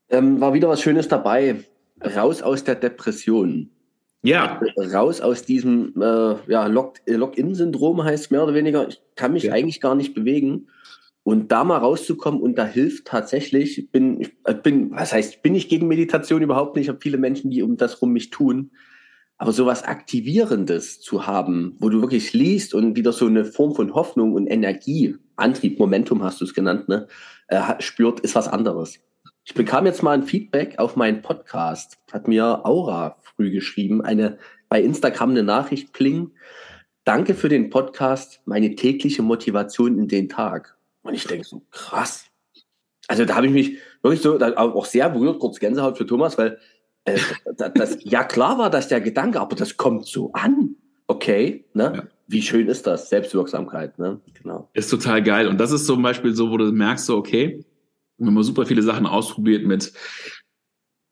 Ähm, 0.09 0.39
war 0.41 0.53
wieder 0.53 0.67
was 0.67 0.81
Schönes 0.81 1.07
dabei. 1.07 1.63
Raus 2.03 2.41
aus 2.41 2.63
der 2.63 2.75
Depression. 2.75 3.72
Ja. 4.24 4.61
Raus 4.78 5.19
aus 5.21 5.43
diesem 5.43 5.93
äh, 6.01 6.36
ja, 6.47 6.67
Lock-in-Syndrom 6.67 8.03
heißt 8.03 8.32
mehr 8.32 8.43
oder 8.43 8.53
weniger, 8.53 8.88
ich 8.88 9.01
kann 9.15 9.34
mich 9.34 9.43
ja. 9.43 9.53
eigentlich 9.53 9.82
gar 9.82 9.95
nicht 9.95 10.13
bewegen. 10.13 10.67
Und 11.26 11.53
da 11.53 11.63
mal 11.63 11.78
rauszukommen 11.78 12.41
und 12.41 12.57
da 12.57 12.65
hilft 12.65 13.05
tatsächlich, 13.05 13.78
ich 13.78 13.91
bin, 13.91 14.19
ich 14.19 14.36
äh, 14.45 14.53
bin, 14.53 14.91
was 14.91 15.13
heißt, 15.13 15.41
bin 15.41 15.55
ich 15.55 15.69
gegen 15.69 15.88
Meditation 15.88 16.41
überhaupt 16.41 16.76
nicht. 16.76 16.86
Ich 16.86 16.89
habe 16.89 16.99
viele 17.01 17.17
Menschen, 17.17 17.49
die 17.51 17.63
um 17.63 17.78
das 17.78 18.01
rum 18.01 18.11
mich 18.11 18.30
tun. 18.30 18.71
Aber 19.38 19.51
sowas 19.51 19.84
Aktivierendes 19.84 21.01
zu 21.01 21.28
haben, 21.28 21.76
wo 21.80 21.89
du 21.89 22.01
wirklich 22.01 22.34
liest 22.34 22.74
und 22.74 22.95
wieder 22.95 23.11
so 23.11 23.26
eine 23.26 23.45
Form 23.45 23.74
von 23.74 23.93
Hoffnung 23.93 24.34
und 24.34 24.47
Energie, 24.47 25.15
Antrieb, 25.36 25.80
Momentum 25.80 26.24
hast 26.24 26.39
du 26.39 26.45
es 26.45 26.53
genannt, 26.53 26.88
ne, 26.88 27.07
äh, 27.47 27.61
spürt, 27.80 28.19
ist 28.21 28.36
was 28.36 28.47
anderes. 28.47 28.99
Ich 29.45 29.53
bekam 29.53 29.85
jetzt 29.85 30.01
mal 30.01 30.11
ein 30.11 30.23
Feedback 30.23 30.79
auf 30.79 30.95
meinen 30.95 31.21
Podcast, 31.21 31.97
hat 32.13 32.29
mir 32.29 32.65
Aura 32.65 33.17
früh 33.21 33.51
geschrieben, 33.51 34.01
eine 34.01 34.37
bei 34.69 34.81
Instagram 34.81 35.31
eine 35.31 35.43
Nachricht 35.43 35.91
pling. 35.91 36.31
Danke 37.03 37.33
für 37.33 37.49
den 37.49 37.69
Podcast, 37.69 38.41
meine 38.45 38.73
tägliche 38.75 39.21
Motivation 39.21 39.99
in 39.99 40.07
den 40.07 40.29
Tag. 40.29 40.77
Und 41.01 41.13
ich 41.13 41.27
denke 41.27 41.45
so, 41.45 41.61
krass. 41.71 42.25
Also 43.09 43.25
da 43.25 43.35
habe 43.35 43.47
ich 43.47 43.51
mich 43.51 43.77
wirklich 44.01 44.21
so, 44.21 44.39
auch 44.39 44.85
sehr 44.85 45.09
berührt, 45.09 45.39
kurz 45.39 45.59
Gänsehaut 45.59 45.97
für 45.97 46.05
Thomas, 46.05 46.37
weil 46.37 46.57
äh, 47.03 47.19
das, 47.57 47.71
das, 47.75 47.97
ja 47.99 48.23
klar 48.23 48.57
war 48.57 48.69
das 48.69 48.87
der 48.87 49.01
Gedanke, 49.01 49.41
aber 49.41 49.57
das 49.57 49.75
kommt 49.75 50.05
so 50.05 50.31
an. 50.31 50.77
Okay, 51.07 51.65
ne? 51.73 51.91
Ja. 51.95 52.03
Wie 52.27 52.41
schön 52.41 52.69
ist 52.69 52.87
das? 52.87 53.09
Selbstwirksamkeit, 53.09 53.99
ne? 53.99 54.21
Genau. 54.41 54.69
Ist 54.73 54.89
total 54.89 55.21
geil. 55.21 55.49
Und 55.49 55.59
das 55.59 55.73
ist 55.73 55.85
zum 55.85 56.01
Beispiel 56.01 56.33
so, 56.33 56.49
wo 56.49 56.55
du 56.55 56.71
merkst, 56.71 57.05
so, 57.05 57.17
okay, 57.17 57.65
wenn 58.18 58.34
man 58.34 58.43
super 58.43 58.66
viele 58.66 58.82
Sachen 58.82 59.05
ausprobiert 59.05 59.66
mit 59.66 59.93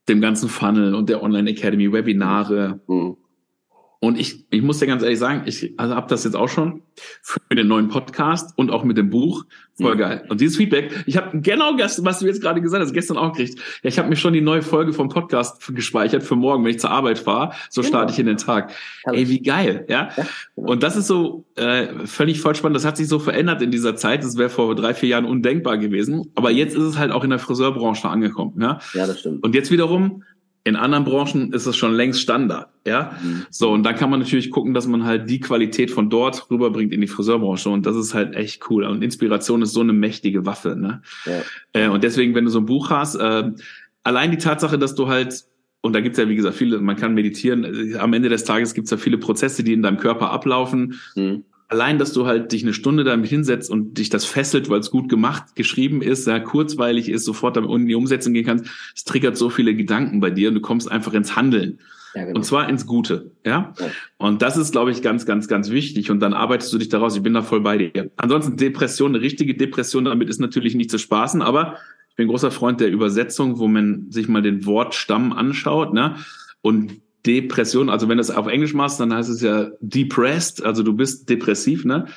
dem 0.10 0.22
ganzen 0.22 0.50
Funnel 0.50 0.96
und 0.96 1.10
der 1.10 1.22
Online 1.24 1.52
Academy, 1.52 1.92
Webinare, 1.92 2.82
mhm. 2.88 3.18
Und 4.04 4.20
ich, 4.20 4.48
ich 4.50 4.64
muss 4.64 4.80
dir 4.80 4.88
ganz 4.88 5.04
ehrlich 5.04 5.20
sagen, 5.20 5.44
ich 5.46 5.76
also 5.78 5.96
habe 5.96 6.08
das 6.08 6.24
jetzt 6.24 6.34
auch 6.34 6.50
schon 6.50 6.82
für 7.22 7.56
den 7.56 7.68
neuen 7.68 7.88
Podcast 7.88 8.58
und 8.58 8.72
auch 8.72 8.84
mit 8.84 8.98
dem 8.98 9.12
Buch. 9.12 9.46
Voll 9.82 9.98
geil. 9.98 10.24
Und 10.30 10.42
dieses 10.42 10.58
Feedback, 10.58 11.04
ich 11.06 11.18
habe 11.18 11.40
genau 11.42 11.76
das, 11.76 12.04
was 12.04 12.20
du 12.20 12.28
jetzt 12.28 12.42
gerade 12.42 12.62
gesagt 12.62 12.84
hast, 12.84 12.94
gestern 12.94 13.18
auch 13.18 13.34
gekriegt. 13.34 13.60
Ja, 13.84 13.90
ich 13.90 13.98
habe 14.00 14.10
mir 14.10 14.16
schon 14.16 14.34
die 14.34 14.42
neue 14.42 14.62
Folge 14.62 14.94
vom 14.94 15.10
Podcast 15.10 15.74
gespeichert 15.74 16.24
für 16.24 16.36
morgen, 16.36 16.64
wenn 16.64 16.72
ich 16.72 16.80
zur 16.80 16.92
Arbeit 16.92 17.20
fahre. 17.20 17.54
So 17.70 17.84
starte 17.84 18.08
genau. 18.08 18.14
ich 18.14 18.20
in 18.20 18.26
den 18.28 18.38
Tag. 18.38 18.72
Ey, 19.06 19.28
wie 19.30 19.42
geil, 19.42 19.86
ja? 19.90 20.10
ja 20.16 20.26
genau. 20.56 20.72
Und 20.72 20.84
das 20.84 20.96
ist 20.96 21.08
so 21.08 21.46
äh, 21.56 22.06
völlig 22.06 22.42
voll 22.42 22.56
spannend. 22.56 22.76
Das 22.76 22.86
hat 22.86 22.98
sich 22.98 23.08
so 23.08 23.20
verändert 23.20 23.62
in 23.62 23.72
dieser 23.72 23.96
Zeit. 23.96 24.24
Das 24.24 24.38
wäre 24.38 24.50
vor 24.50 24.76
drei, 24.76 24.94
vier 24.94 25.10
Jahren 25.10 25.26
undenkbar 25.26 25.78
gewesen. 25.78 26.32
Aber 26.36 26.52
jetzt 26.52 26.76
ist 26.76 26.84
es 26.84 26.98
halt 26.98 27.12
auch 27.12 27.24
in 27.24 27.30
der 27.30 27.40
Friseurbranche 27.40 28.08
angekommen. 28.08 28.54
Ja, 28.60 28.80
ja 28.94 29.08
das 29.08 29.20
stimmt. 29.20 29.44
Und 29.44 29.56
jetzt 29.56 29.72
wiederum 29.72 30.24
in 30.64 30.76
anderen 30.76 31.06
Branchen 31.06 31.54
ist 31.54 31.66
es 31.66 31.76
schon 31.76 31.94
längst 31.94 32.22
Standard, 32.22 32.70
ja. 32.86 33.18
Mhm. 33.24 33.46
So, 33.50 33.72
und 33.72 33.84
dann 33.84 33.96
kann 33.96 34.10
man 34.10 34.20
natürlich 34.20 34.52
gucken, 34.52 34.74
dass 34.74 34.86
man 34.88 35.06
halt 35.06 35.30
die 35.30 35.40
Qualität 35.40 35.90
von 35.90 36.10
dort 36.10 36.52
rüberbringt 36.52 36.94
in 36.94 37.02
die 37.02 37.08
Friseurbranche. 37.08 37.70
Und 37.70 37.86
das 37.86 37.96
ist 37.96 38.14
halt 38.14 38.36
echt 38.36 38.70
cool. 38.70 38.84
Und 38.84 39.04
Inspiration 39.04 39.64
ist 39.64 39.74
so 39.74 39.82
eine 39.82 39.94
mächtige 39.94 40.46
Waffe, 40.46 40.76
ne? 40.76 41.02
Ja. 41.26 41.42
Äh, 41.74 41.88
und 41.90 42.04
deswegen, 42.04 42.36
wenn 42.36 42.46
du 42.46 42.52
so 42.52 42.60
ein 42.60 42.66
Buch 42.66 42.92
hast, 42.92 43.16
äh, 43.16 43.52
allein 44.04 44.30
die 44.32 44.38
Tatsache, 44.38 44.78
dass 44.78 44.94
du 44.94 45.08
halt, 45.08 45.46
und 45.82 45.94
da 45.94 46.02
gibt's 46.02 46.20
ja, 46.20 46.30
wie 46.30 46.36
gesagt, 46.36 46.56
viele, 46.56 46.80
man 46.80 46.96
kann 46.96 47.16
meditieren, 47.16 47.96
am 47.98 48.14
Ende 48.14 48.30
des 48.30 48.44
Tages 48.44 48.76
gibt's 48.76 48.92
ja 48.92 48.98
viele 48.98 49.18
Prozesse, 49.18 49.64
die 49.64 49.74
in 49.74 49.82
deinem 49.82 49.98
Körper 49.98 50.30
ablaufen. 50.30 51.00
Mhm 51.16 51.44
allein, 51.72 51.98
dass 51.98 52.12
du 52.12 52.26
halt 52.26 52.52
dich 52.52 52.64
eine 52.64 52.74
Stunde 52.74 53.06
damit 53.06 53.30
hinsetzt 53.30 53.72
und 53.72 53.98
dich 53.98 54.10
das 54.10 54.26
fesselt, 54.26 54.70
weil 54.70 54.82
es 54.82 54.92
gut 54.92 55.08
gemacht, 55.08 55.56
geschrieben 55.56 56.02
ist, 56.02 56.26
sehr 56.26 56.42
kurzweilig 56.42 57.08
ist, 57.08 57.24
sofort 57.24 57.56
damit 57.56 57.72
in 57.72 57.88
die 57.88 57.96
Umsetzung 57.96 58.34
gehen 58.34 58.46
kannst, 58.46 58.66
es 58.94 59.06
triggert 59.06 59.38
so 59.38 59.50
viele 59.50 59.74
Gedanken 59.74 60.20
bei 60.20 60.30
dir 60.30 60.50
und 60.50 60.56
du 60.56 60.62
kommst 60.62 60.92
einfach 60.92 61.14
ins 61.14 61.36
Handeln. 61.38 61.80
Ja, 62.14 62.26
genau. 62.26 62.36
Und 62.36 62.44
zwar 62.44 62.68
ins 62.68 62.86
Gute, 62.86 63.32
ja? 63.46 63.74
ja. 63.80 63.86
Und 64.18 64.42
das 64.42 64.58
ist, 64.58 64.74
glaube 64.74 64.92
ich, 64.92 65.02
ganz, 65.02 65.26
ganz, 65.26 65.48
ganz 65.48 65.70
wichtig. 65.70 66.12
Und 66.12 66.20
dann 66.20 66.34
arbeitest 66.34 66.74
du 66.74 66.78
dich 66.78 66.90
daraus. 66.90 67.16
Ich 67.16 67.24
bin 67.24 67.34
da 67.34 67.42
voll 67.42 67.62
bei 67.62 67.78
dir. 67.78 68.12
Ansonsten 68.18 68.58
Depression, 68.58 69.16
eine 69.16 69.24
richtige 69.24 69.56
Depression, 69.56 70.04
damit 70.04 70.28
ist 70.28 70.42
natürlich 70.42 70.76
nicht 70.76 70.92
zu 70.92 70.98
spaßen, 70.98 71.42
aber 71.42 71.78
ich 72.10 72.18
bin 72.18 72.28
großer 72.28 72.52
Freund 72.52 72.82
der 72.82 72.92
Übersetzung, 72.92 73.60
wo 73.60 73.70
man 73.70 74.08
sich 74.12 74.28
mal 74.28 74.42
den 74.42 74.66
Wortstamm 74.66 75.32
anschaut, 75.32 75.94
ne? 75.94 76.18
Und 76.60 77.00
Depression, 77.26 77.90
also 77.90 78.10
wenn 78.10 78.18
du 78.18 78.22
es 78.22 78.32
auf 78.32 78.48
Englisch 78.48 78.74
machst, 78.74 79.00
dann 79.00 79.14
heißt 79.14 79.30
es 79.30 79.42
ja 79.42 79.70
depressed, 79.80 80.64
also 80.64 80.84
du 80.84 80.94
bist 80.94 81.30
depressiv, 81.30 81.86
ne? 81.86 82.08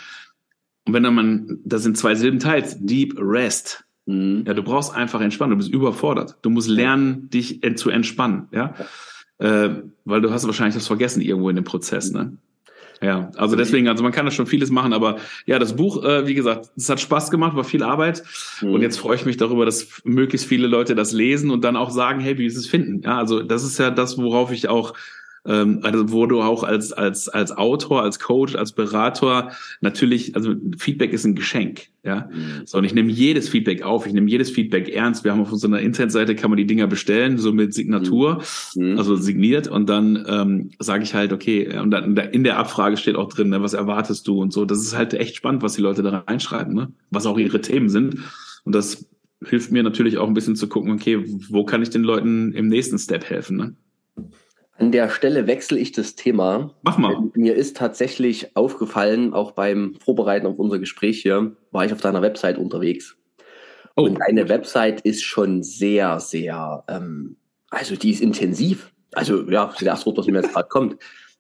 Und 0.87 0.93
wenn 0.93 1.03
dann 1.03 1.15
man, 1.15 1.59
das 1.65 1.83
sind 1.83 1.97
zwei 1.97 2.15
Silben 2.15 2.39
teilt, 2.39 2.77
deep 2.79 3.15
rest. 3.19 3.85
Mhm. 4.07 4.45
Ja, 4.47 4.55
du 4.55 4.63
brauchst 4.63 4.95
einfach 4.95 5.21
entspannen, 5.21 5.53
du 5.53 5.57
bist 5.57 5.73
überfordert. 5.73 6.37
Du 6.43 6.51
musst 6.51 6.69
lernen, 6.69 7.31
dich 7.31 7.61
zu 7.77 7.91
entspannen, 7.91 8.49
ja? 8.53 8.75
Äh, 9.39 9.71
weil 10.05 10.21
du 10.21 10.31
hast 10.31 10.45
wahrscheinlich 10.45 10.75
das 10.75 10.87
vergessen 10.87 11.21
irgendwo 11.21 11.49
in 11.49 11.57
dem 11.57 11.65
Prozess, 11.65 12.13
ne? 12.13 12.37
Ja, 13.05 13.31
also 13.37 13.55
deswegen, 13.55 13.87
also 13.89 14.03
man 14.03 14.13
kann 14.13 14.25
da 14.25 14.33
schon 14.33 14.47
vieles 14.47 14.71
machen, 14.71 14.95
aber 14.95 15.19
ja, 15.45 15.59
das 15.59 15.77
Buch, 15.77 16.03
äh, 16.03 16.27
wie 16.27 16.35
gesagt, 16.35 16.71
es 16.75 16.89
hat 16.89 17.01
Spaß 17.01 17.31
gemacht, 17.31 17.55
war 17.55 17.65
viel 17.65 17.83
Arbeit 17.83 18.23
mhm. 18.63 18.73
und 18.73 18.81
jetzt 18.81 18.99
freue 18.99 19.17
ich 19.17 19.27
mich 19.27 19.37
darüber, 19.37 19.67
dass 19.67 20.01
möglichst 20.05 20.47
viele 20.47 20.67
Leute 20.67 20.95
das 20.95 21.13
lesen 21.13 21.51
und 21.51 21.65
dann 21.65 21.77
auch 21.77 21.91
sagen, 21.91 22.21
hey, 22.21 22.39
wie 22.39 22.47
ist 22.47 22.57
es 22.57 22.67
finden? 22.67 23.03
Ja, 23.03 23.19
also 23.19 23.43
das 23.43 23.63
ist 23.63 23.79
ja 23.79 23.91
das, 23.91 24.17
worauf 24.17 24.53
ich 24.53 24.69
auch 24.69 24.95
ähm, 25.47 25.81
also 25.83 26.11
wo 26.11 26.27
du 26.27 26.41
auch 26.41 26.63
als, 26.63 26.93
als, 26.93 27.29
als 27.29 27.53
Autor, 27.53 28.03
als 28.03 28.19
Coach, 28.19 28.55
als 28.55 28.73
Berater 28.73 29.53
natürlich, 29.81 30.35
also 30.37 30.55
Feedback 30.79 31.13
ist 31.13 31.25
ein 31.25 31.35
Geschenk, 31.35 31.89
ja. 32.03 32.29
Mhm. 32.33 32.63
So, 32.67 32.79
und 32.79 32.85
ich 32.85 32.95
nehme 32.95 33.11
jedes 33.11 33.49
Feedback 33.49 33.83
auf, 33.83 34.07
ich 34.07 34.13
nehme 34.13 34.31
jedes 34.31 34.51
Feedback 34.51 34.89
ernst. 34.89 35.25
Wir 35.25 35.33
haben 35.33 35.41
auf 35.41 35.53
unserer 35.53 35.81
Internetseite, 35.81 36.35
kann 36.35 36.51
man 36.51 36.57
die 36.57 36.67
Dinger 36.67 36.87
bestellen, 36.87 37.39
so 37.39 37.53
mit 37.53 37.75
Signatur, 37.75 38.43
mhm. 38.75 38.93
mhm. 38.93 38.99
also 38.99 39.17
signiert 39.17 39.69
und 39.69 39.89
dann 39.89 40.25
ähm, 40.29 40.71
sage 40.79 41.03
ich 41.03 41.15
halt, 41.15 41.33
okay, 41.33 41.79
und 41.79 41.91
dann 41.91 42.17
in 42.17 42.45
der 42.45 42.59
Abfrage 42.59 42.97
steht 42.97 43.17
auch 43.17 43.29
drin, 43.29 43.51
ne, 43.51 43.63
was 43.63 43.75
erwartest 43.75 44.27
du 44.27 44.41
und 44.41 44.53
so. 44.53 44.65
Das 44.65 44.79
ist 44.79 44.97
halt 44.97 45.15
echt 45.15 45.37
spannend, 45.37 45.63
was 45.63 45.75
die 45.75 45.83
Leute 45.83 46.03
da 46.03 46.25
reinschreiben, 46.27 46.75
ne? 46.75 46.93
was 47.11 47.27
auch 47.27 47.39
ihre 47.39 47.61
Themen 47.61 47.89
sind. 47.89 48.19
Und 48.65 48.75
das 48.75 49.07
hilft 49.45 49.73
mir 49.73 49.83
natürlich 49.83 50.17
auch 50.19 50.27
ein 50.27 50.35
bisschen 50.35 50.57
zu 50.57 50.69
gucken, 50.69 50.93
okay, 50.93 51.23
wo 51.51 51.65
kann 51.65 51.83
ich 51.83 51.91
den 51.91 52.03
Leuten 52.03 52.53
im 52.53 52.69
nächsten 52.69 52.99
Step 52.99 53.29
helfen, 53.29 53.57
ne? 53.57 53.75
An 54.77 54.91
der 54.91 55.09
Stelle 55.09 55.47
wechsle 55.47 55.79
ich 55.79 55.93
das 55.93 56.17
Thema. 56.17 56.75
Mach 56.83 56.99
mal. 56.99 57.31
Mir 57.35 57.55
ist 57.55 57.77
tatsächlich 57.77 58.57
aufgefallen, 58.57 59.33
auch 59.33 59.53
beim 59.53 59.95
Vorbereiten 60.05 60.47
auf 60.47 60.59
unser 60.59 60.81
Gespräch 60.81 61.23
hier, 61.23 61.57
war 61.71 61.85
ich 61.85 61.93
auf 61.93 62.01
deiner 62.01 62.23
Website 62.23 62.59
unterwegs. 62.59 63.17
Oh. 63.97 64.03
Und 64.03 64.19
deine 64.19 64.49
Website 64.49 65.01
ist 65.03 65.23
schon 65.23 65.63
sehr, 65.63 66.19
sehr, 66.19 66.83
ähm, 66.89 67.37
also 67.71 67.95
die 67.95 68.11
ist 68.11 68.21
intensiv. 68.21 68.93
Also 69.13 69.49
ja, 69.49 69.73
das 69.81 70.07
Wort, 70.07 70.19
was 70.19 70.27
mir 70.27 70.41
jetzt 70.41 70.53
gerade 70.53 70.69
kommt. 70.69 70.97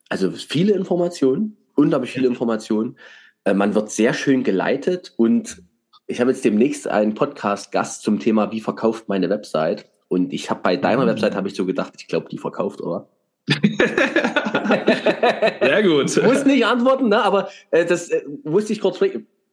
Also 0.08 0.30
viele 0.30 0.74
Informationen, 0.74 1.56
unglaublich 1.74 2.12
viele 2.12 2.28
Informationen. 2.28 2.96
Äh, 3.42 3.54
man 3.54 3.74
wird 3.74 3.90
sehr 3.90 4.14
schön 4.14 4.44
geleitet 4.44 5.12
und 5.16 5.62
ich 6.06 6.20
habe 6.20 6.30
jetzt 6.30 6.44
demnächst 6.44 6.86
einen 6.86 7.14
Podcast-Gast 7.14 8.02
zum 8.02 8.20
Thema, 8.20 8.52
wie 8.52 8.60
verkauft 8.60 9.08
meine 9.08 9.30
Website. 9.30 9.86
Und 10.06 10.32
ich 10.32 10.50
habe 10.50 10.60
bei 10.62 10.76
deiner 10.76 11.02
mhm. 11.02 11.08
Website 11.08 11.34
habe 11.34 11.48
ich 11.48 11.54
so 11.56 11.66
gedacht, 11.66 11.94
ich 11.96 12.06
glaube, 12.06 12.28
die 12.30 12.38
verkauft, 12.38 12.80
oder? 12.80 13.08
Sehr 15.62 15.82
gut. 15.82 16.22
Muss 16.22 16.44
nicht 16.44 16.64
antworten, 16.64 17.08
ne? 17.08 17.22
aber 17.22 17.48
äh, 17.70 17.84
das 17.84 18.10
äh, 18.10 18.22
wusste 18.44 18.72
ich 18.72 18.80
kurz. 18.80 19.00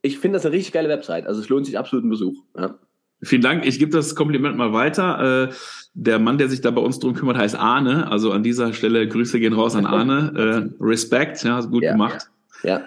Ich 0.01 0.19
finde 0.19 0.37
das 0.37 0.45
eine 0.45 0.55
richtig 0.55 0.73
geile 0.73 0.89
Website. 0.89 1.27
Also 1.27 1.41
es 1.41 1.49
lohnt 1.49 1.65
sich 1.65 1.77
absolut 1.77 2.03
einen 2.03 2.11
Besuch. 2.11 2.35
Ja. 2.57 2.75
Vielen 3.23 3.41
Dank. 3.41 3.67
Ich 3.67 3.77
gebe 3.77 3.91
das 3.91 4.15
Kompliment 4.15 4.57
mal 4.57 4.73
weiter. 4.73 5.49
Äh, 5.49 5.53
der 5.93 6.19
Mann, 6.19 6.37
der 6.37 6.49
sich 6.49 6.61
da 6.61 6.71
bei 6.71 6.81
uns 6.81 6.99
drum 6.99 7.13
kümmert, 7.13 7.37
heißt 7.37 7.55
Arne. 7.55 8.09
Also 8.09 8.31
an 8.31 8.43
dieser 8.43 8.73
Stelle 8.73 9.07
Grüße 9.07 9.39
gehen 9.39 9.53
raus 9.53 9.75
an 9.75 9.85
Arne. 9.85 10.71
Äh, 10.79 10.83
Respekt, 10.83 11.43
ja, 11.43 11.59
gut 11.61 11.83
ja, 11.83 11.91
gemacht. 11.91 12.29
Ja. 12.63 12.63
Ja, 12.63 12.85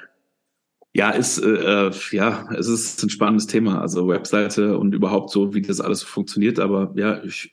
ist 0.95 1.39
äh, 1.39 1.91
ja, 2.13 2.49
es 2.57 2.69
ist 2.69 3.03
ein 3.03 3.11
spannendes 3.11 3.49
Thema, 3.49 3.81
also 3.81 4.07
Webseite 4.07 4.79
und 4.79 4.95
überhaupt 4.95 5.31
so, 5.31 5.53
wie 5.53 5.61
das 5.61 5.81
alles 5.81 6.05
funktioniert. 6.05 6.61
Aber 6.61 6.93
ja, 6.95 7.21
ich, 7.25 7.53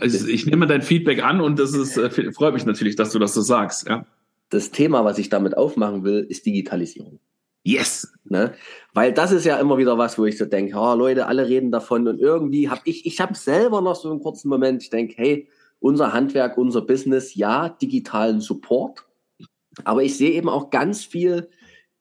also 0.00 0.26
ich 0.26 0.46
nehme 0.46 0.66
dein 0.66 0.82
Feedback 0.82 1.22
an 1.22 1.40
und 1.40 1.60
das 1.60 1.74
ist 1.74 1.96
äh, 1.96 2.32
freut 2.32 2.54
mich 2.54 2.66
natürlich, 2.66 2.96
dass 2.96 3.12
du 3.12 3.20
das 3.20 3.34
so 3.34 3.40
sagst. 3.40 3.88
Ja. 3.88 4.04
Das 4.50 4.72
Thema, 4.72 5.04
was 5.04 5.18
ich 5.18 5.28
damit 5.28 5.56
aufmachen 5.56 6.02
will, 6.02 6.26
ist 6.28 6.44
Digitalisierung. 6.44 7.20
Yes. 7.62 8.12
Ne? 8.24 8.54
Weil 8.92 9.12
das 9.12 9.30
ist 9.30 9.46
ja 9.46 9.58
immer 9.58 9.78
wieder 9.78 9.96
was, 9.96 10.18
wo 10.18 10.24
ich 10.24 10.36
so 10.36 10.46
denke, 10.46 10.76
oh, 10.76 10.94
Leute, 10.94 11.26
alle 11.26 11.48
reden 11.48 11.70
davon 11.70 12.08
und 12.08 12.18
irgendwie 12.18 12.68
habe 12.68 12.82
ich, 12.84 13.06
ich 13.06 13.20
habe 13.20 13.36
selber 13.36 13.80
noch 13.80 13.94
so 13.94 14.10
einen 14.10 14.20
kurzen 14.20 14.48
Moment, 14.48 14.82
ich 14.82 14.90
denke, 14.90 15.14
hey, 15.16 15.48
unser 15.78 16.12
Handwerk, 16.12 16.58
unser 16.58 16.80
Business, 16.80 17.36
ja, 17.36 17.68
digitalen 17.68 18.40
Support, 18.40 19.04
aber 19.84 20.02
ich 20.02 20.16
sehe 20.16 20.32
eben 20.32 20.48
auch 20.48 20.70
ganz 20.70 21.04
viel 21.04 21.48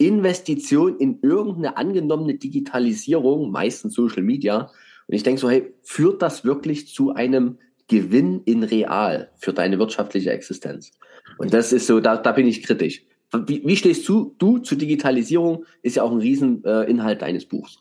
Investition 0.07 0.97
in 0.97 1.19
irgendeine 1.21 1.77
angenommene 1.77 2.35
Digitalisierung, 2.35 3.51
meistens 3.51 3.93
Social 3.93 4.23
Media. 4.23 4.71
Und 5.07 5.15
ich 5.15 5.23
denke 5.23 5.41
so, 5.41 5.49
hey, 5.49 5.73
führt 5.83 6.21
das 6.21 6.45
wirklich 6.45 6.87
zu 6.87 7.13
einem 7.13 7.57
Gewinn 7.87 8.41
in 8.45 8.63
real 8.63 9.31
für 9.37 9.53
deine 9.53 9.79
wirtschaftliche 9.79 10.31
Existenz? 10.31 10.91
Und 11.37 11.53
das 11.53 11.73
ist 11.73 11.87
so, 11.87 11.99
da, 11.99 12.17
da 12.17 12.31
bin 12.31 12.47
ich 12.47 12.63
kritisch. 12.63 13.03
Wie, 13.47 13.61
wie 13.65 13.75
stehst 13.75 14.07
du, 14.07 14.35
du 14.37 14.57
zur 14.59 14.77
Digitalisierung? 14.77 15.65
Ist 15.81 15.95
ja 15.95 16.03
auch 16.03 16.11
ein 16.11 16.19
Rieseninhalt 16.19 17.17
äh, 17.17 17.19
deines 17.19 17.45
Buchs. 17.45 17.79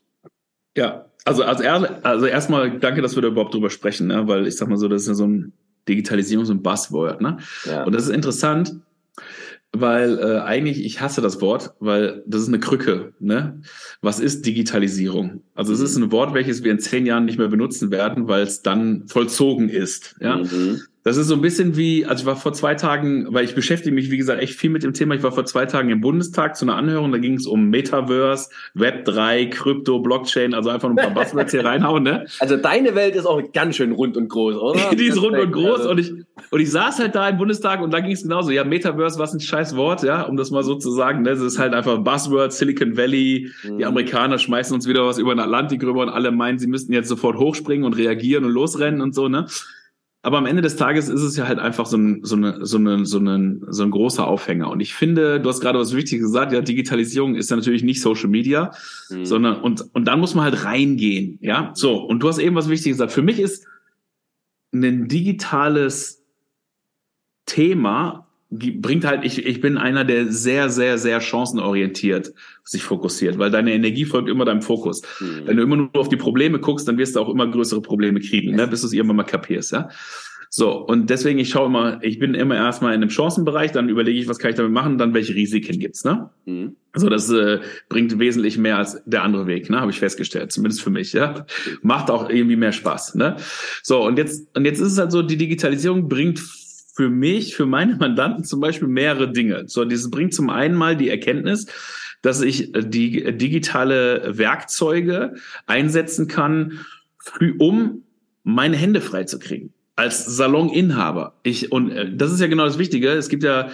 Ja, 0.77 1.07
also, 1.25 1.43
also, 1.43 1.65
also 2.03 2.27
erstmal 2.27 2.79
danke, 2.79 3.03
dass 3.03 3.17
wir 3.17 3.23
da 3.23 3.29
überhaupt 3.29 3.55
drüber 3.55 3.71
sprechen, 3.71 4.07
ne? 4.07 4.27
weil 4.27 4.47
ich 4.47 4.57
sag 4.57 4.69
mal 4.69 4.77
so, 4.77 4.89
das 4.89 5.03
ist 5.03 5.09
ja 5.09 5.15
so 5.15 5.27
ein 5.27 5.53
Digitalisierung, 5.89 6.45
so 6.45 6.55
ein 6.55 6.63
Buzzword. 6.63 7.21
Ne? 7.21 7.39
Ja. 7.65 7.85
Und 7.85 7.95
das 7.95 8.05
ist 8.05 8.11
interessant, 8.11 8.77
weil 9.73 10.19
äh, 10.19 10.41
eigentlich, 10.41 10.85
ich 10.85 11.01
hasse 11.01 11.21
das 11.21 11.41
Wort, 11.41 11.75
weil 11.79 12.25
das 12.27 12.43
ist 12.43 12.49
eine 12.49 12.59
Krücke. 12.59 13.13
Ne? 13.21 13.63
Was 14.01 14.19
ist 14.19 14.45
Digitalisierung? 14.45 15.43
Also 15.55 15.73
es 15.73 15.81
ist 15.81 15.97
mhm. 15.97 16.05
ein 16.05 16.13
Wort, 16.13 16.35
welches 16.35 16.65
wir 16.65 16.73
in 16.73 16.81
zehn 16.81 17.07
Jahren 17.07 17.25
nicht 17.25 17.39
mehr 17.39 17.49
benutzen 17.49 17.91
werden, 17.91 18.27
weil 18.27 18.43
es 18.43 18.63
dann 18.63 19.07
vollzogen 19.07 19.69
ist. 19.69 20.17
Ja? 20.21 20.39
Mhm. 20.39 20.81
Das 21.03 21.17
ist 21.17 21.29
so 21.29 21.35
ein 21.35 21.41
bisschen 21.41 21.77
wie, 21.77 22.05
also 22.05 22.23
ich 22.23 22.27
war 22.27 22.37
vor 22.37 22.53
zwei 22.53 22.75
Tagen, 22.75 23.27
weil 23.31 23.45
ich 23.45 23.55
beschäftige 23.55 23.95
mich, 23.95 24.11
wie 24.11 24.19
gesagt, 24.19 24.43
echt 24.43 24.55
viel 24.55 24.69
mit 24.69 24.83
dem 24.83 24.93
Thema. 24.93 25.15
Ich 25.15 25.23
war 25.23 25.33
vor 25.33 25.47
zwei 25.47 25.65
Tagen 25.65 25.89
im 25.89 26.03
Bundestag 26.03 26.57
zu 26.57 26.67
einer 26.67 26.77
Anhörung, 26.77 27.11
da 27.11 27.17
ging 27.17 27.35
es 27.35 27.47
um 27.47 27.71
Metaverse, 27.71 28.51
Web 28.75 29.07
3, 29.07 29.47
Krypto, 29.47 30.01
Blockchain, 30.01 30.53
also 30.53 30.69
einfach 30.69 30.91
ein 30.91 30.97
paar 30.97 31.11
Buzzwords 31.11 31.53
hier 31.53 31.65
reinhauen, 31.65 32.03
ne? 32.03 32.27
Also 32.41 32.59
deine 32.59 32.95
Welt 32.95 33.17
ist 33.17 33.25
auch 33.25 33.41
ganz 33.53 33.77
schön 33.77 33.93
rund 33.93 34.19
und 34.19 34.29
groß, 34.29 34.57
oder? 34.57 34.91
Die 34.95 35.07
ist 35.07 35.23
rund 35.23 35.39
und 35.39 35.53
groß 35.53 35.81
also. 35.81 35.91
und 35.91 36.01
ich, 36.01 36.13
und 36.51 36.61
ich 36.61 36.71
saß 36.71 36.99
halt 36.99 37.15
da 37.15 37.31
im 37.31 37.39
Bundestag 37.39 37.81
und 37.81 37.95
da 37.95 38.01
ging 38.01 38.13
es 38.13 38.23
genauso. 38.23 38.51
Ja, 38.51 38.65
Metaverse, 38.65 39.19
was 39.19 39.33
ein 39.33 39.41
scheiß 39.41 39.77
Wort, 39.77 40.03
ja, 40.03 40.23
um 40.23 40.37
das 40.37 40.51
mal 40.51 40.63
so 40.65 40.75
zu 40.75 40.91
sagen, 40.91 41.23
ne? 41.23 41.31
Das 41.31 41.41
ist 41.41 41.59
halt 41.59 41.73
einfach 41.73 41.97
Buzzword, 41.97 42.53
Silicon 42.53 42.99
Valley, 42.99 43.51
mhm. 43.63 43.79
die 43.79 43.87
Amerikaner 43.87 44.39
schmeißen 44.39 44.75
uns 44.75 44.87
wieder 44.87 45.07
was 45.07 45.17
über 45.17 45.35
den 45.35 45.41
Atlantik 45.41 45.83
rüber 45.83 46.03
und 46.03 46.11
alle 46.11 46.31
meinen, 46.31 46.59
sie 46.59 46.67
müssten 46.67 46.93
jetzt 46.93 47.09
sofort 47.09 47.39
hochspringen 47.39 47.87
und 47.87 47.95
reagieren 47.95 48.45
und 48.45 48.51
losrennen 48.51 49.01
und 49.01 49.15
so, 49.15 49.29
ne? 49.29 49.47
Aber 50.23 50.37
am 50.37 50.45
Ende 50.45 50.61
des 50.61 50.77
Tages 50.77 51.09
ist 51.09 51.23
es 51.23 51.37
ja 51.37 51.49
halt 51.49 51.59
einfach 51.59 51.87
so 51.87 51.97
ein, 51.97 52.21
so 52.25 52.37
eine, 52.37 52.67
so 52.67 52.77
eine, 52.77 53.07
so 53.07 53.19
ein, 53.19 53.65
so 53.69 53.83
ein 53.83 53.91
großer 53.91 54.27
Aufhänger. 54.27 54.71
Und 54.71 54.81
ich 54.81 54.93
finde, 54.93 55.41
du 55.41 55.49
hast 55.49 55.61
gerade 55.61 55.79
was 55.79 55.95
Wichtiges 55.95 56.27
gesagt, 56.27 56.53
ja, 56.53 56.61
Digitalisierung 56.61 57.37
ist 57.37 57.49
ja 57.49 57.57
natürlich 57.57 57.83
nicht 57.83 58.03
Social 58.03 58.29
Media, 58.29 58.73
mhm. 59.09 59.25
sondern, 59.25 59.61
und, 59.63 59.83
und 59.95 60.05
dann 60.05 60.21
muss 60.21 60.35
man 60.35 60.45
halt 60.45 60.65
reingehen, 60.65 61.39
ja. 61.41 61.71
So. 61.75 61.97
Und 61.97 62.23
du 62.23 62.29
hast 62.29 62.39
eben 62.39 62.55
was 62.55 62.69
Wichtiges 62.69 62.99
gesagt. 62.99 63.13
Für 63.13 63.23
mich 63.23 63.41
ist 63.41 63.67
ein 64.73 65.09
digitales 65.09 66.23
Thema 67.47 68.27
bringt 68.51 69.05
halt, 69.05 69.25
ich, 69.25 69.47
ich 69.47 69.61
bin 69.61 69.79
einer, 69.79 70.05
der 70.05 70.33
sehr, 70.33 70.71
sehr, 70.71 70.99
sehr 70.99 71.21
chancenorientiert 71.21 72.35
sich 72.65 72.83
fokussiert, 72.83 73.39
weil 73.39 73.51
deine 73.51 73.73
Energie 73.73 74.05
folgt 74.05 74.29
immer 74.29 74.45
deinem 74.45 74.63
Fokus. 74.63 75.03
Mhm. 75.21 75.43
Wenn 75.47 75.57
du 75.57 75.63
immer 75.63 75.77
nur 75.77 75.91
auf 75.95 76.09
die 76.09 76.17
Probleme 76.17 76.59
guckst, 76.59 76.87
dann 76.87 76.99
wirst 76.99 77.17
du 77.17 77.21
auch 77.21 77.29
immer 77.29 77.47
größere 77.47 77.83
Probleme 77.83 78.21
kriegen, 78.21 78.55
ne, 78.55 78.67
bis 78.67 78.83
du 78.83 78.87
es 78.87 78.93
irgendwann 78.93 79.17
mal 79.17 79.25
kapierst, 79.25 79.73
ja. 79.73 79.89
So, 80.53 80.73
und 80.73 81.11
deswegen, 81.11 81.39
ich 81.39 81.49
schaue 81.49 81.67
immer, 81.67 82.03
ich 82.03 82.19
bin 82.19 82.35
immer 82.35 82.57
erstmal 82.57 82.93
in 82.93 83.01
einem 83.01 83.11
Chancenbereich, 83.11 83.71
dann 83.71 83.89
überlege 83.89 84.19
ich, 84.19 84.27
was 84.27 84.41
kann 84.41 84.51
ich 84.51 84.57
damit 84.57 84.73
machen, 84.73 84.99
dann 84.99 85.15
welche 85.15 85.33
Risiken 85.33 85.79
gibt's, 85.79 86.05
ne? 86.05 86.31
Mhm. 86.45 86.75
Also 86.93 87.09
das 87.09 87.31
äh, 87.31 87.61
bringt 87.89 88.19
wesentlich 88.19 88.59
mehr 88.59 88.77
als 88.77 89.01
der 89.07 89.23
andere 89.23 89.47
Weg, 89.47 89.71
ne? 89.71 89.81
Habe 89.81 89.93
ich 89.93 90.01
festgestellt, 90.01 90.51
zumindest 90.51 90.83
für 90.83 90.91
mich, 90.91 91.13
ja. 91.13 91.47
Macht 91.83 92.11
auch 92.11 92.29
irgendwie 92.29 92.57
mehr 92.57 92.73
Spaß, 92.73 93.15
ne? 93.15 93.37
So, 93.85 94.05
und 94.05 94.19
jetzt, 94.19 94.49
und 94.57 94.65
jetzt 94.65 94.81
ist 94.81 94.93
es 94.93 94.99
halt 94.99 95.13
so, 95.13 95.23
die 95.23 95.37
Digitalisierung 95.37 96.09
bringt 96.09 96.41
für 96.41 97.09
mich, 97.09 97.55
für 97.55 97.67
meine 97.67 97.95
Mandanten 97.95 98.43
zum 98.43 98.59
Beispiel 98.59 98.89
mehrere 98.89 99.31
Dinge. 99.31 99.65
So, 99.69 99.85
dieses 99.85 100.11
bringt 100.11 100.35
zum 100.35 100.51
einen 100.51 100.75
mal 100.75 100.97
die 100.97 101.11
Erkenntnis, 101.11 101.67
dass 102.23 102.41
ich 102.41 102.75
äh, 102.75 102.83
die 102.85 103.25
äh, 103.25 103.33
digitale 103.33 104.39
Werkzeuge 104.39 105.35
einsetzen 105.67 106.29
kann, 106.29 106.81
um 107.59 108.03
meine 108.43 108.77
Hände 108.77 109.01
frei 109.01 109.25
zu 109.25 109.39
kriegen 109.39 109.73
als 109.97 110.25
Saloninhaber. 110.25 111.35
Ich 111.43 111.73
und 111.73 111.91
äh, 111.91 112.11
das 112.15 112.33
ist 112.33 112.41
ja 112.41 112.47
genau 112.47 112.65
das 112.65 112.79
Wichtige. 112.79 113.11
Es 113.11 113.29
gibt 113.29 113.43
ja 113.43 113.71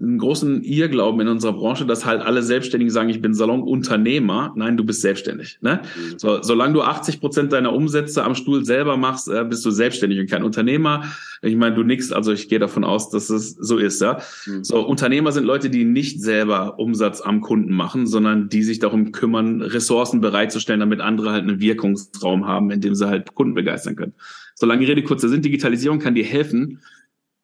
einen 0.00 0.18
großen 0.18 0.62
Irrglauben 0.62 1.20
in 1.20 1.28
unserer 1.28 1.52
Branche, 1.52 1.84
dass 1.84 2.06
halt 2.06 2.22
alle 2.22 2.42
Selbstständigen 2.42 2.90
sagen, 2.90 3.10
ich 3.10 3.20
bin 3.20 3.34
Salonunternehmer. 3.34 4.52
Nein, 4.56 4.76
du 4.76 4.84
bist 4.84 5.02
selbstständig. 5.02 5.58
Ne? 5.60 5.82
Mhm. 5.82 6.18
So, 6.18 6.42
solange 6.42 6.72
du 6.72 6.82
80 6.82 7.20
Prozent 7.20 7.52
deiner 7.52 7.72
Umsätze 7.72 8.24
am 8.24 8.34
Stuhl 8.34 8.64
selber 8.64 8.96
machst, 8.96 9.28
äh, 9.28 9.44
bist 9.44 9.64
du 9.64 9.70
selbstständig 9.70 10.18
und 10.18 10.30
kein 10.30 10.42
Unternehmer. 10.42 11.04
Ich 11.42 11.56
meine, 11.56 11.74
du 11.74 11.82
nix, 11.82 12.12
also 12.12 12.32
ich 12.32 12.48
gehe 12.48 12.58
davon 12.58 12.84
aus, 12.84 13.10
dass 13.10 13.28
es 13.30 13.52
so 13.52 13.76
ist. 13.76 14.00
Ja? 14.00 14.20
Mhm. 14.46 14.64
So, 14.64 14.80
Unternehmer 14.86 15.32
sind 15.32 15.44
Leute, 15.44 15.68
die 15.68 15.84
nicht 15.84 16.22
selber 16.22 16.78
Umsatz 16.78 17.20
am 17.20 17.42
Kunden 17.42 17.74
machen, 17.74 18.06
sondern 18.06 18.48
die 18.48 18.62
sich 18.62 18.78
darum 18.78 19.12
kümmern, 19.12 19.60
Ressourcen 19.60 20.20
bereitzustellen, 20.20 20.80
damit 20.80 21.00
andere 21.00 21.30
halt 21.30 21.42
einen 21.42 21.60
Wirkungsraum 21.60 22.46
haben, 22.46 22.70
in 22.70 22.80
dem 22.80 22.94
sie 22.94 23.06
halt 23.06 23.34
Kunden 23.34 23.54
begeistern 23.54 23.96
können. 23.96 24.14
Solange 24.54 24.80
die 24.80 24.92
Rede 24.92 25.02
kurzer 25.02 25.28
sind, 25.28 25.44
Digitalisierung 25.44 26.00
kann 26.00 26.14
dir 26.14 26.24
helfen, 26.24 26.80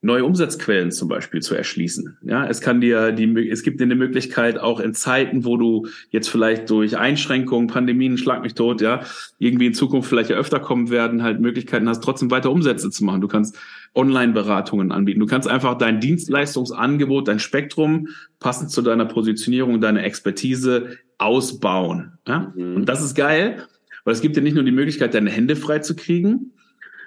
neue 0.03 0.25
Umsatzquellen 0.25 0.93
zum 0.93 1.09
Beispiel 1.09 1.41
zu 1.41 1.55
erschließen. 1.55 2.19
Ja, 2.23 2.47
es 2.47 2.61
kann 2.61 2.81
dir 2.81 3.13
die, 3.13 3.49
es 3.49 3.63
gibt 3.63 3.81
dir 3.81 3.85
eine 3.85 3.95
Möglichkeit 3.95 4.59
auch 4.59 4.79
in 4.79 4.95
Zeiten, 4.95 5.45
wo 5.45 5.57
du 5.57 5.89
jetzt 6.11 6.29
vielleicht 6.29 6.71
durch 6.71 6.97
Einschränkungen, 6.97 7.67
Pandemien, 7.67 8.19
schlag 8.19 8.43
mich 8.43 8.55
tot, 8.55 8.81
ja, 8.81 9.01
irgendwie 9.39 9.67
in 9.67 9.75
Zukunft 9.75 10.09
vielleicht 10.09 10.31
ja 10.31 10.37
öfter 10.37 10.61
kommen 10.61 10.91
werden, 10.91 11.23
halt 11.23 11.41
Möglichkeiten 11.41 11.89
hast, 11.89 12.05
trotzdem 12.05 12.31
weiter 12.31 12.53
Umsätze 12.53 12.91
zu 12.91 13.05
machen. 13.05 13.21
Du 13.21 13.29
kannst 13.29 13.57
Online-Beratungen 13.95 14.93
anbieten. 14.93 15.21
Du 15.21 15.27
kannst 15.27 15.49
einfach 15.49 15.77
dein 15.79 16.01
Dienstleistungsangebot, 16.01 17.29
dein 17.29 17.39
Spektrum 17.39 18.09
passend 18.39 18.71
zu 18.71 18.83
deiner 18.83 19.07
Positionierung, 19.07 19.81
deiner 19.81 20.05
Expertise 20.05 20.99
ausbauen. 21.19 22.13
Ja? 22.29 22.53
Mhm. 22.55 22.77
Und 22.77 22.89
das 22.89 23.03
ist 23.03 23.15
geil, 23.15 23.67
weil 24.05 24.13
es 24.13 24.21
gibt 24.21 24.37
dir 24.37 24.43
nicht 24.43 24.55
nur 24.55 24.65
die 24.65 24.73
Möglichkeit, 24.73 25.15
deine 25.15 25.31
Hände 25.31 25.57
frei 25.57 25.79
zu 25.81 25.97
kriegen, 25.97 26.53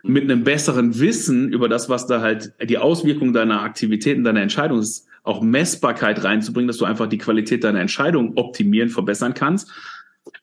mit 0.03 0.23
einem 0.23 0.43
besseren 0.43 0.99
Wissen 0.99 1.51
über 1.51 1.69
das, 1.69 1.89
was 1.89 2.07
da 2.07 2.21
halt 2.21 2.53
die 2.63 2.77
Auswirkungen 2.77 3.33
deiner 3.33 3.61
Aktivitäten, 3.61 4.23
deiner 4.23 4.41
Entscheidung 4.41 4.79
ist, 4.79 5.07
auch 5.23 5.41
Messbarkeit 5.41 6.23
reinzubringen, 6.23 6.67
dass 6.67 6.77
du 6.77 6.85
einfach 6.85 7.07
die 7.07 7.17
Qualität 7.17 7.63
deiner 7.63 7.81
Entscheidung 7.81 8.37
optimieren, 8.37 8.89
verbessern 8.89 9.33
kannst 9.33 9.71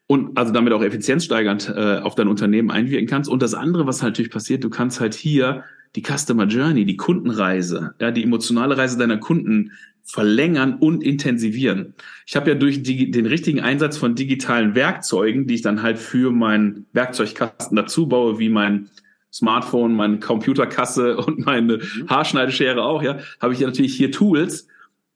und 0.07 0.36
also 0.36 0.52
damit 0.52 0.72
auch 0.72 0.82
effizienzsteigernd 0.82 1.72
äh, 1.74 1.98
auf 1.98 2.14
dein 2.14 2.28
Unternehmen 2.28 2.70
einwirken 2.70 3.09
kannst. 3.09 3.28
Und 3.28 3.42
das 3.42 3.54
andere, 3.54 3.86
was 3.86 4.02
halt 4.02 4.12
natürlich 4.12 4.30
passiert, 4.30 4.62
du 4.64 4.70
kannst 4.70 5.00
halt 5.00 5.14
hier 5.14 5.64
die 5.96 6.02
Customer 6.02 6.46
Journey, 6.46 6.84
die 6.84 6.96
Kundenreise, 6.96 7.94
ja, 8.00 8.11
die 8.11 8.22
emotionale 8.22 8.76
Reise 8.76 8.98
deiner 8.98 9.16
Kunden 9.16 9.72
verlängern 10.04 10.76
und 10.78 11.02
intensivieren. 11.02 11.94
Ich 12.26 12.36
habe 12.36 12.50
ja 12.50 12.54
durch 12.54 12.82
die, 12.82 13.11
den 13.11 13.26
richtigen 13.26 13.61
Einsatz 13.61 13.96
von 13.96 14.14
digitalen 14.14 14.76
Werkzeugen, 14.76 15.46
die 15.46 15.54
ich 15.54 15.62
dann 15.62 15.82
halt 15.82 15.98
für 15.98 16.30
meinen 16.30 16.86
Werkzeugkasten 16.92 17.76
dazu 17.76 18.07
baue, 18.07 18.38
wie 18.38 18.48
mein 18.48 18.88
Smartphone, 19.37 19.95
meine 19.95 20.18
Computerkasse 20.18 21.16
und 21.26 21.45
meine 21.45 21.78
mhm. 21.78 22.09
Haarschneideschere 22.09 22.82
auch, 22.82 23.03
ja, 23.03 23.18
habe 23.41 23.55
ich 23.55 23.61
ja 23.61 23.66
natürlich 23.66 23.95
hier 23.95 24.11
Tools, 24.11 24.68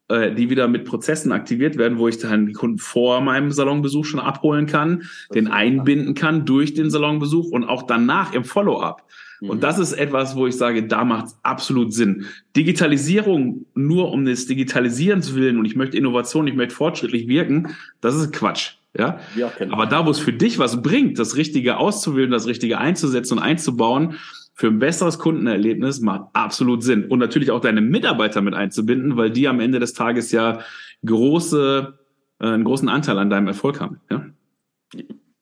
äh, 0.07 0.33
die 0.33 0.49
wieder 0.49 0.67
mit 0.67 0.85
Prozessen 0.85 1.31
aktiviert 1.31 1.77
werden, 1.77 1.97
wo 1.97 2.07
ich 2.07 2.17
dann 2.17 2.45
die 2.45 2.53
Kunden 2.53 2.79
vor 2.79 3.21
meinem 3.21 3.51
Salonbesuch 3.51 4.05
schon 4.05 4.19
abholen 4.19 4.65
kann, 4.65 5.03
den 5.33 5.47
einbinden 5.47 6.13
kann 6.13 6.45
durch 6.45 6.73
den 6.73 6.89
Salonbesuch 6.89 7.49
und 7.51 7.63
auch 7.63 7.83
danach 7.83 8.33
im 8.33 8.43
Follow-up. 8.43 9.03
Und 9.41 9.57
mhm. 9.57 9.61
das 9.61 9.79
ist 9.79 9.93
etwas, 9.93 10.35
wo 10.35 10.45
ich 10.45 10.55
sage, 10.55 10.83
da 10.83 11.03
macht 11.03 11.27
es 11.27 11.39
absolut 11.41 11.93
Sinn. 11.93 12.25
Digitalisierung 12.55 13.65
nur 13.73 14.11
um 14.11 14.25
des 14.25 14.45
Digitalisierens 14.45 15.33
willen 15.33 15.57
und 15.57 15.65
ich 15.65 15.75
möchte 15.75 15.97
Innovation, 15.97 16.47
ich 16.47 16.55
möchte 16.55 16.75
fortschrittlich 16.75 17.27
wirken, 17.27 17.75
das 18.01 18.15
ist 18.15 18.33
Quatsch. 18.33 18.73
Ja, 18.97 19.19
ja 19.35 19.51
aber 19.69 19.85
da, 19.85 20.05
wo 20.05 20.09
es 20.09 20.19
für 20.19 20.33
dich 20.33 20.59
was 20.59 20.81
bringt, 20.81 21.17
das 21.17 21.37
Richtige 21.37 21.77
auszuwählen, 21.77 22.31
das 22.31 22.47
Richtige 22.47 22.77
einzusetzen 22.77 23.37
und 23.37 23.43
einzubauen, 23.43 24.15
für 24.53 24.67
ein 24.67 24.79
besseres 24.79 25.17
Kundenerlebnis 25.17 26.01
macht 26.01 26.25
absolut 26.33 26.83
Sinn. 26.83 27.05
Und 27.05 27.19
natürlich 27.19 27.51
auch 27.51 27.61
deine 27.61 27.81
Mitarbeiter 27.81 28.41
mit 28.41 28.53
einzubinden, 28.53 29.17
weil 29.17 29.31
die 29.31 29.47
am 29.47 29.59
Ende 29.59 29.79
des 29.79 29.93
Tages 29.93 30.31
ja 30.31 30.59
große, 31.05 31.97
äh, 32.39 32.45
einen 32.45 32.65
großen 32.65 32.89
Anteil 32.89 33.17
an 33.17 33.29
deinem 33.29 33.47
Erfolg 33.47 33.79
haben. 33.79 34.01
Ja? 34.09 34.25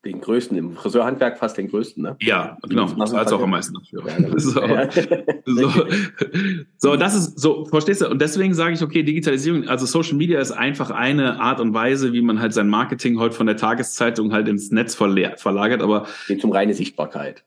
Den 0.09 0.21
größten, 0.21 0.57
im 0.57 0.73
Friseurhandwerk 0.73 1.37
fast 1.37 1.57
den 1.57 1.69
größten, 1.69 2.01
ne? 2.01 2.15
Ja, 2.19 2.57
genau. 2.67 2.87
Als 2.97 3.31
auch 3.31 3.41
am 3.43 3.51
meisten 3.51 3.75
dafür. 3.75 4.03
Ja, 4.07 4.15
genau. 4.15 4.37
so. 5.45 5.69
so. 5.69 5.83
so, 6.77 6.95
das 6.95 7.15
ist 7.15 7.39
so, 7.39 7.65
verstehst 7.65 8.01
du? 8.01 8.09
Und 8.09 8.19
deswegen 8.19 8.55
sage 8.55 8.73
ich, 8.73 8.81
okay, 8.81 9.03
Digitalisierung, 9.03 9.67
also 9.67 9.85
Social 9.85 10.15
Media 10.15 10.39
ist 10.39 10.51
einfach 10.51 10.89
eine 10.89 11.39
Art 11.39 11.59
und 11.59 11.75
Weise, 11.75 12.11
wie 12.11 12.21
man 12.21 12.39
halt 12.39 12.53
sein 12.53 12.69
Marketing 12.69 13.19
heute 13.19 13.35
von 13.35 13.45
der 13.45 13.57
Tageszeitung 13.57 14.33
halt 14.33 14.47
ins 14.47 14.71
Netz 14.71 14.95
verlagert, 14.95 15.83
aber. 15.83 16.07
Geht 16.27 16.43
um 16.43 16.51
reine 16.51 16.73
Sichtbarkeit 16.73 17.43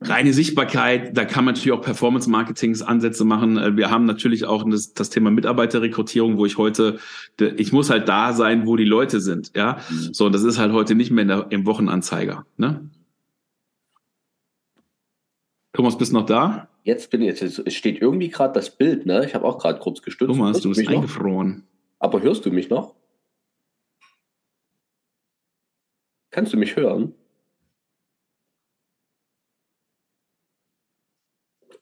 reine 0.00 0.32
Sichtbarkeit, 0.32 1.16
da 1.16 1.24
kann 1.24 1.44
man 1.44 1.54
natürlich 1.54 1.72
auch 1.72 1.82
Performance-Marketings-Ansätze 1.82 3.24
machen. 3.24 3.58
Äh, 3.58 3.76
wir 3.76 3.90
haben 3.90 4.06
natürlich 4.06 4.44
auch 4.46 4.64
das, 4.68 4.94
das, 4.94 5.10
Thema 5.10 5.30
Mitarbeiterrekrutierung, 5.30 6.38
wo 6.38 6.46
ich 6.46 6.56
heute, 6.56 6.98
ich 7.38 7.72
muss 7.72 7.90
halt 7.90 8.08
da 8.08 8.32
sein, 8.32 8.66
wo 8.66 8.76
die 8.76 8.84
Leute 8.84 9.20
sind, 9.20 9.52
ja. 9.54 9.78
Mhm. 9.90 10.14
So, 10.14 10.28
das 10.30 10.42
ist 10.42 10.58
halt 10.58 10.72
heute 10.72 10.94
nicht 10.94 11.10
mehr 11.10 11.24
der, 11.24 11.46
im 11.50 11.66
Wochenanzeiger, 11.66 12.46
ne? 12.56 12.88
Thomas, 15.72 15.96
bist 15.96 16.12
du 16.12 16.16
noch 16.16 16.26
da? 16.26 16.68
Jetzt 16.82 17.10
bin 17.10 17.22
ich, 17.22 17.40
jetzt, 17.40 17.58
es 17.58 17.74
steht 17.74 18.00
irgendwie 18.00 18.28
gerade 18.28 18.54
das 18.54 18.76
Bild, 18.76 19.06
ne? 19.06 19.24
Ich 19.24 19.34
habe 19.34 19.44
auch 19.44 19.58
gerade 19.58 19.78
kurz 19.78 20.02
gestützt. 20.02 20.30
Thomas, 20.30 20.54
hörst 20.54 20.64
du 20.64 20.70
bist 20.70 20.88
eingefroren. 20.88 21.48
Noch? 21.48 21.62
Aber 21.98 22.22
hörst 22.22 22.44
du 22.46 22.50
mich 22.50 22.70
noch? 22.70 22.94
Kannst 26.30 26.52
du 26.52 26.56
mich 26.56 26.76
hören? 26.76 27.14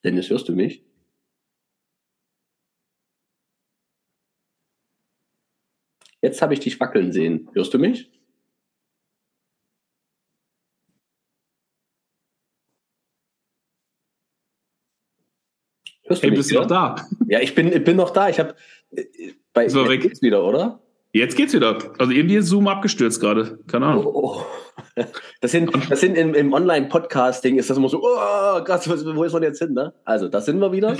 Dennis, 0.04 0.30
hörst 0.30 0.48
du 0.48 0.52
mich? 0.54 0.84
Jetzt 6.20 6.42
habe 6.42 6.54
ich 6.54 6.60
dich 6.60 6.78
wackeln 6.80 7.12
sehen. 7.12 7.48
Hörst 7.52 7.72
du 7.74 7.78
mich? 7.78 8.10
Hörst 16.04 16.22
du 16.22 16.24
hey, 16.24 16.30
mich 16.30 16.40
bist 16.40 16.50
du 16.50 16.54
noch 16.56 16.66
da? 16.66 16.96
Ja, 17.28 17.40
ich 17.40 17.54
bin, 17.54 17.68
ich 17.72 17.84
bin 17.84 17.96
noch 17.96 18.10
da. 18.10 18.28
Ich 18.28 18.40
habe 18.40 18.56
bei 19.52 19.68
so, 19.68 19.84
jetzt 19.90 20.02
geht's 20.02 20.22
wieder, 20.22 20.44
oder? 20.44 20.80
Jetzt 21.12 21.36
geht's 21.36 21.54
wieder. 21.54 21.78
Also 21.98 22.12
irgendwie 22.12 22.36
ist 22.36 22.46
Zoom 22.46 22.66
abgestürzt 22.68 23.20
gerade. 23.20 23.58
Keine 23.66 23.86
Ahnung. 23.86 24.06
Oh, 24.06 24.36
oh. 24.38 24.44
Das 25.40 25.52
sind, 25.52 25.70
das 25.90 26.00
sind 26.00 26.16
im, 26.16 26.34
im 26.34 26.52
Online-Podcasting 26.52 27.58
ist 27.58 27.70
das 27.70 27.76
immer 27.76 27.88
so, 27.88 28.02
oh, 28.02 28.64
krass, 28.64 28.88
wo 28.88 29.22
ist 29.22 29.32
man 29.32 29.42
jetzt 29.42 29.60
hin? 29.60 29.72
Ne? 29.72 29.92
Also, 30.04 30.28
da 30.28 30.40
sind 30.40 30.58
wir 30.58 30.72
wieder. 30.72 30.96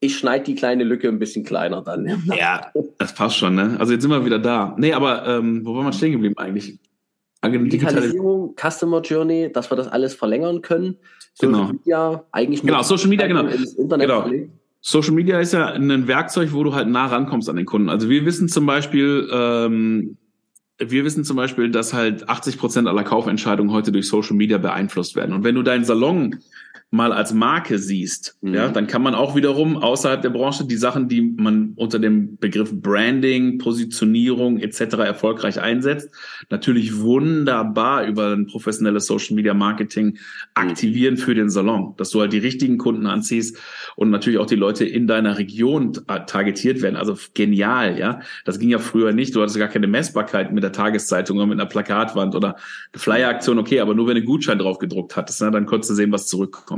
Ich 0.00 0.18
schneide 0.18 0.44
die 0.44 0.54
kleine 0.54 0.84
Lücke 0.84 1.08
ein 1.08 1.18
bisschen 1.18 1.44
kleiner 1.44 1.82
dann. 1.82 2.22
Ja, 2.36 2.70
das 2.98 3.14
passt 3.14 3.36
schon, 3.36 3.54
ne? 3.54 3.76
Also 3.78 3.92
jetzt 3.92 4.02
sind 4.02 4.10
wir 4.10 4.24
wieder 4.24 4.38
da. 4.38 4.74
Nee, 4.78 4.92
aber 4.92 5.26
ähm, 5.26 5.64
wo 5.64 5.74
waren 5.74 5.86
wir 5.86 5.92
stehen 5.92 6.12
geblieben 6.12 6.36
eigentlich? 6.36 6.78
Digitalisierung, 7.42 8.54
Customer 8.56 9.00
Journey, 9.02 9.50
dass 9.52 9.70
wir 9.70 9.76
das 9.76 9.88
alles 9.88 10.14
verlängern 10.14 10.62
können. 10.62 10.96
Social 11.34 11.52
genau. 11.52 11.72
Media, 11.72 12.24
eigentlich 12.32 12.62
genau, 12.62 12.82
Social 12.82 13.08
Media, 13.08 13.26
genau. 13.26 13.44
genau. 13.88 14.30
Social 14.80 15.12
Media 15.12 15.40
ist 15.40 15.52
ja 15.52 15.66
ein 15.68 16.06
Werkzeug, 16.06 16.52
wo 16.52 16.62
du 16.62 16.74
halt 16.74 16.88
nah 16.88 17.06
rankommst 17.06 17.48
an 17.48 17.56
den 17.56 17.66
Kunden. 17.66 17.88
Also 17.88 18.08
wir 18.08 18.24
wissen 18.24 18.48
zum 18.48 18.66
Beispiel, 18.66 19.28
ähm, 19.32 20.16
wir 20.78 21.04
wissen 21.04 21.24
zum 21.24 21.36
Beispiel, 21.36 21.70
dass 21.70 21.94
halt 21.94 22.28
80 22.28 22.58
Prozent 22.58 22.88
aller 22.88 23.04
Kaufentscheidungen 23.04 23.72
heute 23.72 23.92
durch 23.92 24.08
Social 24.08 24.34
Media 24.36 24.58
beeinflusst 24.58 25.14
werden. 25.14 25.34
Und 25.34 25.44
wenn 25.44 25.54
du 25.54 25.62
deinen 25.62 25.84
Salon 25.84 26.40
mal 26.90 27.12
als 27.12 27.34
Marke 27.34 27.78
siehst, 27.78 28.36
mhm. 28.40 28.54
ja, 28.54 28.68
dann 28.68 28.86
kann 28.86 29.02
man 29.02 29.14
auch 29.14 29.34
wiederum 29.34 29.76
außerhalb 29.76 30.22
der 30.22 30.30
Branche 30.30 30.64
die 30.64 30.76
Sachen, 30.76 31.08
die 31.08 31.22
man 31.22 31.72
unter 31.74 31.98
dem 31.98 32.36
Begriff 32.36 32.72
Branding, 32.72 33.58
Positionierung 33.58 34.60
etc. 34.60 34.98
erfolgreich 34.98 35.60
einsetzt, 35.60 36.10
natürlich 36.50 37.00
wunderbar 37.00 38.06
über 38.06 38.32
ein 38.32 38.46
professionelles 38.46 39.06
Social 39.06 39.34
Media 39.34 39.54
Marketing 39.54 40.18
aktivieren 40.54 41.16
für 41.16 41.34
den 41.34 41.50
Salon, 41.50 41.94
dass 41.96 42.10
du 42.10 42.20
halt 42.20 42.32
die 42.32 42.38
richtigen 42.38 42.78
Kunden 42.78 43.06
anziehst 43.06 43.58
und 43.96 44.10
natürlich 44.10 44.38
auch 44.38 44.46
die 44.46 44.54
Leute 44.54 44.84
in 44.84 45.08
deiner 45.08 45.36
Region 45.36 45.92
targetiert 46.26 46.80
werden. 46.80 46.96
Also 46.96 47.16
genial, 47.34 47.98
ja. 47.98 48.20
Das 48.44 48.60
ging 48.60 48.70
ja 48.70 48.78
früher 48.78 49.12
nicht. 49.12 49.34
Du 49.34 49.42
hattest 49.42 49.58
gar 49.58 49.68
keine 49.68 49.88
Messbarkeit 49.88 50.52
mit 50.52 50.62
der 50.62 50.72
Tageszeitung 50.72 51.38
oder 51.38 51.46
mit 51.46 51.58
einer 51.58 51.68
Plakatwand 51.68 52.36
oder 52.36 52.56
Flyer-Aktion, 52.94 53.58
okay, 53.58 53.80
aber 53.80 53.94
nur 53.94 54.06
wenn 54.06 54.14
du 54.14 54.20
einen 54.20 54.26
Gutschein 54.26 54.58
drauf 54.58 54.78
gedruckt 54.78 55.16
hattest, 55.16 55.42
ne, 55.42 55.50
dann 55.50 55.66
konntest 55.66 55.90
du 55.90 55.94
sehen, 55.94 56.12
was 56.12 56.28
zurückkommt. 56.28 56.73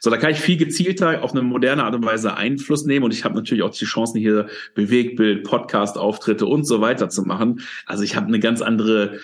So, 0.00 0.10
da 0.10 0.16
kann 0.16 0.30
ich 0.30 0.40
viel 0.40 0.56
gezielter 0.56 1.22
auf 1.22 1.32
eine 1.32 1.42
moderne 1.42 1.84
Art 1.84 1.94
und 1.94 2.04
Weise 2.04 2.36
Einfluss 2.36 2.84
nehmen 2.84 3.04
und 3.04 3.12
ich 3.12 3.24
habe 3.24 3.34
natürlich 3.34 3.62
auch 3.62 3.70
die 3.70 3.84
Chancen 3.84 4.18
hier 4.18 4.46
Bewegtbild, 4.74 5.44
Podcast-Auftritte 5.44 6.46
und 6.46 6.66
so 6.66 6.80
weiter 6.80 7.08
zu 7.08 7.22
machen. 7.22 7.60
Also 7.86 8.02
ich 8.02 8.16
habe 8.16 8.26
eine 8.26 8.40
ganz 8.40 8.62
andere 8.62 9.18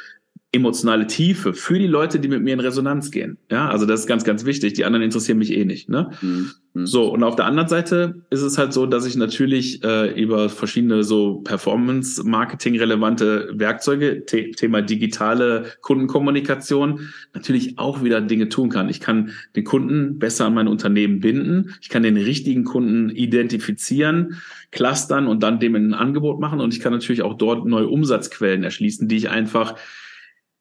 emotionale 0.55 1.07
Tiefe 1.07 1.55
für 1.55 1.79
die 1.79 1.87
Leute, 1.87 2.21
die 2.21 2.29
mit 2.29 2.43
mir 2.43 2.53
in 2.53 2.61
Resonanz 2.61 3.11
gehen. 3.11 3.39
Ja, 3.51 3.71
also 3.71 3.87
das 3.87 4.01
ist 4.01 4.07
ganz, 4.07 4.23
ganz 4.23 4.45
wichtig. 4.45 4.75
Die 4.75 4.85
anderen 4.85 5.03
interessieren 5.03 5.39
mich 5.39 5.51
eh 5.51 5.65
nicht. 5.65 5.89
Ne? 5.89 6.11
Mhm. 6.21 6.51
So, 6.75 7.11
und 7.13 7.23
auf 7.23 7.37
der 7.37 7.47
anderen 7.47 7.69
Seite 7.69 8.23
ist 8.29 8.43
es 8.43 8.59
halt 8.59 8.75
so, 8.75 8.85
dass 8.85 9.07
ich 9.07 9.17
natürlich 9.17 9.83
äh, 9.83 10.13
über 10.19 10.51
verschiedene 10.51 11.05
so 11.05 11.41
Performance-Marketing-relevante 11.41 13.53
Werkzeuge, 13.55 14.25
The 14.29 14.51
Thema 14.53 14.83
digitale 14.83 15.65
Kundenkommunikation, 15.81 17.09
natürlich 17.33 17.79
auch 17.79 18.03
wieder 18.03 18.21
Dinge 18.21 18.51
tun 18.51 18.69
kann. 18.69 18.91
Ich 18.91 19.01
kann 19.01 19.31
den 19.57 19.65
Kunden 19.65 20.19
besser 20.19 20.45
an 20.47 20.55
mein 20.55 20.69
Unternehmen 20.69 21.21
binden. 21.21 21.75
Ich 21.81 21.89
kann 21.89 22.03
den 22.03 22.19
richtigen 22.19 22.65
Kunden 22.65 23.09
identifizieren, 23.09 24.43
clustern 24.71 25.27
und 25.27 25.43
dann 25.43 25.61
dem 25.61 25.75
ein 25.75 25.95
Angebot 25.95 26.41
machen. 26.41 26.61
Und 26.61 26.75
ich 26.75 26.81
kann 26.81 26.93
natürlich 26.93 27.23
auch 27.23 27.35
dort 27.35 27.67
neue 27.67 27.89
Umsatzquellen 27.89 28.65
erschließen, 28.65 29.09
die 29.09 29.17
ich 29.17 29.31
einfach 29.31 29.77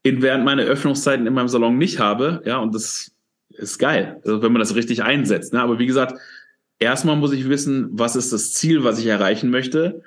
in 0.04 0.22
während 0.22 0.46
meiner 0.46 0.64
Öffnungszeiten 0.64 1.28
in 1.28 1.34
meinem 1.34 1.48
Salon 1.48 1.78
nicht 1.78 2.00
habe. 2.00 2.42
Ja, 2.46 2.58
und 2.58 2.74
das 2.74 3.12
ist 3.50 3.78
geil, 3.78 4.20
also 4.24 4.42
wenn 4.42 4.52
man 4.52 4.60
das 4.60 4.76
richtig 4.76 5.04
einsetzt. 5.04 5.54
Ne? 5.54 5.62
Aber 5.62 5.80
wie 5.80 5.86
gesagt, 5.86 6.20
erstmal 6.80 7.16
muss 7.16 7.34
ich 7.34 7.48
wissen, 7.50 7.90
was 7.92 8.16
ist 8.16 8.34
das 8.34 8.54
Ziel, 8.54 8.84
was 8.84 9.00
ich 9.00 9.06
erreichen 9.06 9.50
möchte. 9.50 10.02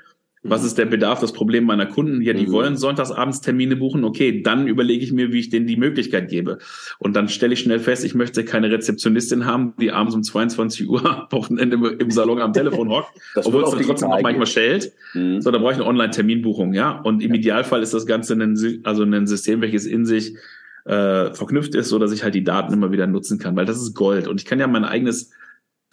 Was 0.47 0.63
ist 0.63 0.77
der 0.77 0.85
Bedarf, 0.85 1.21
das 1.21 1.33
Problem 1.33 1.65
meiner 1.65 1.87
Kunden? 1.87 2.21
Ja, 2.21 2.35
die 2.35 2.47
mhm. 2.47 2.53
wollen 2.53 2.77
sonntagsabends 2.77 3.41
Termine 3.41 3.77
buchen. 3.77 4.05
Okay, 4.05 4.43
dann 4.43 4.67
überlege 4.67 5.03
ich 5.03 5.11
mir, 5.11 5.33
wie 5.33 5.39
ich 5.39 5.49
denen 5.49 5.67
die 5.67 5.79
Möglichkeit 5.79 6.29
gebe. 6.29 6.59
Und 6.99 7.17
dann 7.17 7.29
stelle 7.29 7.55
ich 7.55 7.61
schnell 7.61 7.81
fest, 7.81 8.05
ich 8.05 8.15
möchte 8.15 8.45
keine 8.45 8.71
Rezeptionistin 8.71 9.47
haben, 9.47 9.73
die 9.81 9.91
abends 9.91 10.15
um 10.15 10.23
22 10.23 10.87
Uhr 10.87 11.27
Wochenende 11.31 11.77
im 11.99 12.11
Salon 12.11 12.43
am 12.43 12.53
Telefon 12.53 12.91
hockt, 12.91 13.11
obwohl 13.37 13.65
es 13.65 13.71
dann 13.71 13.83
trotzdem 13.83 14.11
auch 14.11 14.21
manchmal 14.21 14.47
stellt. 14.47 14.93
Mhm. 15.15 15.41
So, 15.41 15.51
da 15.51 15.57
brauche 15.57 15.73
ich 15.73 15.79
eine 15.79 15.87
Online-Terminbuchung, 15.87 16.75
ja. 16.75 17.01
Und 17.01 17.23
im 17.23 17.33
Idealfall 17.33 17.83
ist 17.83 17.95
das 17.95 18.05
Ganze 18.05 18.35
ein, 18.35 18.83
also 18.85 19.03
ein 19.03 19.27
System, 19.27 19.63
welches 19.63 19.87
in 19.87 20.05
sich 20.05 20.37
äh, 20.85 21.33
verknüpft 21.33 21.75
ist, 21.75 21.89
so 21.89 21.99
dass 21.99 22.13
ich 22.13 22.23
halt 22.23 22.35
die 22.35 22.45
Daten 22.45 22.75
immer 22.75 22.93
wieder 22.93 23.07
nutzen 23.07 23.39
kann, 23.39 23.57
weil 23.57 23.65
das 23.65 23.79
ist 23.81 23.95
Gold. 23.95 24.29
Und 24.29 24.43
ich 24.43 24.47
kann 24.47 24.61
ja 24.61 24.67
mein 24.67 24.85
eigenes 24.85 25.31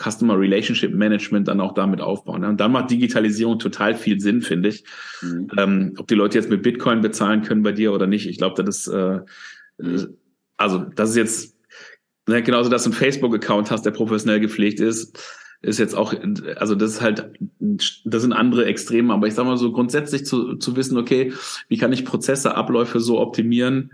Customer 0.01 0.37
Relationship 0.37 0.93
Management 0.93 1.47
dann 1.47 1.61
auch 1.61 1.73
damit 1.73 2.01
aufbauen. 2.01 2.43
Und 2.43 2.59
dann 2.59 2.71
macht 2.71 2.91
Digitalisierung 2.91 3.59
total 3.59 3.95
viel 3.95 4.19
Sinn, 4.19 4.41
finde 4.41 4.69
ich. 4.69 4.83
Mhm. 5.21 5.47
Ähm, 5.57 5.93
ob 5.97 6.07
die 6.07 6.15
Leute 6.15 6.37
jetzt 6.37 6.49
mit 6.49 6.63
Bitcoin 6.63 7.01
bezahlen 7.01 7.41
können 7.41 7.63
bei 7.63 7.71
dir 7.71 7.93
oder 7.93 8.07
nicht, 8.07 8.27
ich 8.27 8.37
glaube, 8.37 8.63
das 8.63 8.87
ist, 8.87 8.87
äh, 8.87 9.19
also 10.57 10.79
das 10.79 11.11
ist 11.11 11.15
jetzt 11.15 11.57
ne, 12.27 12.41
genauso, 12.41 12.69
dass 12.69 12.83
du 12.83 12.89
einen 12.89 12.97
Facebook-Account 12.97 13.71
hast, 13.71 13.85
der 13.85 13.91
professionell 13.91 14.39
gepflegt 14.39 14.79
ist, 14.79 15.17
ist 15.61 15.77
jetzt 15.77 15.95
auch, 15.95 16.13
also 16.55 16.73
das 16.73 16.93
ist 16.93 17.01
halt, 17.01 17.31
das 17.59 18.21
sind 18.21 18.33
andere 18.33 18.65
Extreme, 18.65 19.13
aber 19.13 19.27
ich 19.27 19.35
sag 19.35 19.45
mal 19.45 19.57
so 19.57 19.71
grundsätzlich 19.71 20.25
zu, 20.25 20.55
zu 20.55 20.75
wissen, 20.75 20.97
okay, 20.97 21.33
wie 21.67 21.77
kann 21.77 21.93
ich 21.93 22.03
Prozesse, 22.03 22.55
Abläufe 22.55 22.99
so 22.99 23.19
optimieren, 23.19 23.91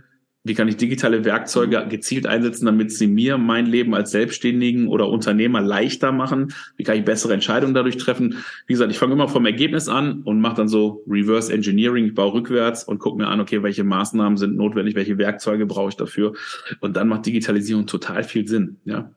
wie 0.47 0.53
kann 0.53 0.67
ich 0.67 0.77
digitale 0.77 1.25
Werkzeuge 1.25 1.85
gezielt 1.89 2.25
einsetzen, 2.25 2.65
damit 2.65 2.91
sie 2.91 3.07
mir 3.07 3.37
mein 3.37 3.65
Leben 3.65 3.93
als 3.93 4.11
Selbstständigen 4.11 4.87
oder 4.87 5.09
Unternehmer 5.09 5.61
leichter 5.61 6.11
machen? 6.11 6.53
Wie 6.75 6.83
kann 6.83 6.97
ich 6.97 7.05
bessere 7.05 7.33
Entscheidungen 7.33 7.73
dadurch 7.73 7.97
treffen? 7.97 8.43
Wie 8.65 8.73
gesagt, 8.73 8.91
ich 8.91 8.97
fange 8.97 9.13
immer 9.13 9.27
vom 9.27 9.45
Ergebnis 9.45 9.87
an 9.87 10.21
und 10.23 10.39
mache 10.39 10.55
dann 10.57 10.67
so 10.67 11.03
Reverse 11.07 11.53
Engineering. 11.53 12.05
Ich 12.05 12.15
baue 12.15 12.33
rückwärts 12.33 12.83
und 12.83 12.99
gucke 12.99 13.17
mir 13.17 13.27
an, 13.27 13.41
okay, 13.41 13.63
welche 13.63 13.83
Maßnahmen 13.83 14.37
sind 14.37 14.55
notwendig, 14.55 14.95
welche 14.95 15.17
Werkzeuge 15.17 15.65
brauche 15.65 15.89
ich 15.89 15.95
dafür? 15.95 16.33
Und 16.79 16.95
dann 16.97 17.07
macht 17.07 17.25
Digitalisierung 17.25 17.85
total 17.87 18.23
viel 18.23 18.47
Sinn. 18.47 18.77
Ja. 18.85 19.11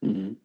Mhm. 0.00 0.36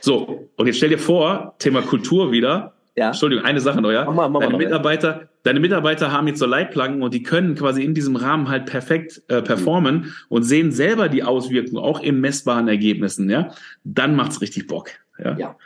So, 0.00 0.48
und 0.56 0.66
jetzt 0.66 0.76
stell 0.76 0.88
dir 0.88 0.98
vor, 0.98 1.54
Thema 1.58 1.82
Kultur 1.82 2.32
wieder. 2.32 2.74
Ja. 2.96 3.08
Entschuldigung, 3.08 3.44
eine 3.44 3.60
Sache 3.60 3.80
noch, 3.80 3.90
ja. 3.90 4.04
Mach 4.04 4.14
mal, 4.14 4.28
mach 4.28 4.40
Deine 4.40 4.52
mal 4.52 4.58
Mitarbeiter, 4.58 5.29
deine 5.42 5.60
Mitarbeiter 5.60 6.12
haben 6.12 6.26
jetzt 6.26 6.38
so 6.38 6.46
Leitplanken 6.46 7.02
und 7.02 7.14
die 7.14 7.22
können 7.22 7.54
quasi 7.54 7.84
in 7.84 7.94
diesem 7.94 8.16
Rahmen 8.16 8.48
halt 8.48 8.66
perfekt 8.66 9.22
äh, 9.28 9.42
performen 9.42 10.14
und 10.28 10.42
sehen 10.42 10.72
selber 10.72 11.08
die 11.08 11.22
Auswirkungen 11.22 11.82
auch 11.82 12.00
in 12.00 12.20
messbaren 12.20 12.68
Ergebnissen, 12.68 13.30
ja, 13.30 13.54
dann 13.84 14.16
macht's 14.16 14.40
richtig 14.40 14.66
Bock. 14.66 14.90
Ja. 15.18 15.38
ja. 15.38 15.56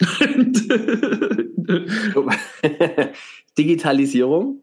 Digitalisierung. 3.58 4.62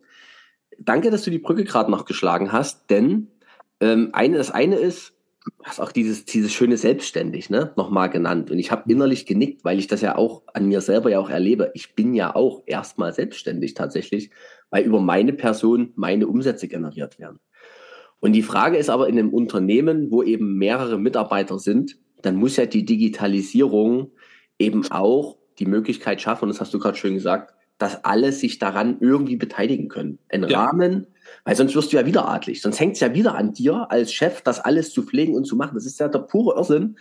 Danke, 0.79 1.09
dass 1.09 1.23
du 1.23 1.31
die 1.31 1.39
Brücke 1.39 1.63
gerade 1.63 1.91
noch 1.91 2.05
geschlagen 2.05 2.51
hast, 2.51 2.89
denn 2.89 3.27
ähm, 3.79 4.09
eine, 4.13 4.37
das 4.37 4.51
eine 4.51 4.75
ist, 4.75 5.14
hast 5.63 5.79
auch 5.79 5.91
dieses, 5.91 6.25
dieses 6.25 6.53
schöne 6.53 6.77
Selbstständig, 6.77 7.49
ne, 7.49 7.73
nochmal 7.75 8.09
genannt. 8.09 8.51
Und 8.51 8.59
ich 8.59 8.71
habe 8.71 8.91
innerlich 8.91 9.25
genickt, 9.25 9.65
weil 9.65 9.79
ich 9.79 9.87
das 9.87 10.01
ja 10.01 10.15
auch 10.15 10.43
an 10.53 10.67
mir 10.67 10.81
selber 10.81 11.09
ja 11.09 11.19
auch 11.19 11.29
erlebe. 11.29 11.71
Ich 11.73 11.95
bin 11.95 12.13
ja 12.13 12.35
auch 12.35 12.63
erstmal 12.65 13.13
selbstständig 13.13 13.73
tatsächlich, 13.73 14.29
weil 14.69 14.83
über 14.83 15.01
meine 15.01 15.33
Person 15.33 15.93
meine 15.95 16.27
Umsätze 16.27 16.67
generiert 16.67 17.19
werden. 17.19 17.39
Und 18.19 18.33
die 18.33 18.43
Frage 18.43 18.77
ist 18.77 18.89
aber 18.89 19.07
in 19.07 19.19
einem 19.19 19.33
Unternehmen, 19.33 20.11
wo 20.11 20.23
eben 20.23 20.57
mehrere 20.57 20.97
Mitarbeiter 20.97 21.59
sind, 21.59 21.97
dann 22.21 22.35
muss 22.35 22.57
ja 22.57 22.65
die 22.65 22.85
Digitalisierung 22.85 24.11
eben 24.57 24.89
auch 24.91 25.37
die 25.59 25.65
Möglichkeit 25.65 26.21
schaffen, 26.21 26.45
und 26.45 26.49
das 26.49 26.61
hast 26.61 26.73
du 26.73 26.79
gerade 26.79 26.97
schön 26.97 27.13
gesagt, 27.13 27.54
dass 27.77 28.05
alle 28.05 28.31
sich 28.31 28.59
daran 28.59 28.97
irgendwie 28.99 29.35
beteiligen 29.35 29.89
können. 29.89 30.19
Ein 30.29 30.47
ja. 30.47 30.65
Rahmen, 30.65 31.07
weil 31.43 31.55
sonst 31.55 31.75
wirst 31.75 31.91
du 31.91 31.97
ja 31.97 32.05
wieder 32.05 32.27
adlig. 32.27 32.61
Sonst 32.61 32.79
hängt 32.79 32.93
es 32.93 33.01
ja 33.01 33.13
wieder 33.13 33.35
an 33.35 33.53
dir 33.53 33.91
als 33.91 34.13
Chef, 34.13 34.41
das 34.41 34.59
alles 34.59 34.91
zu 34.91 35.03
pflegen 35.03 35.35
und 35.35 35.45
zu 35.45 35.55
machen. 35.55 35.75
Das 35.75 35.85
ist 35.85 35.99
ja 35.99 36.07
der 36.07 36.19
pure 36.19 36.55
Irrsinn, 36.55 36.97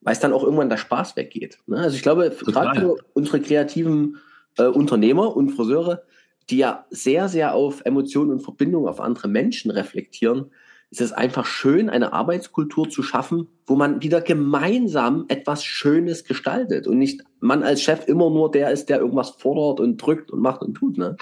weil 0.00 0.12
es 0.12 0.20
dann 0.20 0.32
auch 0.32 0.42
irgendwann 0.42 0.68
der 0.68 0.76
Spaß 0.76 1.16
weggeht. 1.16 1.58
Ne? 1.66 1.78
Also 1.78 1.96
ich 1.96 2.02
glaube, 2.02 2.34
gerade 2.44 2.80
für 2.80 2.96
unsere 3.14 3.40
kreativen 3.40 4.16
äh, 4.58 4.64
Unternehmer 4.64 5.36
und 5.36 5.50
Friseure, 5.50 6.02
die 6.50 6.58
ja 6.58 6.86
sehr, 6.90 7.28
sehr 7.28 7.54
auf 7.54 7.82
Emotionen 7.84 8.30
und 8.32 8.40
Verbindungen 8.40 8.88
auf 8.88 9.00
andere 9.00 9.28
Menschen 9.28 9.70
reflektieren, 9.70 10.50
ist 10.90 11.00
es 11.00 11.12
einfach 11.12 11.46
schön, 11.46 11.90
eine 11.90 12.12
Arbeitskultur 12.12 12.88
zu 12.88 13.02
schaffen, 13.02 13.48
wo 13.66 13.74
man 13.74 14.02
wieder 14.02 14.20
gemeinsam 14.20 15.24
etwas 15.28 15.64
Schönes 15.64 16.24
gestaltet 16.24 16.86
und 16.86 16.98
nicht 16.98 17.22
man 17.40 17.62
als 17.62 17.82
Chef 17.82 18.06
immer 18.06 18.30
nur 18.30 18.50
der 18.50 18.70
ist, 18.70 18.88
der 18.88 19.00
irgendwas 19.00 19.30
fordert 19.30 19.80
und 19.80 19.96
drückt 19.98 20.30
und 20.30 20.40
macht 20.40 20.62
und 20.62 20.74
tut. 20.74 20.96
Ne? 20.96 21.16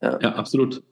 Ja. 0.00 0.18
ja, 0.20 0.34
absolut. 0.34 0.82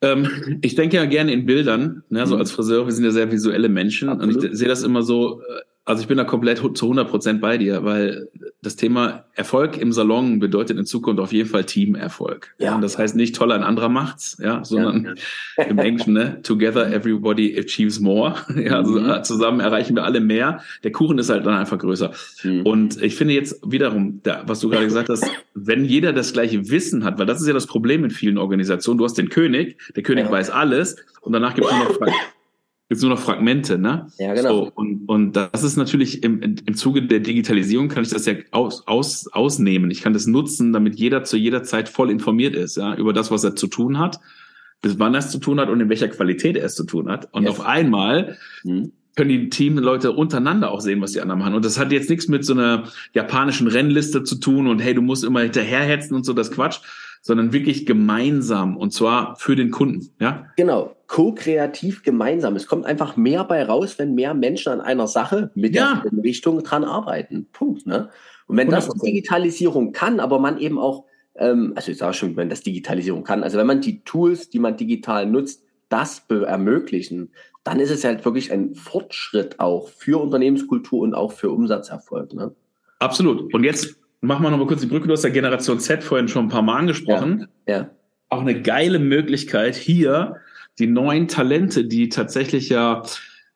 Ähm, 0.00 0.58
ich 0.62 0.74
denke 0.74 0.96
ja 0.96 1.04
gerne 1.04 1.32
in 1.32 1.46
Bildern, 1.46 2.02
ne, 2.08 2.26
so 2.26 2.34
mhm. 2.34 2.40
als 2.40 2.50
Friseur, 2.50 2.86
wir 2.86 2.92
sind 2.92 3.04
ja 3.04 3.10
sehr 3.10 3.30
visuelle 3.30 3.68
Menschen 3.68 4.08
absolut. 4.08 4.36
und 4.36 4.44
ich 4.44 4.58
sehe 4.58 4.68
das 4.68 4.82
immer 4.82 5.02
so, 5.02 5.40
äh, 5.40 5.44
also 5.84 6.00
ich 6.00 6.08
bin 6.08 6.16
da 6.16 6.24
komplett 6.24 6.58
zu 6.58 6.86
100 6.86 7.08
Prozent 7.08 7.40
bei 7.40 7.58
dir, 7.58 7.84
weil 7.84 8.28
das 8.62 8.76
Thema 8.76 9.24
Erfolg 9.34 9.76
im 9.76 9.90
Salon 9.90 10.38
bedeutet 10.38 10.78
in 10.78 10.86
Zukunft 10.86 11.20
auf 11.20 11.32
jeden 11.32 11.48
Fall 11.48 11.64
Teamerfolg. 11.64 12.54
Ja. 12.58 12.76
Und 12.76 12.82
das 12.82 12.98
heißt 12.98 13.16
nicht 13.16 13.34
toller 13.34 13.56
ein 13.56 13.64
anderer 13.64 13.88
macht's, 13.88 14.38
ja, 14.40 14.64
sondern 14.64 15.16
ja. 15.56 15.64
im 15.68 15.78
Englischen, 15.78 16.12
ne, 16.12 16.40
together 16.42 16.92
everybody 16.92 17.58
achieves 17.58 17.98
more. 18.00 18.34
Ja, 18.62 18.76
also 18.76 19.00
mhm. 19.00 19.24
zusammen 19.24 19.60
erreichen 19.60 19.96
wir 19.96 20.04
alle 20.04 20.20
mehr. 20.20 20.60
Der 20.84 20.92
Kuchen 20.92 21.18
ist 21.18 21.30
halt 21.30 21.44
dann 21.46 21.54
einfach 21.54 21.78
größer. 21.78 22.12
Mhm. 22.44 22.64
Und 22.64 23.02
ich 23.02 23.16
finde 23.16 23.34
jetzt 23.34 23.60
wiederum, 23.66 24.20
da, 24.22 24.44
was 24.46 24.60
du 24.60 24.68
gerade 24.68 24.84
gesagt 24.84 25.08
hast, 25.08 25.24
wenn 25.54 25.84
jeder 25.84 26.12
das 26.12 26.32
gleiche 26.32 26.70
Wissen 26.70 27.02
hat, 27.02 27.18
weil 27.18 27.26
das 27.26 27.40
ist 27.40 27.48
ja 27.48 27.54
das 27.54 27.66
Problem 27.66 28.04
in 28.04 28.10
vielen 28.10 28.38
Organisationen, 28.38 28.98
du 28.98 29.04
hast 29.04 29.18
den 29.18 29.30
König, 29.30 29.78
der 29.96 30.04
König 30.04 30.26
ja. 30.26 30.30
weiß 30.30 30.50
alles 30.50 30.96
und 31.22 31.32
danach 31.32 31.54
gibt 31.54 31.66
es 31.66 31.72
nur 31.72 31.84
noch 31.84 31.96
jetzt 32.88 33.02
nur 33.02 33.10
noch 33.10 33.18
Fragmente, 33.18 33.78
ne? 33.78 34.06
Ja, 34.18 34.34
genau. 34.34 34.66
So, 34.66 34.72
und, 34.74 35.08
und 35.08 35.32
das 35.32 35.62
ist 35.62 35.76
natürlich 35.76 36.22
im, 36.22 36.42
im 36.42 36.74
Zuge 36.74 37.02
der 37.02 37.20
Digitalisierung 37.20 37.88
kann 37.88 38.02
ich 38.02 38.10
das 38.10 38.26
ja 38.26 38.34
aus, 38.50 38.86
aus, 38.86 39.28
ausnehmen. 39.32 39.90
Ich 39.90 40.02
kann 40.02 40.12
das 40.12 40.26
nutzen, 40.26 40.72
damit 40.72 40.96
jeder 40.96 41.24
zu 41.24 41.36
jeder 41.36 41.62
Zeit 41.62 41.88
voll 41.88 42.10
informiert 42.10 42.54
ist, 42.54 42.76
ja, 42.76 42.94
über 42.94 43.12
das, 43.12 43.30
was 43.30 43.44
er 43.44 43.56
zu 43.56 43.66
tun 43.66 43.98
hat, 43.98 44.20
bis 44.82 44.98
wann 44.98 45.14
er 45.14 45.20
es 45.20 45.30
zu 45.30 45.38
tun 45.38 45.58
hat 45.60 45.68
und 45.68 45.80
in 45.80 45.88
welcher 45.88 46.08
Qualität 46.08 46.56
er 46.56 46.66
es 46.66 46.74
zu 46.74 46.84
tun 46.84 47.08
hat. 47.08 47.32
Und 47.32 47.44
yes. 47.44 47.52
auf 47.52 47.66
einmal 47.66 48.36
mhm. 48.62 48.92
können 49.16 49.30
die 49.30 49.48
Teamleute 49.48 50.12
untereinander 50.12 50.70
auch 50.70 50.80
sehen, 50.80 51.00
was 51.00 51.12
die 51.12 51.20
anderen 51.20 51.40
machen. 51.40 51.54
Und 51.54 51.64
das 51.64 51.78
hat 51.78 51.92
jetzt 51.92 52.10
nichts 52.10 52.28
mit 52.28 52.44
so 52.44 52.52
einer 52.52 52.84
japanischen 53.14 53.68
Rennliste 53.68 54.22
zu 54.22 54.36
tun 54.36 54.66
und 54.66 54.80
hey, 54.80 54.94
du 54.94 55.02
musst 55.02 55.24
immer 55.24 55.40
hinterherhetzen 55.40 56.14
und 56.14 56.24
so 56.24 56.32
das 56.32 56.50
Quatsch, 56.50 56.80
sondern 57.22 57.52
wirklich 57.52 57.86
gemeinsam 57.86 58.76
und 58.76 58.92
zwar 58.92 59.36
für 59.36 59.54
den 59.54 59.70
Kunden. 59.70 60.10
Ja? 60.18 60.46
Genau, 60.56 60.96
co-kreativ 61.12 62.02
gemeinsam. 62.04 62.56
Es 62.56 62.66
kommt 62.66 62.86
einfach 62.86 63.18
mehr 63.18 63.44
bei 63.44 63.62
raus, 63.62 63.98
wenn 63.98 64.14
mehr 64.14 64.32
Menschen 64.32 64.72
an 64.72 64.80
einer 64.80 65.06
Sache 65.06 65.50
mit 65.54 65.74
ja. 65.74 66.02
der 66.02 66.24
Richtung 66.24 66.62
dran 66.62 66.84
arbeiten. 66.84 67.48
Punkt. 67.52 67.86
Ne? 67.86 68.08
Und 68.46 68.56
wenn 68.56 68.68
100%. 68.68 68.70
das 68.70 68.88
Digitalisierung 68.94 69.92
kann, 69.92 70.20
aber 70.20 70.38
man 70.38 70.58
eben 70.58 70.78
auch, 70.78 71.04
ähm, 71.34 71.74
also 71.76 71.92
ich 71.92 71.98
sage 71.98 72.14
schon, 72.14 72.34
wenn 72.36 72.48
das 72.48 72.62
Digitalisierung 72.62 73.24
kann, 73.24 73.42
also 73.42 73.58
wenn 73.58 73.66
man 73.66 73.82
die 73.82 74.02
Tools, 74.04 74.48
die 74.48 74.58
man 74.58 74.78
digital 74.78 75.26
nutzt, 75.26 75.62
das 75.90 76.24
ermöglichen, 76.30 77.30
dann 77.62 77.78
ist 77.78 77.90
es 77.90 78.04
halt 78.04 78.24
wirklich 78.24 78.50
ein 78.50 78.74
Fortschritt 78.74 79.60
auch 79.60 79.90
für 79.90 80.18
Unternehmenskultur 80.18 81.02
und 81.02 81.12
auch 81.12 81.32
für 81.32 81.50
Umsatzerfolg. 81.50 82.32
Ne? 82.32 82.54
Absolut. 83.00 83.52
Und 83.52 83.64
jetzt 83.64 83.96
machen 84.22 84.42
wir 84.42 84.50
noch 84.50 84.56
mal 84.56 84.66
kurz 84.66 84.80
die 84.80 84.86
Brücke. 84.86 85.08
Du 85.08 85.12
hast 85.12 85.24
ja 85.24 85.30
Generation 85.30 85.78
Z 85.78 86.02
vorhin 86.02 86.28
schon 86.28 86.46
ein 86.46 86.48
paar 86.48 86.62
Mal 86.62 86.78
angesprochen. 86.78 87.48
Ja. 87.68 87.76
ja. 87.76 87.90
Auch 88.30 88.40
eine 88.40 88.62
geile 88.62 88.98
Möglichkeit 88.98 89.74
hier 89.74 90.36
die 90.78 90.86
neuen 90.86 91.28
Talente, 91.28 91.84
die 91.84 92.08
tatsächlich 92.08 92.68
ja 92.68 93.02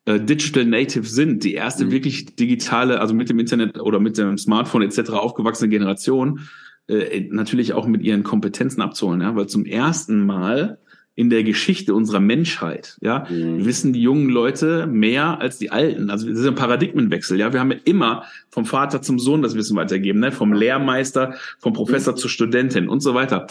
äh, 0.07 0.21
Digital 0.21 0.64
Native 0.64 1.07
sind, 1.07 1.45
die 1.45 1.55
erste 1.55 1.87
mhm. 1.87 1.91
wirklich 1.91 2.37
digitale, 2.37 3.01
also 3.01 3.14
mit 3.14 3.29
dem 3.29 3.39
Internet 3.39 3.81
oder 3.81 4.01
mit 4.01 4.19
dem 4.19 4.39
Smartphone 4.39 4.83
etc. 4.83 5.11
aufgewachsene 5.11 5.69
Generation, 5.69 6.41
äh, 6.89 7.27
natürlich 7.31 7.73
auch 7.73 7.87
mit 7.87 8.03
ihren 8.03 8.23
Kompetenzen 8.23 8.81
abzuholen, 8.81 9.21
ja, 9.21 9.35
weil 9.35 9.49
zum 9.49 9.64
ersten 9.64 10.25
Mal 10.25 10.79
in 11.17 11.31
der 11.31 11.43
Geschichte 11.45 11.95
unserer 11.95 12.21
Menschheit, 12.21 12.99
ja, 13.01 13.27
mhm. 13.29 13.64
wissen 13.64 13.95
die 13.95 14.03
jungen 14.03 14.29
Leute 14.29 14.87
mehr 14.87 15.41
als 15.41 15.57
die 15.59 15.71
Alten. 15.71 16.11
Also 16.11 16.29
das 16.29 16.39
ist 16.39 16.47
ein 16.47 16.55
Paradigmenwechsel, 16.55 17.41
ja. 17.41 17.55
Wir 17.55 17.61
haben 17.61 17.73
ja 17.73 17.79
immer 17.85 18.25
vom 18.51 18.67
Vater 18.67 19.01
zum 19.01 19.19
Sohn 19.19 19.41
das 19.41 19.55
Wissen 19.57 19.77
weitergeben, 19.77 20.21
ne? 20.21 20.31
vom 20.31 20.53
Lehrmeister, 20.53 21.35
vom 21.59 21.73
Professor 21.73 22.12
mhm. 22.12 22.19
zur 22.19 22.31
Studentin 22.31 22.89
und 22.89 23.01
so 23.01 23.14
weiter. 23.14 23.47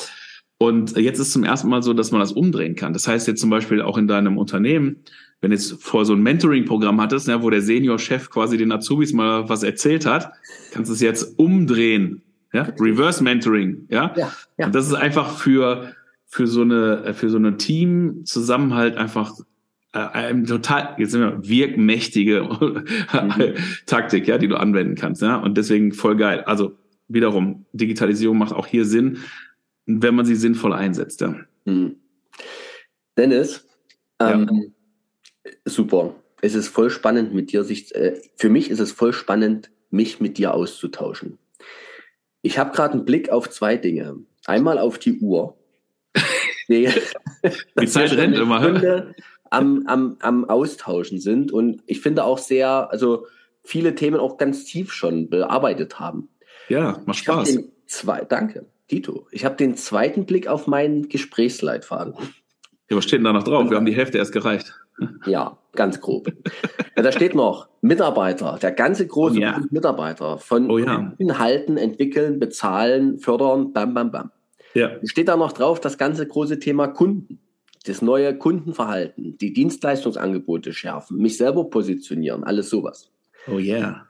Und 0.57 0.97
jetzt 0.97 1.19
ist 1.19 1.33
zum 1.33 1.43
ersten 1.43 1.67
Mal 1.69 1.83
so, 1.83 1.93
dass 1.93 2.11
man 2.11 2.21
das 2.21 2.31
umdrehen 2.31 2.75
kann. 2.75 2.93
Das 2.93 3.07
heißt 3.07 3.27
jetzt 3.27 3.41
zum 3.41 3.49
Beispiel 3.49 3.81
auch 3.81 3.97
in 3.97 4.07
deinem 4.07 4.37
Unternehmen, 4.37 5.03
wenn 5.41 5.51
jetzt 5.51 5.83
vor 5.83 6.05
so 6.05 6.13
ein 6.13 6.23
Mentoring-Programm 6.23 7.01
hattest, 7.01 7.27
ja, 7.27 7.43
wo 7.43 7.49
der 7.49 7.61
Senior-Chef 7.61 8.29
quasi 8.29 8.57
den 8.57 8.71
Azubis 8.71 9.11
mal 9.11 9.49
was 9.49 9.63
erzählt 9.63 10.05
hat, 10.05 10.31
kannst 10.71 10.89
du 10.89 10.93
es 10.93 11.01
jetzt 11.01 11.37
umdrehen. 11.37 12.21
Ja? 12.53 12.69
Reverse 12.79 13.21
Mentoring, 13.21 13.85
ja? 13.89 14.13
Ja, 14.15 14.31
ja. 14.57 14.65
Und 14.65 14.75
das 14.75 14.87
ist 14.87 14.93
einfach 14.93 15.37
für 15.37 15.93
für 16.35 16.47
so 16.47 16.63
eine, 16.63 17.13
für 17.13 17.29
so 17.29 17.37
eine 17.37 17.55
Team-Zusammenhalt 17.55 18.97
einfach 18.97 19.33
äh, 19.93 19.99
ein 19.99 20.45
total, 20.45 20.95
jetzt 20.97 21.11
sind 21.11 21.21
wir 21.21 21.47
wirkmächtige 21.47 22.43
mhm. 22.43 22.83
Taktik, 23.85 24.27
ja, 24.27 24.37
die 24.37 24.49
du 24.49 24.57
anwenden 24.57 24.95
kannst, 24.95 25.21
ja. 25.21 25.37
Und 25.37 25.57
deswegen 25.57 25.93
voll 25.93 26.17
geil. 26.17 26.41
Also 26.41 26.73
wiederum, 27.07 27.65
Digitalisierung 27.71 28.37
macht 28.37 28.51
auch 28.51 28.67
hier 28.67 28.83
Sinn, 28.83 29.19
wenn 29.85 30.15
man 30.15 30.25
sie 30.25 30.35
sinnvoll 30.35 30.73
einsetzt, 30.73 31.21
ja. 31.21 31.35
Mhm. 31.65 31.97
Dennis, 33.17 33.65
ähm, 34.19 34.73
ja. 35.43 35.51
super. 35.65 36.15
Es 36.41 36.53
ist 36.53 36.67
voll 36.67 36.89
spannend 36.89 37.33
mit 37.33 37.51
dir 37.51 37.63
sich, 37.63 37.95
äh, 37.95 38.19
für 38.35 38.49
mich 38.49 38.69
ist 38.69 38.79
es 38.79 38.91
voll 38.91 39.13
spannend, 39.13 39.71
mich 39.89 40.19
mit 40.19 40.37
dir 40.37 40.53
auszutauschen. 40.53 41.37
Ich 42.41 42.59
habe 42.59 42.75
gerade 42.75 42.93
einen 42.93 43.05
Blick 43.05 43.29
auf 43.29 43.49
zwei 43.49 43.77
Dinge. 43.77 44.17
Einmal 44.45 44.77
auf 44.77 44.99
die 44.99 45.19
Uhr 45.19 45.57
die, 46.69 46.89
die 47.79 47.87
Zeit 47.87 48.11
rennt 48.13 48.35
immer. 48.35 48.59
Stunde 48.59 49.15
am, 49.49 49.83
am, 49.87 50.17
am 50.19 50.45
Austauschen 50.45 51.19
sind 51.19 51.51
und 51.51 51.81
ich 51.85 52.01
finde 52.01 52.23
auch 52.23 52.37
sehr, 52.37 52.91
also 52.91 53.25
viele 53.63 53.95
Themen 53.95 54.19
auch 54.19 54.37
ganz 54.37 54.65
tief 54.65 54.91
schon 54.91 55.29
bearbeitet 55.29 55.99
haben. 55.99 56.29
Ja, 56.69 57.01
macht 57.05 57.19
Spaß. 57.19 57.59
Zwei, 57.87 58.25
danke, 58.25 58.65
Tito. 58.87 59.27
Ich 59.31 59.45
habe 59.45 59.55
den 59.55 59.75
zweiten 59.75 60.25
Blick 60.25 60.47
auf 60.47 60.67
meinen 60.67 61.09
Gesprächsleitfaden. 61.09 62.13
Ja, 62.89 62.97
was 62.97 63.05
steht 63.05 63.17
denn 63.17 63.25
da 63.25 63.33
noch 63.33 63.43
drauf? 63.43 63.69
Wir 63.69 63.77
haben 63.77 63.85
die 63.85 63.95
Hälfte 63.95 64.17
erst 64.17 64.31
gereicht. 64.31 64.73
Ja, 65.25 65.57
ganz 65.73 65.99
grob. 65.99 66.31
ja, 66.95 67.03
da 67.03 67.11
steht 67.11 67.35
noch 67.35 67.67
Mitarbeiter, 67.81 68.57
der 68.61 68.71
ganze 68.71 69.07
große 69.07 69.37
oh, 69.37 69.41
ja. 69.41 69.61
Mitarbeiter 69.71 70.37
von 70.37 70.69
oh, 70.69 70.77
ja. 70.77 71.13
Inhalten 71.17 71.77
entwickeln, 71.77 72.39
bezahlen, 72.39 73.19
fördern, 73.19 73.73
bam, 73.73 73.93
bam, 73.93 74.11
bam. 74.11 74.31
Ja. 74.73 74.91
Steht 75.03 75.27
da 75.27 75.35
noch 75.35 75.51
drauf 75.51 75.79
das 75.79 75.97
ganze 75.97 76.27
große 76.27 76.59
Thema 76.59 76.87
Kunden, 76.87 77.39
das 77.85 78.01
neue 78.01 78.37
Kundenverhalten, 78.37 79.37
die 79.37 79.53
Dienstleistungsangebote 79.53 80.73
schärfen, 80.73 81.17
mich 81.17 81.37
selber 81.37 81.69
positionieren, 81.69 82.43
alles 82.43 82.69
sowas. 82.69 83.11
Oh 83.47 83.57
yeah. 83.57 84.05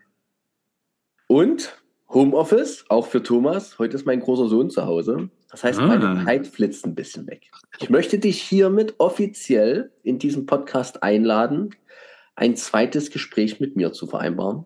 Und 1.28 1.76
Homeoffice, 2.10 2.86
auch 2.90 3.08
für 3.08 3.24
Thomas. 3.24 3.80
Heute 3.80 3.96
ist 3.96 4.06
mein 4.06 4.20
großer 4.20 4.48
Sohn 4.48 4.70
zu 4.70 4.86
Hause. 4.86 5.30
Das 5.50 5.64
heißt, 5.64 5.80
ah. 5.80 5.88
meine 5.88 6.26
Zeit 6.26 6.48
flitzt 6.48 6.86
ein 6.86 6.96
bisschen 6.96 7.28
weg. 7.28 7.50
Ich 7.80 7.90
möchte 7.90 8.20
dich 8.20 8.42
hiermit 8.42 8.96
offiziell 8.98 9.92
in 10.04 10.20
diesem 10.20 10.46
Podcast 10.46 11.04
einladen, 11.04 11.72
ein 12.36 12.56
zweites 12.56 13.12
Gespräch 13.12 13.60
mit 13.60 13.76
mir 13.76 13.94
zu 13.94 14.08
vereinbaren, 14.08 14.66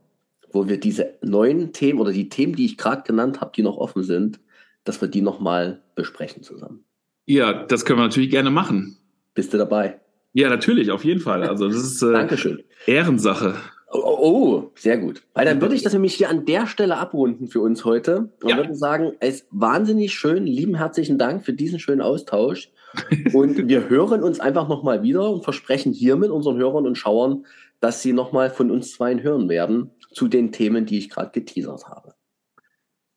wo 0.52 0.68
wir 0.68 0.80
diese 0.80 1.18
neuen 1.22 1.74
Themen 1.74 2.00
oder 2.00 2.12
die 2.12 2.30
Themen, 2.30 2.56
die 2.56 2.66
ich 2.66 2.78
gerade 2.78 3.04
genannt 3.04 3.42
habe, 3.42 3.52
die 3.56 3.64
noch 3.64 3.78
offen 3.78 4.04
sind, 4.04 4.40
dass 4.84 5.02
wir 5.02 5.08
die 5.08 5.22
nochmal 5.22 5.82
besprechen 5.96 6.44
zusammen. 6.44 6.84
Ja, 7.26 7.66
das 7.66 7.86
können 7.86 8.00
wir 8.00 8.04
natürlich 8.04 8.32
gerne 8.32 8.50
machen. 8.50 8.98
Bist 9.36 9.54
du 9.54 9.58
dabei? 9.58 10.00
Ja, 10.34 10.50
natürlich, 10.50 10.92
auf 10.92 11.06
jeden 11.06 11.22
Fall. 11.22 11.44
Also 11.44 11.68
das 11.68 11.78
ist 11.78 12.02
äh, 12.02 12.12
Dankeschön. 12.12 12.64
Ehrensache. 12.86 13.56
Oh, 13.92 14.02
oh, 14.04 14.18
oh, 14.22 14.72
sehr 14.76 14.98
gut. 14.98 15.24
Weil 15.34 15.46
dann 15.46 15.62
würde 15.62 15.74
ich 15.74 15.82
das 15.82 15.94
nämlich 15.94 16.14
hier 16.14 16.30
an 16.30 16.46
der 16.46 16.68
Stelle 16.68 16.98
abrunden 16.98 17.48
für 17.48 17.62
uns 17.62 17.86
heute 17.86 18.30
und 18.44 18.50
Ja. 18.50 18.58
würde 18.58 18.76
sagen, 18.76 19.14
es 19.20 19.42
ist 19.42 19.48
wahnsinnig 19.52 20.14
schön, 20.14 20.46
lieben 20.46 20.76
herzlichen 20.76 21.18
Dank 21.18 21.44
für 21.44 21.54
diesen 21.54 21.80
schönen 21.80 22.02
Austausch. 22.02 22.72
und 23.34 23.68
wir 23.68 23.90
hören 23.90 24.24
uns 24.24 24.40
einfach 24.40 24.68
nochmal 24.68 25.04
wieder 25.04 25.30
und 25.30 25.44
versprechen 25.44 25.92
hiermit 25.94 26.32
unseren 26.32 26.58
Hörern 26.58 26.88
und 26.88 26.96
Schauern, 26.98 27.46
dass 27.80 28.02
sie 28.02 28.14
nochmal 28.14 28.50
von 28.50 28.72
uns 28.72 28.92
zweien 28.94 29.22
hören 29.24 29.48
werden 29.50 29.92
zu 30.12 30.28
den 30.28 30.52
Themen, 30.52 30.86
die 30.86 30.98
ich 30.98 31.10
gerade 31.10 31.32
geteasert 31.32 31.88
habe. 31.88 32.14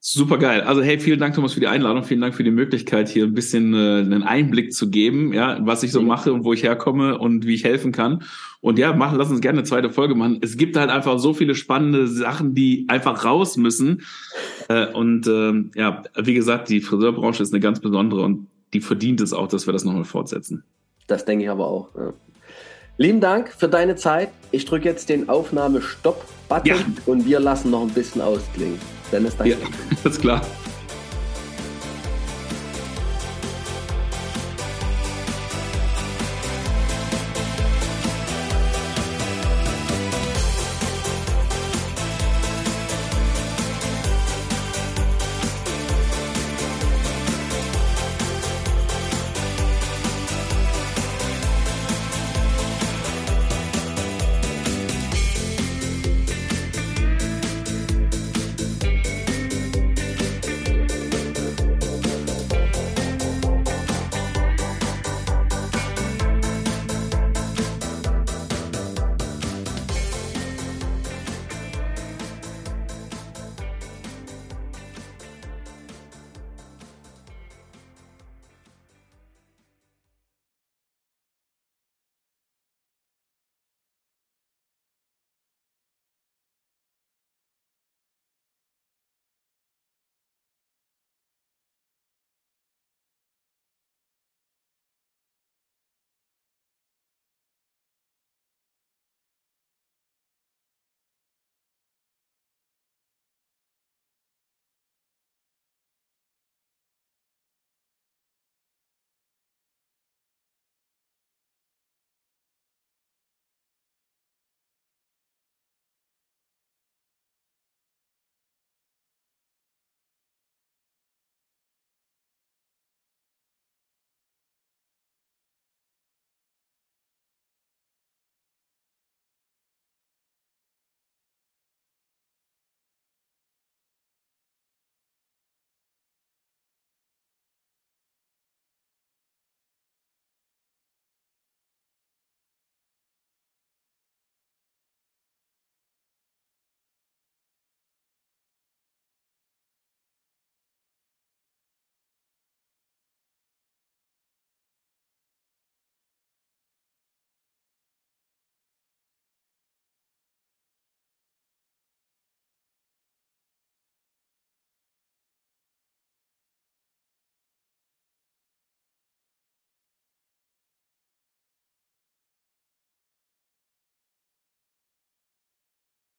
Super 0.04 0.36
geil. 0.38 0.62
Also 0.62 0.82
hey, 0.82 0.98
vielen 0.98 1.20
Dank, 1.20 1.36
Thomas, 1.36 1.52
für 1.52 1.60
die 1.60 1.68
Einladung. 1.68 2.02
Vielen 2.02 2.20
Dank 2.20 2.34
für 2.34 2.42
die 2.42 2.50
Möglichkeit, 2.50 3.08
hier 3.08 3.22
ein 3.22 3.34
bisschen 3.34 3.72
äh, 3.72 4.00
einen 4.00 4.24
Einblick 4.24 4.72
zu 4.72 4.90
geben, 4.90 5.32
ja, 5.32 5.64
was 5.64 5.84
ich 5.84 5.92
so 5.92 6.02
mache 6.02 6.32
und 6.32 6.42
wo 6.42 6.52
ich 6.52 6.64
herkomme 6.64 7.18
und 7.18 7.46
wie 7.46 7.54
ich 7.54 7.62
helfen 7.62 7.92
kann. 7.92 8.24
Und 8.60 8.80
ja, 8.80 8.92
machen, 8.94 9.16
lass 9.16 9.30
uns 9.30 9.40
gerne 9.40 9.60
eine 9.60 9.68
zweite 9.68 9.90
Folge 9.90 10.16
machen. 10.16 10.40
Es 10.42 10.56
gibt 10.56 10.76
halt 10.76 10.90
einfach 10.90 11.20
so 11.20 11.34
viele 11.34 11.54
spannende 11.54 12.08
Sachen, 12.08 12.52
die 12.52 12.84
einfach 12.88 13.24
raus 13.24 13.56
müssen. 13.56 14.02
Äh, 14.68 14.88
und 14.88 15.28
ähm, 15.28 15.70
ja, 15.76 16.02
wie 16.16 16.34
gesagt, 16.34 16.68
die 16.68 16.80
Friseurbranche 16.80 17.44
ist 17.44 17.52
eine 17.52 17.60
ganz 17.60 17.78
besondere 17.78 18.22
und 18.22 18.48
die 18.72 18.80
verdient 18.80 19.20
es 19.20 19.32
auch, 19.32 19.46
dass 19.46 19.68
wir 19.68 19.72
das 19.72 19.84
nochmal 19.84 20.02
fortsetzen. 20.02 20.64
Das 21.06 21.24
denke 21.26 21.44
ich 21.44 21.50
aber 21.50 21.68
auch. 21.68 21.94
Ja. 21.94 22.12
Lieben 23.02 23.20
Dank 23.20 23.48
für 23.52 23.68
deine 23.68 23.96
Zeit. 23.96 24.28
Ich 24.52 24.64
drücke 24.64 24.88
jetzt 24.88 25.08
den 25.08 25.28
Aufnahme-Stopp-Button 25.28 26.66
Ja. 26.68 26.76
und 27.06 27.26
wir 27.26 27.40
lassen 27.40 27.72
noch 27.72 27.82
ein 27.82 27.88
bisschen 27.88 28.20
ausklingen. 28.20 28.78
Dennis, 29.10 29.36
danke. 29.36 29.54
Ja, 29.54 29.56
alles 30.04 30.20
klar. 30.20 30.40